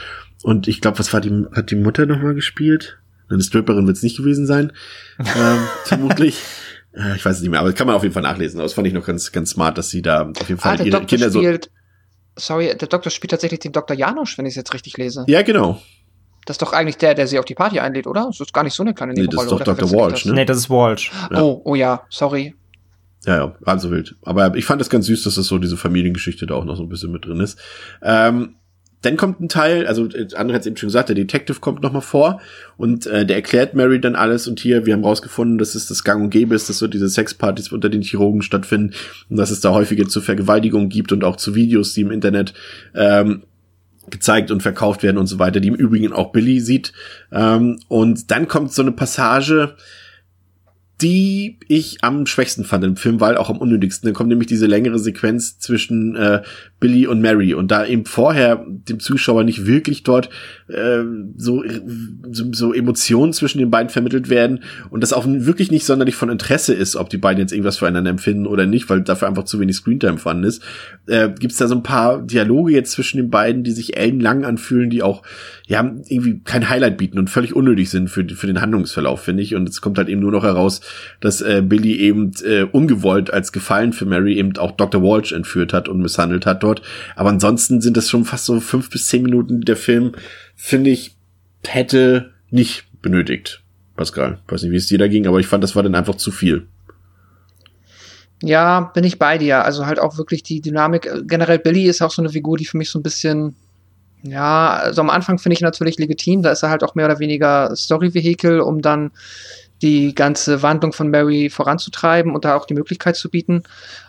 [0.43, 2.99] Und ich glaube, was war die, hat die Mutter nochmal gespielt?
[3.30, 4.72] Eine Stripperin wird es nicht gewesen sein,
[5.20, 6.41] ähm, vermutlich.
[6.93, 8.60] Äh, ich weiß es nicht mehr, aber das kann man auf jeden Fall nachlesen.
[8.60, 11.05] Das fand ich noch ganz, ganz smart, dass sie da auf jeden Fall ah, ihre
[11.05, 11.72] Kinder spielt, so
[12.38, 13.96] sorry, der Doktor spielt tatsächlich den Dr.
[13.96, 15.26] Janosch, wenn ich es jetzt richtig lese.
[15.28, 15.82] Ja, genau.
[16.46, 18.26] Das ist doch eigentlich der, der sie auf die Party einlädt, oder?
[18.28, 19.48] Das ist gar nicht so eine kleine Nebenrolle.
[19.48, 19.92] Nee, das ist doch Dr.
[19.92, 20.34] Walsh, ne?
[20.34, 21.12] Nee, das ist Walsh.
[21.32, 21.42] Ja.
[21.42, 22.56] Oh, oh ja, sorry.
[23.26, 24.16] Ja, ja, also wild.
[24.24, 26.84] Aber ich fand es ganz süß, dass das so diese Familiengeschichte da auch noch so
[26.84, 27.60] ein bisschen mit drin ist.
[28.02, 28.56] Ähm,
[29.08, 31.82] dann kommt ein Teil, also äh, andere hat es eben schon gesagt, der Detective kommt
[31.82, 32.41] nochmal vor
[32.76, 36.03] und äh, der erklärt Mary dann alles und hier, wir haben rausgefunden, dass es das
[36.03, 38.93] Gang und Gäbe ist, dass so diese Sexpartys unter den Chirurgen stattfinden
[39.30, 42.53] und dass es da häufiger zu Vergewaltigungen gibt und auch zu Videos, die im Internet
[42.93, 43.43] ähm,
[44.10, 46.91] gezeigt und verkauft werden und so weiter, die im Übrigen auch Billy sieht.
[47.32, 49.76] Ähm, und dann kommt so eine Passage,
[51.02, 54.08] die ich am schwächsten fand im Film, weil auch am unnötigsten.
[54.08, 56.41] Dann kommt nämlich diese längere Sequenz zwischen äh,
[56.80, 57.54] Billy und Mary.
[57.54, 60.30] Und da eben vorher dem Zuschauer nicht wirklich dort
[60.68, 61.04] äh,
[61.36, 61.64] so,
[62.32, 64.64] so, so Emotionen zwischen den beiden vermittelt werden.
[64.89, 68.10] Und das auch wirklich nicht sonderlich von Interesse ist, ob die beiden jetzt irgendwas füreinander
[68.10, 70.64] empfinden oder nicht, weil dafür einfach zu wenig Screentime vorhanden ist,
[71.06, 74.45] äh, gibt es da so ein paar Dialoge jetzt zwischen den beiden, die sich ellenlang
[74.45, 75.22] anfühlen, die auch
[75.68, 79.53] ja irgendwie kein Highlight bieten und völlig unnötig sind für, für den Handlungsverlauf, finde ich.
[79.53, 80.80] Und es kommt halt eben nur noch heraus,
[81.20, 85.03] dass äh, Billy eben äh, ungewollt als Gefallen für Mary eben auch Dr.
[85.03, 86.82] Walsh entführt hat und misshandelt hat dort.
[87.18, 90.13] Aber ansonsten sind das schon fast so fünf bis zehn Minuten, der Film,
[90.55, 91.18] finde ich,
[91.65, 93.61] hätte nicht benötigt.
[93.98, 96.15] Pascal, weiß nicht, wie es dir da ging, aber ich fand, das war dann einfach
[96.15, 96.68] zu viel.
[98.41, 99.65] Ja, bin ich bei dir.
[99.65, 101.10] Also halt auch wirklich die Dynamik.
[101.27, 103.56] Generell Billy ist auch so eine Figur, die für mich so ein bisschen,
[104.30, 106.41] ja, also am Anfang finde ich natürlich legitim.
[106.41, 109.12] Da ist er halt auch mehr oder weniger Story-Vehikel, um dann
[109.82, 113.64] die ganze Wandlung von Mary voranzutreiben und da auch die Möglichkeit zu bieten.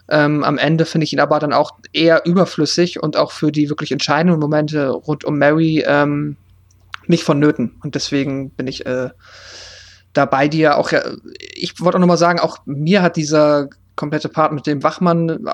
[0.09, 3.69] Ähm, am Ende finde ich ihn aber dann auch eher überflüssig und auch für die
[3.69, 6.37] wirklich entscheidenden Momente rund um Mary ähm,
[7.07, 7.77] nicht vonnöten.
[7.83, 9.11] Und deswegen bin ich äh,
[10.15, 10.91] da dir auch,
[11.55, 15.49] ich wollte auch nochmal sagen, auch mir hat dieser komplette Part mit dem Wachmann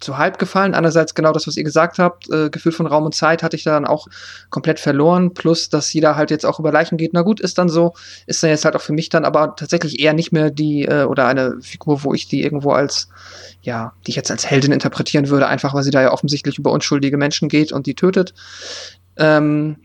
[0.00, 0.74] zu halb gefallen.
[0.74, 3.64] Andererseits genau das, was ihr gesagt habt, äh, Gefühl von Raum und Zeit hatte ich
[3.64, 4.08] da dann auch
[4.50, 5.34] komplett verloren.
[5.34, 7.12] Plus, dass jeder halt jetzt auch über Leichen geht.
[7.12, 7.94] Na gut, ist dann so.
[8.26, 11.04] Ist dann jetzt halt auch für mich dann aber tatsächlich eher nicht mehr die äh,
[11.04, 13.08] oder eine Figur, wo ich die irgendwo als,
[13.62, 16.72] ja, die ich jetzt als Heldin interpretieren würde, einfach weil sie da ja offensichtlich über
[16.72, 18.34] unschuldige Menschen geht und die tötet.
[19.16, 19.76] Ähm,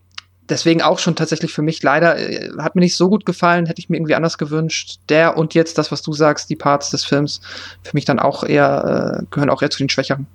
[0.49, 3.79] deswegen auch schon tatsächlich für mich leider, äh, hat mir nicht so gut gefallen, hätte
[3.79, 4.99] ich mir irgendwie anders gewünscht.
[5.09, 7.41] Der und jetzt das, was du sagst, die Parts des Films,
[7.83, 10.27] für mich dann auch eher, äh, gehören auch eher zu den Schwächeren.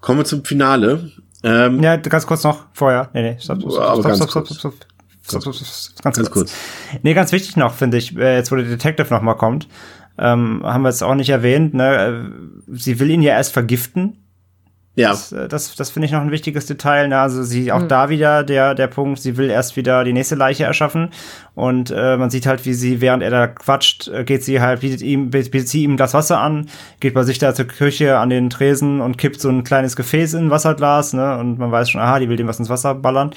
[0.00, 1.10] Kommen wir zum Finale.
[1.42, 3.10] Ähm, ja, ganz kurz noch vorher.
[3.12, 6.54] Nee, nee, stopp, stopp, stopp, stopp, stopp, stopp, stopp, stopp, stopp, stopp, ganz, ganz kurz.
[7.02, 9.68] Nee, ganz wichtig noch, finde ich, äh, jetzt wo der Detective noch mal kommt,
[10.18, 12.32] ähm, haben wir es auch nicht erwähnt, ne?
[12.68, 14.25] Sie will ihn ja erst vergiften,
[14.96, 15.10] ja.
[15.10, 17.08] Das, äh, das, das finde ich noch ein wichtiges Detail.
[17.08, 17.18] Ne?
[17.18, 17.88] Also sie auch mhm.
[17.88, 21.10] da wieder der, der Punkt, sie will erst wieder die nächste Leiche erschaffen.
[21.54, 24.80] Und äh, man sieht halt, wie sie, während er da quatscht, äh, geht sie halt,
[24.80, 26.68] bietet ihm, bietet sie ihm das Wasser an,
[27.00, 30.34] geht bei sich da zur Küche an den Tresen und kippt so ein kleines Gefäß
[30.34, 31.38] in ein Wasserglas, ne?
[31.38, 33.30] Und man weiß schon, aha, die will dem was ins Wasser ballern.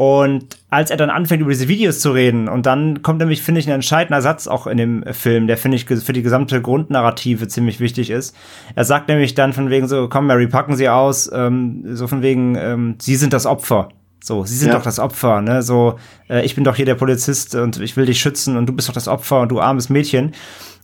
[0.00, 3.60] Und als er dann anfängt, über diese Videos zu reden, und dann kommt nämlich, finde
[3.60, 7.48] ich, ein entscheidender Satz auch in dem Film, der, finde ich, für die gesamte Grundnarrative
[7.48, 8.34] ziemlich wichtig ist.
[8.74, 12.22] Er sagt nämlich dann von wegen so, komm, Mary, packen Sie aus, ähm, so von
[12.22, 13.90] wegen, ähm, Sie sind das Opfer.
[14.24, 14.76] So, sie sind ja.
[14.76, 15.62] doch das Opfer, ne?
[15.62, 15.98] So,
[16.30, 18.88] äh, ich bin doch hier der Polizist und ich will dich schützen und du bist
[18.88, 20.32] doch das Opfer und du armes Mädchen.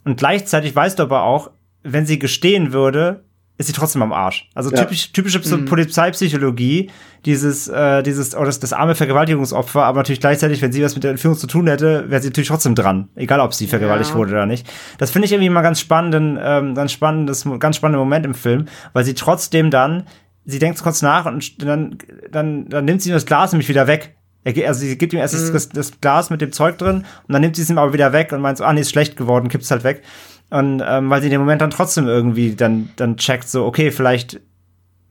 [0.04, 1.50] Und gleichzeitig weißt du aber auch,
[1.82, 3.24] wenn sie gestehen würde,
[3.58, 4.48] ist sie trotzdem am Arsch.
[4.54, 4.82] Also ja.
[4.82, 5.64] typisch, typische mhm.
[5.64, 6.90] Polizeipsychologie,
[7.24, 11.04] dieses, äh, dieses, oh, das, das arme Vergewaltigungsopfer, aber natürlich gleichzeitig, wenn sie was mit
[11.04, 14.16] der Entführung zu tun hätte, wäre sie natürlich trotzdem dran, egal ob sie vergewaltigt ja.
[14.16, 14.66] wurde oder nicht.
[14.98, 18.66] Das finde ich irgendwie mal ganz spannenden, ähm, ganz spannendes, ganz spannender Moment im Film,
[18.92, 20.04] weil sie trotzdem dann,
[20.44, 21.96] sie denkt kurz nach und dann,
[22.30, 24.16] dann, dann nimmt sie das Glas nämlich wieder weg.
[24.64, 25.52] Also sie gibt ihm erst mhm.
[25.52, 28.12] das, das, Glas mit dem Zeug drin und dann nimmt sie es ihm aber wieder
[28.12, 30.02] weg und meint so, ah nee, ist schlecht geworden, kippt's halt weg.
[30.50, 33.90] Und ähm, weil sie in dem Moment dann trotzdem irgendwie dann, dann checkt, so, okay,
[33.90, 34.40] vielleicht,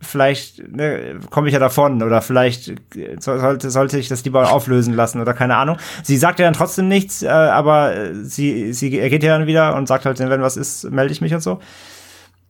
[0.02, 2.74] vielleicht ne, komme ich ja davon oder vielleicht
[3.20, 5.78] sollte, sollte ich das lieber auflösen lassen oder keine Ahnung.
[6.04, 9.76] Sie sagt ja dann trotzdem nichts, äh, aber sie, sie er geht ja dann wieder
[9.76, 11.60] und sagt halt, wenn was ist, melde ich mich und so.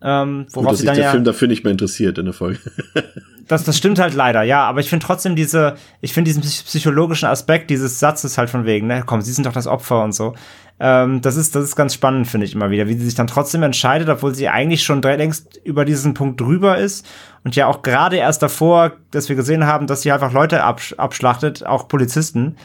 [0.01, 2.59] Ähm, worauf Gut, dass sich der ja, Film dafür nicht mehr interessiert in der Folge.
[3.47, 4.63] das, das stimmt halt leider, ja.
[4.63, 8.87] Aber ich finde trotzdem diese, ich finde diesen psychologischen Aspekt dieses Satzes halt von wegen,
[8.87, 10.33] ne, komm, sie sind doch das Opfer und so.
[10.79, 13.27] Ähm, das ist, das ist ganz spannend, finde ich immer wieder, wie sie sich dann
[13.27, 17.07] trotzdem entscheidet, obwohl sie eigentlich schon längst über diesen Punkt drüber ist
[17.43, 20.93] und ja auch gerade erst davor, dass wir gesehen haben, dass sie einfach Leute absch
[20.97, 22.57] abschlachtet, auch Polizisten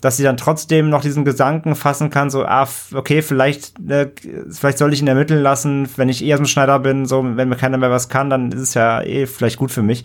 [0.00, 4.08] dass sie dann trotzdem noch diesen Gedanken fassen kann, so, ah, okay, vielleicht, äh,
[4.50, 7.48] vielleicht soll ich ihn ermitteln lassen, wenn ich eh aus dem Schneider bin, so, wenn
[7.48, 10.04] mir keiner mehr was kann, dann ist es ja eh vielleicht gut für mich,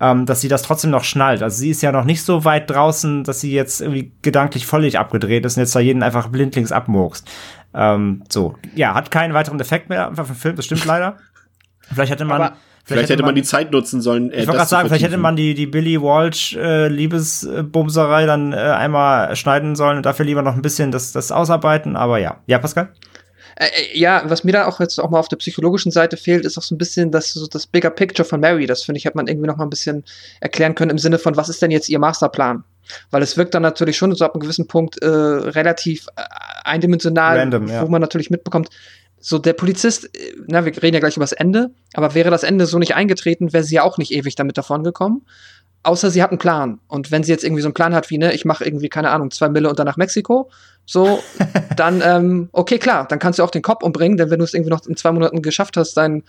[0.00, 1.42] ähm, dass sie das trotzdem noch schnallt.
[1.42, 4.98] Also sie ist ja noch nicht so weit draußen, dass sie jetzt irgendwie gedanklich völlig
[4.98, 7.28] abgedreht ist und jetzt da jeden einfach blindlings abmurkst.
[7.74, 11.16] Ähm, so, ja, hat keinen weiteren Effekt mehr einfach für den Film, das stimmt leider.
[11.92, 12.42] Vielleicht hätte man.
[12.42, 12.56] Aber
[12.88, 14.30] Vielleicht, hätte man, man, die Zeit nutzen sollen.
[14.30, 18.54] Äh, ich wollte gerade sagen, vielleicht hätte man die, die Billy Walsh äh, Liebesbumserei dann
[18.54, 22.40] äh, einmal schneiden sollen und dafür lieber noch ein bisschen das, das ausarbeiten, aber ja.
[22.46, 22.88] Ja, Pascal?
[23.56, 26.44] Äh, äh, ja, was mir da auch jetzt auch mal auf der psychologischen Seite fehlt,
[26.44, 28.66] ist auch so ein bisschen das, so das Bigger Picture von Mary.
[28.66, 30.04] Das finde ich, hat man irgendwie noch mal ein bisschen
[30.40, 32.64] erklären können im Sinne von, was ist denn jetzt ihr Masterplan?
[33.10, 36.22] Weil es wirkt dann natürlich schon so ab einem gewissen Punkt äh, relativ äh,
[36.64, 37.82] eindimensional, Random, ja.
[37.82, 38.70] wo man natürlich mitbekommt,
[39.20, 42.42] so der Polizist, äh, na, wir reden ja gleich über das Ende, aber wäre das
[42.42, 45.26] Ende so nicht eingetreten, wäre sie ja auch nicht ewig damit davon gekommen.
[45.84, 46.80] Außer sie hat einen Plan.
[46.88, 49.10] Und wenn sie jetzt irgendwie so einen Plan hat wie, ne, ich mache irgendwie, keine
[49.10, 50.50] Ahnung, zwei Mille und dann nach Mexiko,
[50.84, 51.22] so,
[51.76, 54.54] dann, ähm, okay, klar, dann kannst du auch den Kopf umbringen, denn wenn du es
[54.54, 56.24] irgendwie noch in zwei Monaten geschafft hast, dein,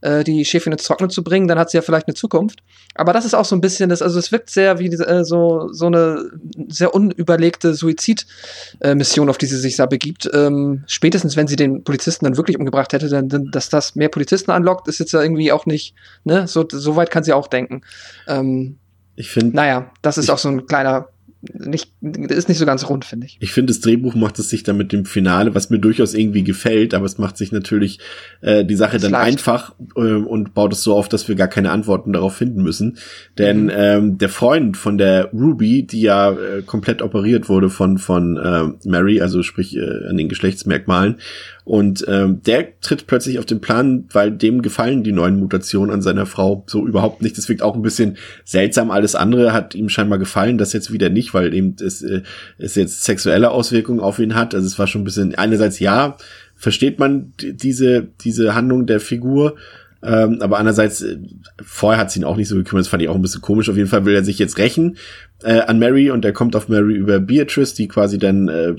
[0.00, 2.62] äh, die Chefin ins Trockene zu bringen, dann hat sie ja vielleicht eine Zukunft.
[2.94, 5.72] Aber das ist auch so ein bisschen das, also es wirkt sehr wie äh, so,
[5.72, 6.30] so eine
[6.68, 10.28] sehr unüberlegte Suizidmission, äh, auf die sie sich da begibt.
[10.32, 14.08] Ähm, spätestens, wenn sie den Polizisten dann wirklich umgebracht hätte, dann, dann, dass das mehr
[14.08, 15.94] Polizisten anlockt, ist jetzt ja irgendwie auch nicht,
[16.24, 17.82] ne, so, so weit kann sie auch denken.
[18.26, 18.76] Ähm,
[19.16, 19.54] ich finde.
[19.54, 21.08] Naja, das ist auch so ein kleiner
[21.42, 23.38] nicht, ist nicht so ganz rund, finde ich.
[23.40, 26.44] Ich finde, das Drehbuch macht es sich dann mit dem Finale, was mir durchaus irgendwie
[26.44, 27.98] gefällt, aber es macht sich natürlich
[28.42, 29.26] äh, die Sache dann leicht.
[29.26, 32.98] einfach äh, und baut es so auf, dass wir gar keine Antworten darauf finden müssen.
[33.38, 33.72] Denn Mhm.
[33.74, 38.88] ähm, der Freund von der Ruby, die ja äh, komplett operiert wurde von von äh,
[38.88, 41.16] Mary, also sprich äh, an den Geschlechtsmerkmalen,
[41.64, 46.02] und ähm, der tritt plötzlich auf den Plan, weil dem gefallen die neuen Mutationen an
[46.02, 47.36] seiner Frau so überhaupt nicht.
[47.36, 48.90] Das wirkt auch ein bisschen seltsam.
[48.90, 52.22] Alles andere hat ihm scheinbar gefallen, das jetzt wieder nicht, weil eben es, äh,
[52.58, 54.54] es jetzt sexuelle Auswirkungen auf ihn hat.
[54.54, 56.16] Also es war schon ein bisschen, einerseits ja,
[56.56, 59.56] versteht man diese, diese Handlung der Figur,
[60.02, 61.18] ähm, aber andererseits, äh,
[61.62, 63.68] vorher hat sie ihn auch nicht so gekümmert, das fand ich auch ein bisschen komisch.
[63.68, 64.96] Auf jeden Fall will er sich jetzt rächen
[65.42, 68.74] äh, an Mary und er kommt auf Mary über Beatrice, die quasi dann äh,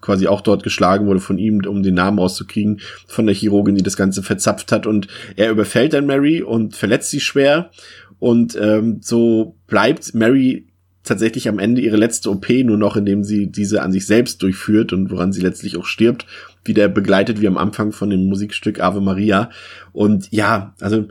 [0.00, 3.82] quasi auch dort geschlagen wurde von ihm, um den Namen rauszukriegen, von der Chirurgin, die
[3.82, 4.86] das Ganze verzapft hat.
[4.86, 7.70] Und er überfällt dann Mary und verletzt sie schwer.
[8.18, 10.66] Und ähm, so bleibt Mary
[11.04, 14.92] tatsächlich am Ende ihre letzte OP nur noch, indem sie diese an sich selbst durchführt
[14.92, 16.26] und woran sie letztlich auch stirbt,
[16.64, 19.50] wieder begleitet wie am Anfang von dem Musikstück Ave Maria.
[19.92, 21.06] Und ja, also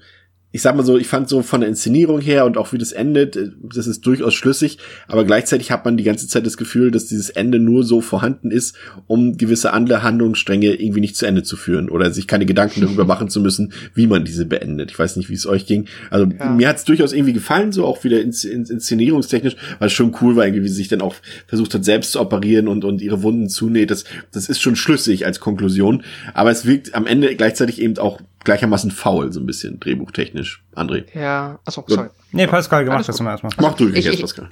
[0.54, 2.92] ich sag mal so, ich fand so von der Inszenierung her und auch wie das
[2.92, 4.78] endet, äh, das ist durchaus schlüssig,
[5.08, 8.52] aber gleichzeitig hat man die ganze Zeit das Gefühl, dass dieses Ende nur so vorhanden
[8.52, 8.76] ist,
[9.08, 13.04] um gewisse andere Handlungsstränge irgendwie nicht zu Ende zu führen oder sich keine Gedanken darüber
[13.14, 14.92] machen zu müssen, wie man diese beendet.
[14.92, 15.88] Ich weiß nicht, wie es euch ging.
[16.12, 16.52] Also Ja.
[16.52, 20.16] mir hat es durchaus irgendwie gefallen, so auch wieder ins, ins, inszenierungstechnisch, weil es schon
[20.22, 21.16] cool war, irgendwie, wie sie sich dann auch
[21.48, 23.90] versucht hat, selbst zu operieren und, und ihre Wunden zunäht.
[23.90, 26.04] Das, das ist schon schlüssig als Konklusion,
[26.36, 30.64] aber es wirkt am Ende gleichzeitig eben auch gleichermaßen faul, so ein bisschen drehbuchtechnisch.
[30.76, 31.06] André.
[31.14, 32.10] Ja, achso, sorry.
[32.32, 33.54] Nee, Pascal, gemacht das mal erstmal.
[33.60, 34.50] Mach du Ich, jetzt, ich, Pascal.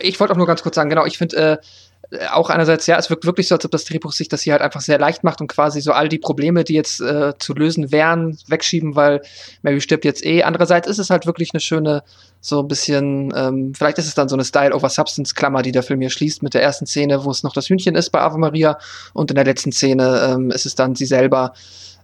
[0.00, 1.56] ich wollte auch nur ganz kurz sagen, genau, ich finde äh,
[2.30, 4.62] auch einerseits, ja, es wirkt wirklich so, als ob das Drehbuch sich das hier halt
[4.62, 7.90] einfach sehr leicht macht und quasi so all die Probleme, die jetzt äh, zu lösen
[7.90, 9.22] wären, wegschieben, weil
[9.62, 10.42] Mary stirbt jetzt eh.
[10.42, 12.02] Andererseits ist es halt wirklich eine schöne,
[12.40, 16.10] so ein bisschen, ähm, vielleicht ist es dann so eine Style-over-Substance-Klammer, die der Film hier
[16.10, 18.78] schließt mit der ersten Szene, wo es noch das Hühnchen ist bei Ave Maria
[19.14, 21.54] und in der letzten Szene ähm, ist es dann sie selber.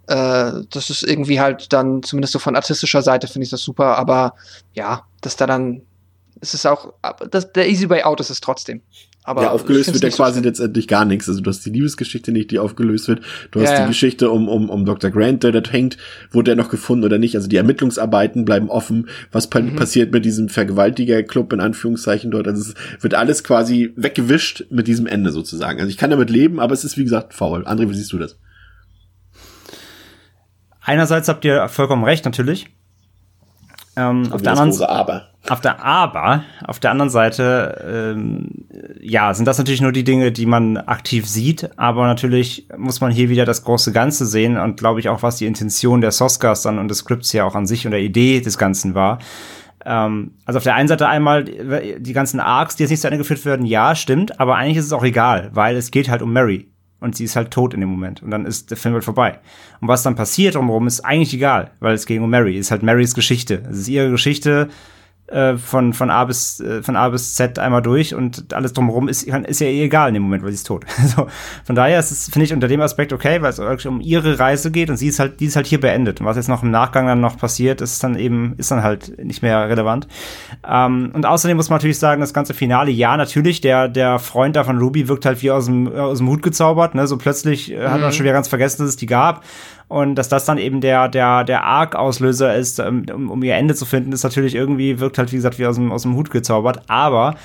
[0.09, 3.97] Äh, das ist irgendwie halt dann, zumindest so von artistischer Seite finde ich das super,
[3.99, 4.35] aber
[4.75, 5.83] ja, dass da dann,
[6.41, 6.95] es ist auch,
[7.31, 8.81] das, der Easy Way Out ist es trotzdem.
[9.25, 10.45] Aber ja, aufgelöst wird ja so quasi schlimm.
[10.45, 11.29] letztendlich gar nichts.
[11.29, 13.21] Also du hast die Liebesgeschichte nicht, die aufgelöst wird.
[13.51, 13.87] Du hast Ja, die ja.
[13.89, 15.11] Geschichte um, um, um Dr.
[15.11, 15.99] Grant, der dort hängt.
[16.31, 17.37] Wurde er noch gefunden oder nicht?
[17.37, 19.11] Also die Ermittlungsarbeiten bleiben offen.
[19.31, 19.77] Was pa Mhm.
[19.77, 22.49] passiert mit diesem Vergewaltiger-Club in Anführungszeichen dort?
[22.49, 25.79] Also es wird alles quasi weggewischt mit diesem Ende sozusagen.
[25.79, 27.67] Also ich kann damit leben, aber es ist wie gesagt faul.
[27.67, 28.39] André, wie siehst du das?
[30.89, 32.67] Einerseits habt ihr vollkommen recht, natürlich.
[33.95, 35.29] Ähm, auf, der anderen, Aber.
[35.51, 38.49] auf der aber, auf der anderen Seite, ähm,
[39.03, 43.11] ja, sind das natürlich nur die Dinge, die man aktiv sieht, aber natürlich muss man
[43.11, 46.63] hier wieder das große Ganze sehen und glaube ich auch, was die Intention der Soskas
[46.63, 49.19] dann und des Skripts ja auch an sich und der Idee des Ganzen war.
[49.85, 53.09] Ähm, also auf der einen Seite einmal die die ganzen Arcs, die jetzt nicht zu
[53.09, 56.23] Ende geführt werden, ja, stimmt, aber eigentlich ist es auch egal, weil es geht halt
[56.23, 56.71] um Mary.
[57.01, 58.23] Und sie ist halt tot in dem Moment.
[58.23, 59.39] Und dann ist der Film halt vorbei.
[59.81, 62.59] Und was dann passiert drumherum, ist eigentlich egal, weil es ging um Mary.
[62.59, 63.63] Es ist halt Marys Geschichte.
[63.71, 64.69] Es ist ihre Geschichte
[65.29, 69.09] äh, von, von, A bis, äh, von A bis Z einmal durch und alles drumherum
[69.09, 70.85] ist, ist ja eh egal in dem Moment, weil sie ist tot.
[71.07, 71.27] so,
[71.65, 74.39] von daher ist es, finde ich, unter dem Aspekt okay, weil es wirklich um ihre
[74.39, 76.21] Reise geht und sie ist halt, die ist halt hier beendet.
[76.21, 79.23] Und was jetzt noch im Nachgang dann noch passiert, ist dann eben, ist dann halt
[79.23, 80.09] nicht mehr relevant.
[80.67, 84.57] Ähm, und außerdem muss man natürlich sagen, das ganze Finale, ja, natürlich, der, der Freund
[84.57, 87.73] da von Ruby wirkt halt wie aus dem, aus dem Hut gezaubert, ne, so plötzlich
[87.73, 89.45] äh, hat man schon wieder ganz vergessen, dass es die gab.
[89.89, 93.75] Und dass das dann eben der, der, der Arc-Auslöser ist, ähm, um, um ihr Ende
[93.75, 96.31] zu finden, ist natürlich irgendwie, wirkt halt, wie gesagt, wie aus dem, aus dem Hut
[96.31, 96.83] gezaubert.
[96.89, 97.37] Aber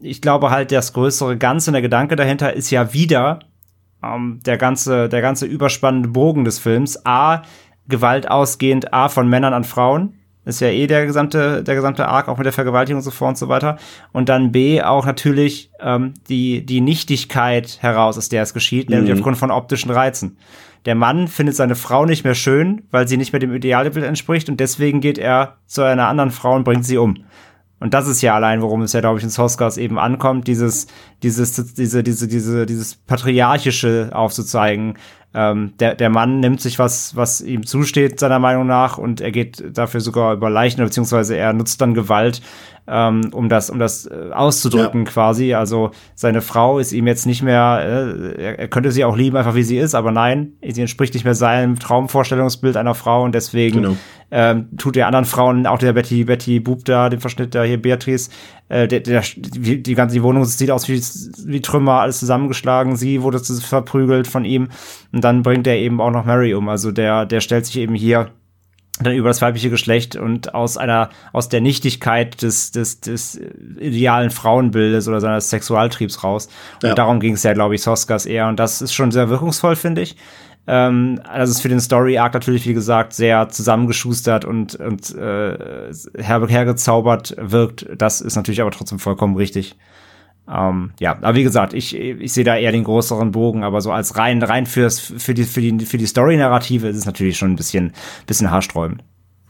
[0.00, 3.40] ich glaube halt, das größere Ganze und der Gedanke dahinter ist ja wieder
[4.02, 7.04] ähm, der ganze, der ganze überspannende Bogen des Films.
[7.04, 7.42] A,
[7.88, 10.14] Gewalt ausgehend, A, von Männern an Frauen.
[10.44, 13.30] Ist ja eh der gesamte, der gesamte Arc, auch mit der Vergewaltigung und so fort
[13.30, 13.76] und so weiter.
[14.12, 19.10] Und dann B, auch natürlich ähm, die, die Nichtigkeit heraus, aus der es geschieht, nämlich
[19.10, 19.18] Mhm.
[19.18, 20.36] aufgrund von optischen Reizen.
[20.84, 24.48] Der Mann findet seine Frau nicht mehr schön, weil sie nicht mehr dem Idealbild entspricht
[24.48, 27.24] und deswegen geht er zu einer anderen Frau und bringt sie um.
[27.82, 30.86] Und das ist ja allein, worum es ja, glaube ich, in Soskas eben ankommt, dieses,
[31.24, 34.94] dieses, diese, diese, diese, dieses Patriarchische aufzuzeigen.
[35.34, 39.32] Ähm, der, der Mann nimmt sich was, was ihm zusteht, seiner Meinung nach, und er
[39.32, 42.40] geht dafür sogar über Leichen, beziehungsweise er nutzt dann Gewalt,
[42.86, 45.54] ähm, um das, um das äh, auszudrücken quasi.
[45.54, 49.36] Also seine Frau ist ihm jetzt nicht mehr, äh, er, er könnte sie auch lieben,
[49.36, 53.34] einfach wie sie ist, aber nein, sie entspricht nicht mehr seinem Traumvorstellungsbild einer Frau und
[53.34, 53.96] deswegen Genau.
[54.30, 57.80] ähm, tut der anderen Frauen, auch der Betty, Betty Boop da, den Verschnitt da hier,
[57.80, 58.30] Beatrice,
[58.68, 61.00] äh, der, der, die, die ganze die Wohnung sieht aus wie,
[61.46, 64.68] wie Trümmer, alles zusammengeschlagen, sie wurde verprügelt von ihm
[65.12, 66.68] und dann bringt er eben auch noch Mary um.
[66.68, 68.30] Also der, der stellt sich eben hier
[69.00, 73.40] dann über das weibliche Geschlecht und aus einer, aus der Nichtigkeit des, des, des
[73.80, 76.48] idealen Frauenbildes oder seines Sexualtriebs raus.
[76.82, 76.94] Und Ja.
[76.94, 78.48] darum ging es ja, glaube ich, Soskas eher.
[78.48, 80.16] Und das ist schon sehr wirkungsvoll, finde ich.
[80.66, 86.46] Ähm, das ist für den Story-Arc natürlich, wie gesagt, sehr zusammengeschustert und, und äh, her,
[86.46, 87.88] hergezaubert wirkt.
[87.96, 89.76] Das ist natürlich aber trotzdem vollkommen richtig.
[90.52, 93.90] Ähm, ja, aber wie gesagt, ich, ich sehe da eher den größeren Bogen, aber so
[93.90, 97.52] als rein, rein fürs, für die, für die, für die Story-Narrative ist es natürlich schon
[97.52, 97.92] ein bisschen,
[98.26, 99.02] bisschen haarsträubend.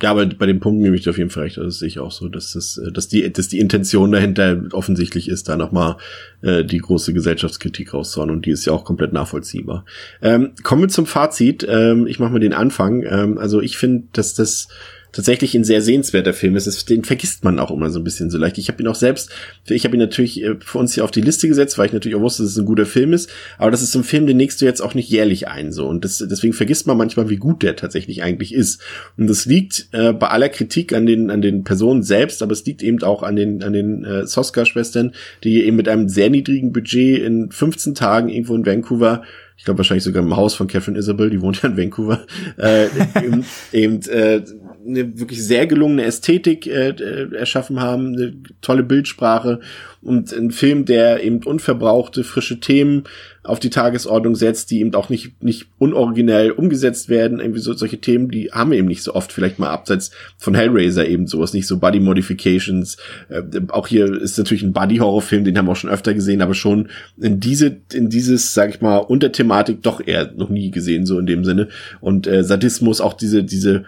[0.02, 1.58] Ja, aber bei dem Punkt nehme ich dir auf jeden Fall recht.
[1.58, 4.60] Also das sehe ich auch so, dass das, äh, dass die, dass die Intention dahinter
[4.72, 5.96] offensichtlich ist, da nochmal
[6.42, 9.84] äh, die große Gesellschaftskritik rauszuhauen und die ist ja auch komplett nachvollziehbar.
[10.20, 11.64] Ähm, kommen wir zum Fazit.
[11.68, 13.04] Ähm, ich mache mal den Anfang.
[13.08, 14.68] Ähm, also ich finde, dass das
[15.12, 16.66] tatsächlich ein sehr sehenswerter Film ist.
[16.66, 18.58] Es- Den vergisst man auch immer so ein bisschen so leicht.
[18.58, 19.30] Ich habe ihn auch selbst,
[19.66, 22.16] ich habe ihn natürlich äh, für uns hier auf die Liste gesetzt, weil ich natürlich
[22.16, 23.30] auch wusste, dass es ein guter Film ist.
[23.58, 25.70] Aber das ist so ein Film, den legst du jetzt auch nicht jährlich ein.
[25.72, 28.80] so Und das, deswegen vergisst man manchmal, wie gut der tatsächlich eigentlich ist.
[29.16, 32.64] Und das liegt äh, bei aller Kritik an den, an den Personen selbst, aber es
[32.64, 35.12] liegt eben auch an den, an den äh, Soska-Schwestern,
[35.44, 39.22] die eben mit einem sehr niedrigen Budget in 15 Tagen irgendwo in Vancouver
[39.58, 42.26] ich glaube wahrscheinlich sogar im Haus von Catherine Isabel, die wohnt ja in Vancouver,
[42.58, 42.86] äh,
[43.22, 44.42] eben, eben äh,
[44.86, 49.60] eine wirklich sehr gelungene Ästhetik äh, äh, erschaffen haben, eine tolle Bildsprache
[50.02, 53.04] und ein Film, der eben unverbrauchte, frische Themen
[53.44, 57.40] auf die Tagesordnung setzt, die eben auch nicht, nicht unoriginell umgesetzt werden.
[57.40, 60.54] Irgendwie so solche Themen, die haben wir eben nicht so oft, vielleicht mal abseits von
[60.54, 62.96] Hellraiser eben sowas, nicht so Body Modifications.
[63.28, 66.54] Äh, auch hier ist natürlich ein Body-Horror-Film, den haben wir auch schon öfter gesehen, aber
[66.54, 66.88] schon
[67.20, 71.26] in diese, in dieses, sag ich mal, Unterthematik doch eher noch nie gesehen, so in
[71.26, 71.68] dem Sinne.
[72.00, 73.84] Und äh, Sadismus, auch diese, diese,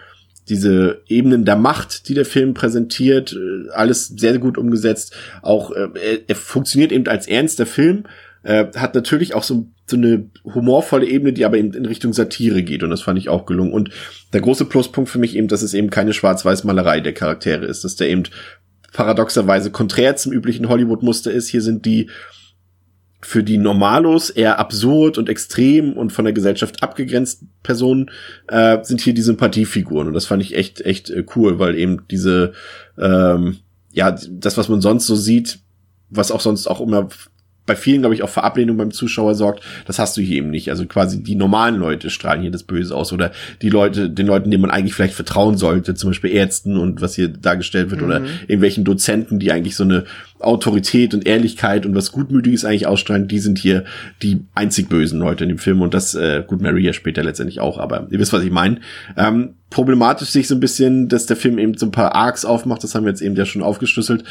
[0.49, 5.15] diese Ebenen der Macht, die der Film präsentiert, äh, alles sehr gut umgesetzt.
[5.41, 8.03] Auch äh, er, er funktioniert eben als ernster Film,
[8.43, 12.63] äh, hat natürlich auch so, so eine humorvolle Ebene, die aber in, in Richtung Satire
[12.63, 13.73] geht und das fand ich auch gelungen.
[13.73, 13.89] Und
[14.33, 17.95] der große Pluspunkt für mich eben, dass es eben keine Schwarz-Weiß-Malerei der Charaktere ist, dass
[17.95, 18.23] der eben
[18.93, 21.49] paradoxerweise konträr zum üblichen Hollywood-Muster ist.
[21.49, 22.09] Hier sind die
[23.25, 28.11] für die Normalos eher absurd und extrem und von der Gesellschaft abgegrenzt Personen
[28.47, 32.03] äh, sind hier die Sympathiefiguren und das fand ich echt echt äh, cool, weil eben
[32.11, 32.53] diese
[32.99, 33.57] ähm,
[33.91, 35.59] ja das was man sonst so sieht,
[36.09, 37.09] was auch sonst auch immer
[37.65, 40.51] bei vielen, glaube ich, auch für Ablehnung beim Zuschauer sorgt, das hast du hier eben
[40.51, 40.69] nicht.
[40.69, 43.31] Also quasi die normalen Leute strahlen hier das Böse aus oder
[43.61, 47.15] die Leute, den Leuten, denen man eigentlich vielleicht vertrauen sollte, zum Beispiel Ärzten und was
[47.15, 50.05] hier dargestellt wird oder irgendwelchen Dozenten, die eigentlich so eine
[50.39, 53.85] Autorität und Ehrlichkeit und was Gutmütiges eigentlich ausstrahlen, die sind hier
[54.21, 57.61] die einzig bösen Leute in dem Film und das, äh, gut, Mary ja später letztendlich
[57.61, 58.79] auch, aber ihr wisst, was ich meine.
[59.15, 62.83] Ähm, problematisch sich so ein bisschen, dass der Film eben so ein paar Arcs aufmacht,
[62.83, 64.23] das haben wir jetzt eben ja schon aufgeschlüsselt,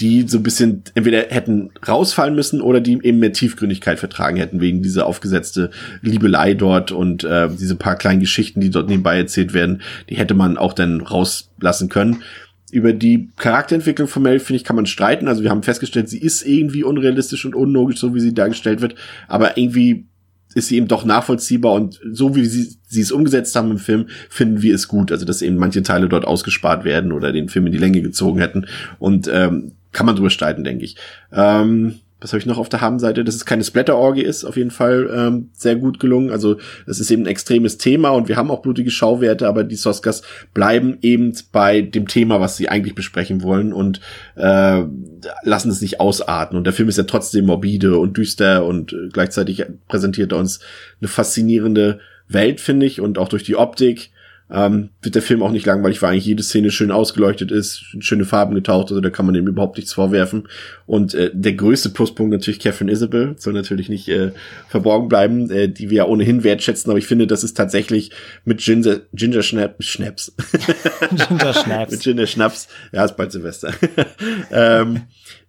[0.00, 4.60] die so ein bisschen entweder hätten rausfallen müssen oder die eben mehr Tiefgründigkeit vertragen hätten,
[4.60, 5.70] wegen dieser aufgesetzte
[6.02, 10.34] Liebelei dort und äh, diese paar kleinen Geschichten, die dort nebenbei erzählt werden, die hätte
[10.34, 12.22] man auch dann rauslassen können.
[12.72, 15.28] Über die Charakterentwicklung von Mary, finde ich, kann man streiten.
[15.28, 18.96] Also wir haben festgestellt, sie ist irgendwie unrealistisch und unlogisch, so wie sie dargestellt wird.
[19.28, 20.06] Aber irgendwie
[20.54, 24.06] ist sie eben doch nachvollziehbar und so wie sie, sie es umgesetzt haben im Film,
[24.28, 25.12] finden wir es gut.
[25.12, 28.40] Also dass eben manche Teile dort ausgespart werden oder den Film in die Länge gezogen
[28.40, 28.66] hätten.
[28.98, 30.96] Und ähm, kann man drüber streiten, denke ich.
[31.30, 33.24] Ähm, was habe ich noch auf der Habenseite?
[33.24, 36.30] Dass es keine Splatter-Orgie ist, auf jeden Fall ähm, sehr gut gelungen.
[36.30, 39.76] Also es ist eben ein extremes Thema und wir haben auch blutige Schauwerte, aber die
[39.76, 40.22] Soskas
[40.54, 44.00] bleiben eben bei dem Thema, was sie eigentlich besprechen wollen und
[44.36, 44.82] äh,
[45.42, 46.56] lassen es nicht ausarten.
[46.56, 50.60] Und der Film ist ja trotzdem morbide und düster und äh, gleichzeitig präsentiert er uns
[51.00, 54.11] eine faszinierende Welt, finde ich, und auch durch die Optik
[54.52, 58.26] ähm, wird der Film auch nicht langweilig, weil eigentlich jede Szene schön ausgeleuchtet ist, schöne
[58.26, 60.46] Farben getaucht, also da kann man dem überhaupt nichts vorwerfen.
[60.86, 64.32] Und äh, der größte Pluspunkt natürlich Catherine Isabel, soll natürlich nicht äh,
[64.68, 68.10] verborgen bleiben, äh, die wir ja ohnehin wertschätzen, aber ich finde, das ist tatsächlich
[68.44, 70.34] mit Ginger, Ginger Schnapp, Schnaps.
[71.10, 71.90] Ginger Schnaps.
[71.92, 73.72] mit Ginger Schnaps, ja, ist bald Silvester.
[74.52, 75.02] ähm,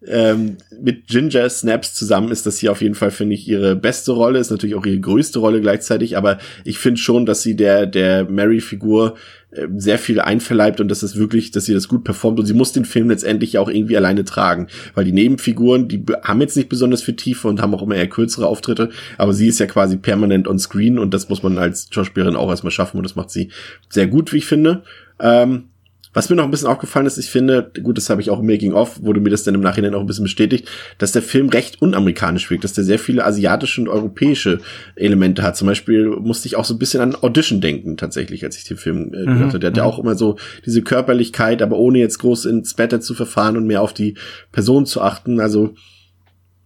[0.07, 4.11] ähm, mit Ginger Snaps zusammen ist das hier auf jeden Fall, finde ich, ihre beste
[4.11, 7.85] Rolle, ist natürlich auch ihre größte Rolle gleichzeitig, aber ich finde schon, dass sie der,
[7.85, 9.15] der Mary-Figur
[9.51, 12.53] äh, sehr viel einverleibt und dass es wirklich, dass sie das gut performt und sie
[12.53, 16.57] muss den Film letztendlich auch irgendwie alleine tragen, weil die Nebenfiguren, die be- haben jetzt
[16.57, 19.67] nicht besonders viel Tiefe und haben auch immer eher kürzere Auftritte, aber sie ist ja
[19.67, 23.15] quasi permanent on screen und das muss man als Schauspielerin auch erstmal schaffen und das
[23.15, 23.49] macht sie
[23.89, 24.83] sehr gut, wie ich finde.
[25.19, 25.65] Ähm,
[26.13, 28.45] was mir noch ein bisschen aufgefallen ist, ich finde, gut, das habe ich auch im
[28.45, 30.69] Making of, wurde mir das dann im Nachhinein auch ein bisschen bestätigt,
[30.99, 34.59] dass der Film recht unamerikanisch wirkt, dass der sehr viele asiatische und europäische
[34.95, 35.57] Elemente hat.
[35.57, 38.77] Zum Beispiel musste ich auch so ein bisschen an Audition denken, tatsächlich, als ich den
[38.77, 39.59] Film äh, gehört habe.
[39.59, 43.15] Der hat ja auch immer so diese Körperlichkeit, aber ohne jetzt groß ins Better zu
[43.15, 44.15] verfahren und mehr auf die
[44.51, 45.39] Person zu achten.
[45.39, 45.73] Also,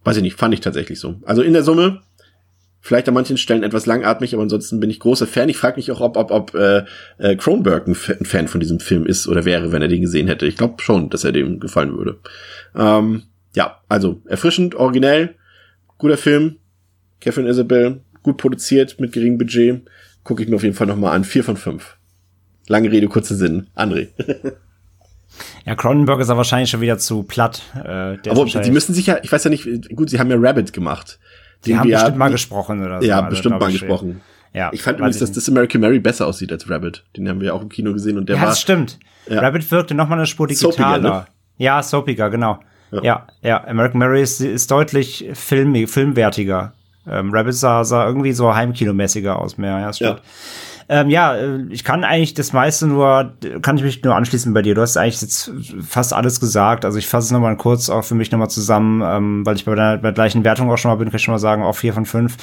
[0.04, 1.16] weiß ich nicht, fand ich tatsächlich so.
[1.24, 2.02] Also in der Summe
[2.80, 5.48] Vielleicht an manchen Stellen etwas langatmig, aber ansonsten bin ich großer Fan.
[5.48, 6.84] Ich frage mich auch, ob, ob, ob äh,
[7.18, 10.46] äh, Kronberg ein, Fan von diesem Film ist oder wäre, wenn er den gesehen hätte.
[10.46, 12.18] Ich glaube schon, dass er dem gefallen würde.
[12.76, 13.24] Ähm,
[13.54, 15.34] ja, also erfrischend, originell,
[15.98, 16.56] guter Film.
[17.20, 19.82] Catherine Isabel, gut produziert, mit geringem Budget.
[20.22, 21.24] Gucke ich mir auf jeden Fall nochmal an.
[21.24, 21.96] Vier von fünf.
[22.68, 23.66] Lange Rede, kurzer Sinn.
[23.74, 24.08] André.
[25.64, 27.62] Ja, Cronenberg ist ja wahrscheinlich schon wieder zu platt.
[27.74, 30.36] Äh, der Aber sie müssen sich ja, ich weiß ja nicht, gut, sie haben ja
[30.38, 31.18] Rabbit gemacht.
[31.64, 33.06] Die haben bestimmt mal gesprochen oder so.
[33.06, 34.20] Ja, also, bestimmt mal gesprochen.
[34.54, 37.04] Ja, ich fand übrigens, dass das American Mary besser aussieht als Rabbit.
[37.16, 38.48] Den haben wir ja auch im Kino gesehen und der ja, war.
[38.48, 38.98] das stimmt.
[39.28, 39.40] Ja.
[39.40, 41.02] Rabbit wirkte noch mal eine Spur digitaler.
[41.02, 41.26] Soapiger, ne?
[41.58, 42.58] Ja, soapiger, genau.
[42.90, 43.02] Ja.
[43.02, 43.26] Ja.
[43.42, 46.72] ja, American Mary ist, ist deutlich film, filmwertiger.
[47.06, 49.78] Ähm, Rabbit sah, sah irgendwie so heimkinomäßiger aus mehr.
[49.78, 50.18] Ja, das stimmt.
[50.18, 50.24] Ja.
[50.90, 54.62] Ähm, ja, äh, ich kann eigentlich das meiste nur, kann ich mich nur anschließen bei
[54.62, 54.74] dir.
[54.74, 55.52] Du hast eigentlich jetzt
[55.86, 56.84] fast alles gesagt.
[56.84, 59.74] Also ich fasse es nochmal kurz auch für mich nochmal zusammen, ähm, weil ich bei
[59.74, 61.76] der, bei der gleichen Wertung auch schon mal bin, kann ich schon mal sagen, auch
[61.76, 62.36] vier von fünf.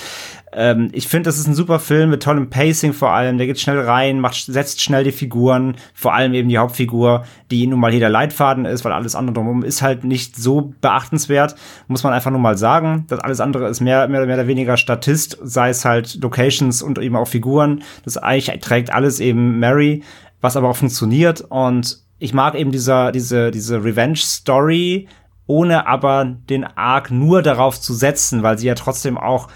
[0.56, 3.38] Ähm, ich finde, das ist ein super Film mit tollem Pacing vor allem.
[3.38, 7.68] Der geht schnell rein, macht, setzt schnell die Figuren, vor allem eben die Hauptfigur, die
[7.68, 11.56] nun mal hier der Leitfaden ist, weil alles andere drumherum ist halt nicht so beachtenswert,
[11.88, 13.04] muss man einfach nur mal sagen.
[13.10, 17.00] Das alles andere ist mehr, mehr, mehr oder weniger Statist, sei es halt Locations und
[17.00, 17.84] eben auch Figuren.
[18.06, 20.04] Das eigentlich trägt alles eben Mary,
[20.40, 21.42] was aber auch funktioniert.
[21.42, 25.10] Und ich mag eben dieser, diese, diese Revenge-Story,
[25.48, 29.48] ohne aber den Arc nur darauf zu setzen, weil sie ja trotzdem auch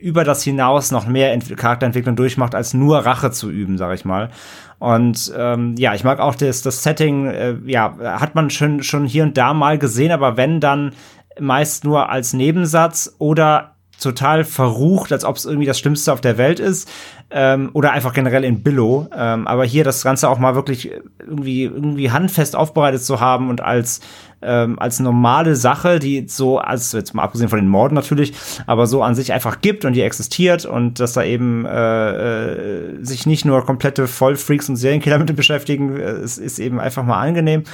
[0.00, 4.04] über das hinaus noch mehr Ent Charakterentwicklung durchmacht, als nur Rache zu üben, sag ich
[4.04, 4.30] mal.
[4.78, 9.04] Und ähm, ja, ich mag auch das, das Setting, äh, ja, hat man schon, schon
[9.04, 10.92] hier und da mal gesehen, aber wenn dann
[11.38, 16.38] meist nur als Nebensatz oder total verrucht, als ob es irgendwie das Schlimmste auf der
[16.38, 16.90] Welt ist
[17.30, 19.08] ähm, oder einfach generell in Billow.
[19.14, 23.60] Ähm, aber hier das Ganze auch mal wirklich irgendwie irgendwie handfest aufbereitet zu haben und
[23.60, 24.00] als
[24.42, 28.32] ähm, als normale Sache, die so als jetzt mal abgesehen von den Morden natürlich,
[28.66, 33.04] aber so an sich einfach gibt und die existiert und dass da eben äh, äh,
[33.04, 37.20] sich nicht nur komplette Vollfreaks und Serienkiller mit beschäftigen, äh, es ist eben einfach mal
[37.20, 37.64] angenehm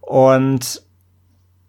[0.00, 0.82] und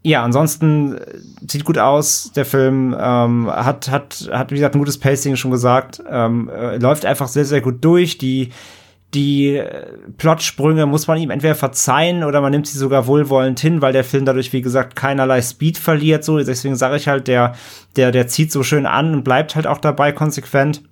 [0.04, 1.18] ja, ansonsten äh,
[1.48, 2.32] sieht gut aus.
[2.36, 6.02] Der Film ähm, hat, hat, hat, wie gesagt, ein gutes Pacing schon gesagt.
[6.10, 8.18] Ähm, äh, läuft einfach sehr, sehr gut durch.
[8.18, 8.50] Die,
[9.14, 13.82] die äh, Plotsprünge muss man ihm entweder verzeihen oder man nimmt sie sogar wohlwollend hin,
[13.82, 16.24] weil der Film dadurch, wie gesagt, keinerlei Speed verliert.
[16.24, 17.56] So, deswegen sage ich halt, der,
[17.96, 20.84] der, der zieht so schön an und bleibt halt auch dabei konsequent.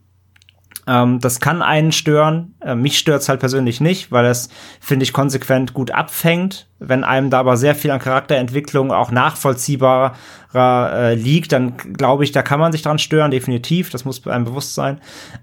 [0.87, 2.55] Ähm, das kann einen stören.
[2.61, 4.49] Äh, mich stört's halt persönlich nicht, weil es,
[4.81, 6.68] finde ich, konsequent gut abfängt.
[6.80, 10.14] Wenn einem da aber sehr viel an Charakterentwicklung auch nachvollziehbarer
[10.56, 13.89] äh, liegt, dann glaube ich, da kann man sich dran stören, definitiv.
[13.89, 14.99] Das muss einem bewusst sein.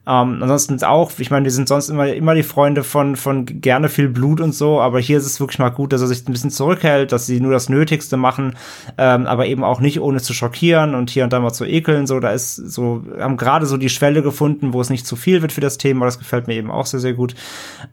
[0.07, 3.89] Ähm, ansonsten auch, ich meine, wir sind sonst immer, immer die Freunde von, von gerne
[3.89, 6.33] viel Blut und so, aber hier ist es wirklich mal gut, dass er sich ein
[6.33, 8.57] bisschen zurückhält, dass sie nur das Nötigste machen,
[8.99, 12.07] ähm, aber eben auch nicht ohne zu schockieren und hier und da mal zu ekeln.
[12.07, 15.43] So, da ist so, haben gerade so die Schwelle gefunden, wo es nicht zu viel
[15.43, 16.07] wird für das Thema.
[16.07, 17.35] Das gefällt mir eben auch sehr, sehr gut.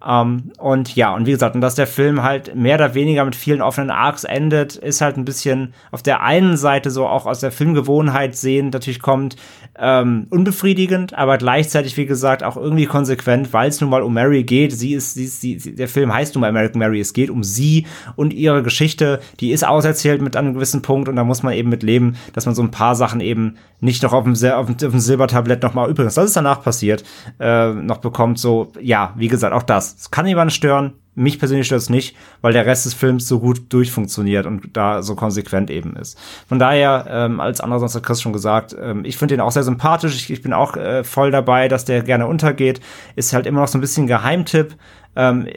[0.07, 3.32] Ähm, und ja, und wie gesagt, und dass der Film halt mehr oder weniger mit
[3.35, 7.39] vielen offenen Arcs endet, ist halt ein bisschen auf der einen Seite so auch aus
[7.39, 9.35] der Filmgewohnheit sehen, natürlich kommt,
[9.77, 14.43] ähm, unbefriedigend, aber gleichzeitig, wie gesagt, auch irgendwie konsequent, weil es nun mal um Mary
[14.43, 14.71] geht.
[14.71, 16.99] Sie ist, sie ist, sie, der Film heißt nun mal American Mary.
[16.99, 19.19] Es geht um sie und ihre Geschichte.
[19.39, 22.45] Die ist auserzählt mit einem gewissen Punkt und da muss man eben mit leben, dass
[22.45, 25.63] man so ein paar Sachen eben nicht noch auf dem, auf dem, auf dem Silbertablett
[25.63, 27.03] noch mal übrigens, das ist danach passiert,
[27.39, 28.37] äh, noch bekommt.
[28.37, 29.95] So, ja, wie gesagt, auch das.
[29.95, 30.93] Es kann jemanden stören.
[31.15, 35.03] Mich persönlich stört es nicht, weil der Rest des Films so gut durchfunktioniert und da
[35.03, 36.19] so konsequent eben ist.
[36.47, 39.51] Von daher, ähm, als anderer sonst hat Chris schon gesagt, ähm, ich finde den auch
[39.51, 40.15] sehr sympathisch.
[40.15, 42.81] Ich, ich bin auch äh, voll dabei, dass der gerne untergeht.
[43.15, 44.75] Ist halt immer noch so ein bisschen Geheimtipp.
[45.15, 45.47] Ähm,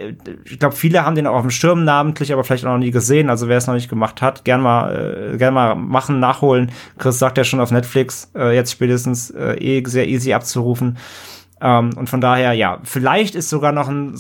[0.45, 2.91] ich glaube, viele haben den auch auf dem Schirm namentlich, aber vielleicht auch noch nie
[2.91, 3.31] gesehen.
[3.31, 6.73] Also wer es noch nicht gemacht hat, gern mal, äh, gern mal machen, nachholen.
[6.99, 10.99] Chris sagt ja schon auf Netflix, äh, jetzt spätestens äh, eh sehr easy abzurufen.
[11.61, 14.15] Ähm, und von daher, ja, vielleicht ist sogar noch ein,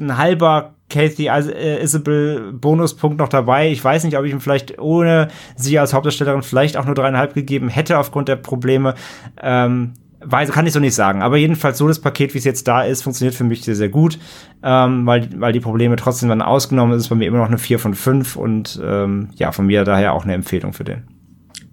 [0.00, 3.70] ein halber Kathy äh, Isabel Bonuspunkt noch dabei.
[3.70, 7.34] Ich weiß nicht, ob ich ihm vielleicht ohne sie als Hauptdarstellerin vielleicht auch nur dreieinhalb
[7.34, 8.94] gegeben hätte aufgrund der Probleme.
[9.42, 11.22] Ähm, weiß, kann ich so nicht sagen.
[11.22, 13.88] Aber jedenfalls so das Paket, wie es jetzt da ist, funktioniert für mich sehr, sehr
[13.88, 14.18] gut,
[14.62, 17.02] ähm, weil, weil die Probleme trotzdem dann ausgenommen ist.
[17.02, 20.12] Es bei mir immer noch eine 4 von 5 und ähm, ja, von mir daher
[20.12, 21.08] auch eine Empfehlung für den.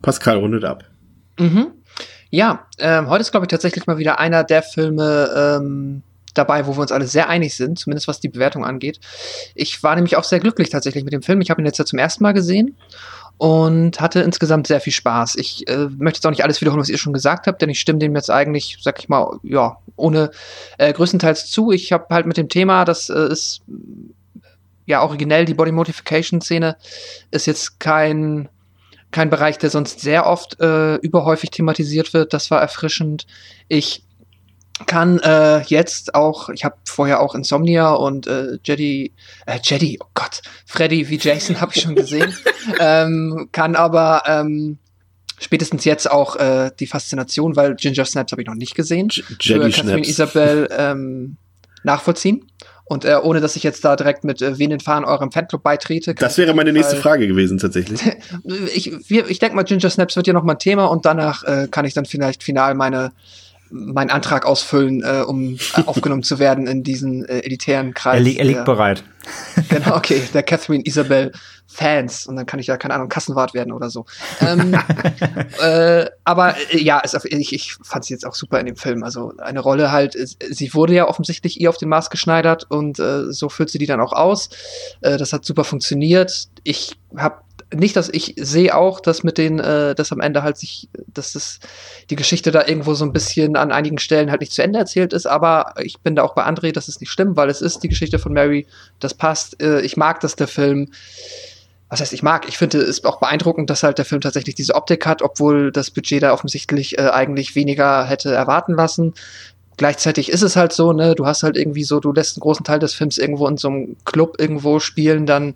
[0.02, 0.84] Pascal rundet ab.
[1.40, 1.68] Mhm.
[2.32, 6.02] Ja, ähm, heute ist, glaube ich, tatsächlich mal wieder einer der Filme ähm,
[6.34, 9.02] dabei, wo wir uns alle sehr einig sind, zumindest was die Bewertung angeht.
[9.54, 11.42] Ich war nämlich auch sehr glücklich tatsächlich mit dem Film.
[11.42, 12.78] Ich habe ihn jetzt ja zum ersten Mal gesehen
[13.38, 15.36] und hatte insgesamt sehr viel Spaß.
[15.36, 17.82] Ich äh, möchte jetzt auch nicht alles wiederholen, was ihr schon gesagt habt, denn ich
[17.82, 20.32] stimme dem jetzt eigentlich, sag ich mal, ja, ohne
[20.78, 21.72] äh, größtenteils zu.
[21.72, 23.62] Ich habe halt mit dem Thema, das äh, ist
[24.86, 26.78] ja originell, die Body Modification Szene
[27.30, 28.48] ist jetzt kein
[29.12, 32.34] kein Bereich, der sonst sehr oft äh, überhäufig thematisiert wird.
[32.34, 33.28] Das war erfrischend.
[33.68, 34.04] Ich
[34.88, 39.14] kann äh, jetzt auch, ich habe vorher auch Insomnia und äh, Jedi,
[39.46, 42.36] äh, Jedi, oh Gott, Freddy wie Jason habe ich schon gesehen,
[42.80, 44.80] ähm, kann aber ähm,
[45.40, 49.24] spätestens jetzt auch äh, die Faszination, weil Ginger Snaps habe ich noch nicht gesehen, J-
[49.26, 50.10] für Jedi Catherine Snaps.
[50.10, 51.38] Isabel ähm,
[51.84, 52.48] nachvollziehen.
[52.92, 56.14] Und äh, ohne dass ich jetzt da direkt mit äh, wen Fahren eurem Fanclub beitrete.
[56.14, 58.02] Das wäre meine nächste Fall- Frage gewesen, tatsächlich.
[58.76, 61.70] ich, ich denke mal, Ginger Snaps wird ja noch mal ein Thema und danach äh,
[61.72, 63.14] kann ich dann vielleicht final meine
[63.72, 68.16] meinen Antrag ausfüllen, äh, um äh, aufgenommen zu werden in diesen äh, elitären Kreis.
[68.16, 69.04] Er, li er liegt der- bereit.
[69.70, 71.32] Genau, okay, der Catherine Isabel
[71.68, 74.06] Fans und dann kann ich ja keine Ahnung Kassenwart werden oder so.
[74.42, 74.78] Ähm,
[75.62, 79.04] äh, aber äh, ja, es, ich, ich fand sie jetzt auch super in dem Film.
[79.04, 83.00] Also eine Rolle halt, äh, sie wurde ja offensichtlich ihr auf den Maß geschneidert und
[83.00, 84.50] äh, so führt sie die dann auch aus.
[85.00, 86.50] Äh, das hat super funktioniert.
[86.64, 87.38] Ich habe
[87.74, 91.34] nicht, dass ich sehe auch, dass mit den, äh, dass am Ende halt sich, dass
[91.34, 91.60] das
[92.10, 95.14] die Geschichte da irgendwo so ein bisschen an einigen Stellen halt nicht zu Ende erzählt
[95.14, 97.80] ist, aber ich bin da auch bei André, das ist nicht schlimm, weil es ist
[97.84, 98.68] die Geschichte von Mary,
[99.00, 99.62] das passt.
[99.62, 100.92] Äh, ich mag, dass der Film,
[101.90, 104.76] was heißt ich mag, ich finde es auch beeindruckend, dass halt der Film tatsächlich diese
[104.76, 109.14] Optik hat, obwohl das Budget da offensichtlich äh, eigentlich weniger hätte erwarten lassen.
[109.82, 112.64] Gleichzeitig ist es halt so, ne, du hast halt irgendwie so, du lässt einen großen
[112.64, 115.56] Teil des Films irgendwo in so einem Club irgendwo spielen, dann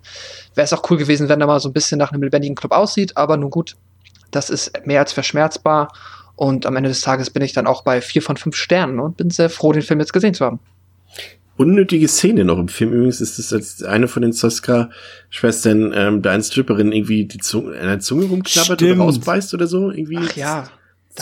[0.56, 2.72] wäre es auch cool gewesen, wenn er mal so ein bisschen nach einem lebendigen Club
[2.72, 3.76] aussieht, aber nun gut,
[4.32, 5.94] das ist mehr als verschmerzbar
[6.36, 9.16] und am Ende des Tages bin ich dann auch bei vier von fünf Sternen und
[9.16, 10.60] bin sehr froh, den Film jetzt gesehen zu haben.
[11.56, 12.94] Unnötige Szene noch im Film.
[12.94, 17.80] Übrigens ist es als eine von den Soska-Schwestern, ähm, da eine Stripperin irgendwie die Zunge,
[17.80, 18.92] an der Zunge rumknabbert Stimmt.
[18.94, 19.92] oder rausbeißt oder so.
[19.92, 20.18] Irgendwie.
[20.18, 20.68] Ach ja,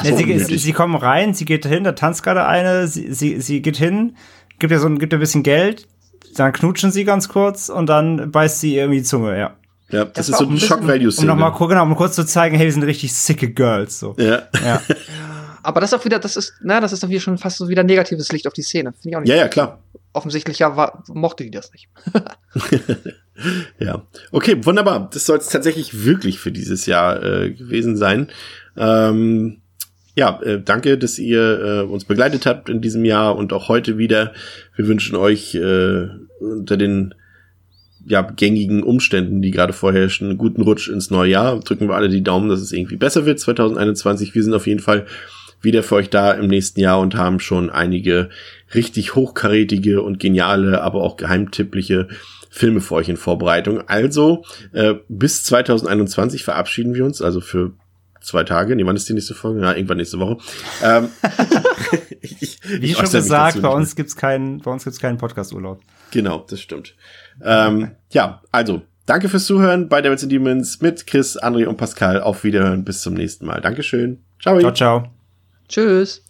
[0.01, 3.39] Ja, sie, sie, sie kommen rein, sie geht hin, da tanzt gerade eine, sie, sie,
[3.41, 4.15] sie geht hin,
[4.59, 5.87] gibt ihr so ein, gibt ihr ein bisschen Geld,
[6.35, 9.55] dann knutschen sie ganz kurz und dann beißt sie irgendwie die Zunge, ja.
[9.89, 11.27] Ja, das, Das ist so ein bisschen- Um Shock-Value-Szene.
[11.27, 14.15] nochmal genau, um kurz zu zeigen, hey, wir sind richtig sicke Girls, so.
[14.17, 14.41] ja.
[14.65, 14.81] Ja.
[15.63, 17.69] aber das ist auch wieder, das ist, na, das ist doch wieder schon fast so
[17.69, 18.93] wieder negatives Licht auf die Szene.
[18.93, 19.29] Finde ich auch nicht.
[19.29, 19.79] ja, ja, klar.
[20.13, 21.89] Offensichtlich ja war, mochte die das nicht.
[23.79, 24.03] Ja.
[24.31, 25.09] Okay, wunderbar.
[25.11, 28.27] Das soll es tatsächlich wirklich für dieses Jahr äh, gewesen sein.
[28.77, 29.61] Ähm,
[30.15, 33.98] ja, äh, danke, dass ihr äh, uns begleitet habt in diesem Jahr und auch heute
[33.98, 34.34] wieder.
[34.76, 36.07] Wir wünschen euch äh,
[36.40, 37.15] unter den
[38.06, 41.60] ja, gängigen Umständen, die gerade vorherrschen, einen guten Rutsch ins neue Jahr.
[41.60, 44.35] Drücken wir alle die Daumen, dass es irgendwie besser wird 2021.
[44.35, 45.06] Wir sind auf jeden Fall
[45.61, 48.30] wieder für euch da im nächsten Jahr und haben schon einige
[48.76, 52.10] richtig hochkarätige und geniale, aber auch geheimtippliche
[52.49, 53.81] Filme für euch in Vorbereitung.
[53.88, 57.72] Also äh, bis 2021 verabschieden wir uns, also für
[58.23, 58.75] zwei Tage.
[58.75, 59.61] Nee, wann ist die nächste Folge?
[59.61, 60.37] Ja, irgendwann nächste Woche.
[60.83, 61.09] Ähm,
[62.21, 65.81] ich, Wie ich schon gesagt, bei uns gibt's keinen, bei uns gibt's keinen Podcast-Urlaub.
[66.11, 66.95] Genau, das stimmt.
[67.41, 72.21] Ähm, ja, also, danke fürs Zuhören bei Devils and Demons mit Chris, André und Pascal.
[72.21, 72.83] Auf Wiederhören.
[72.83, 73.61] Bis zum nächsten Mal.
[73.61, 74.23] Dankeschön.
[74.39, 74.59] Ciao.
[74.59, 75.07] Ciao, ciao.
[75.67, 76.23] Tschüss.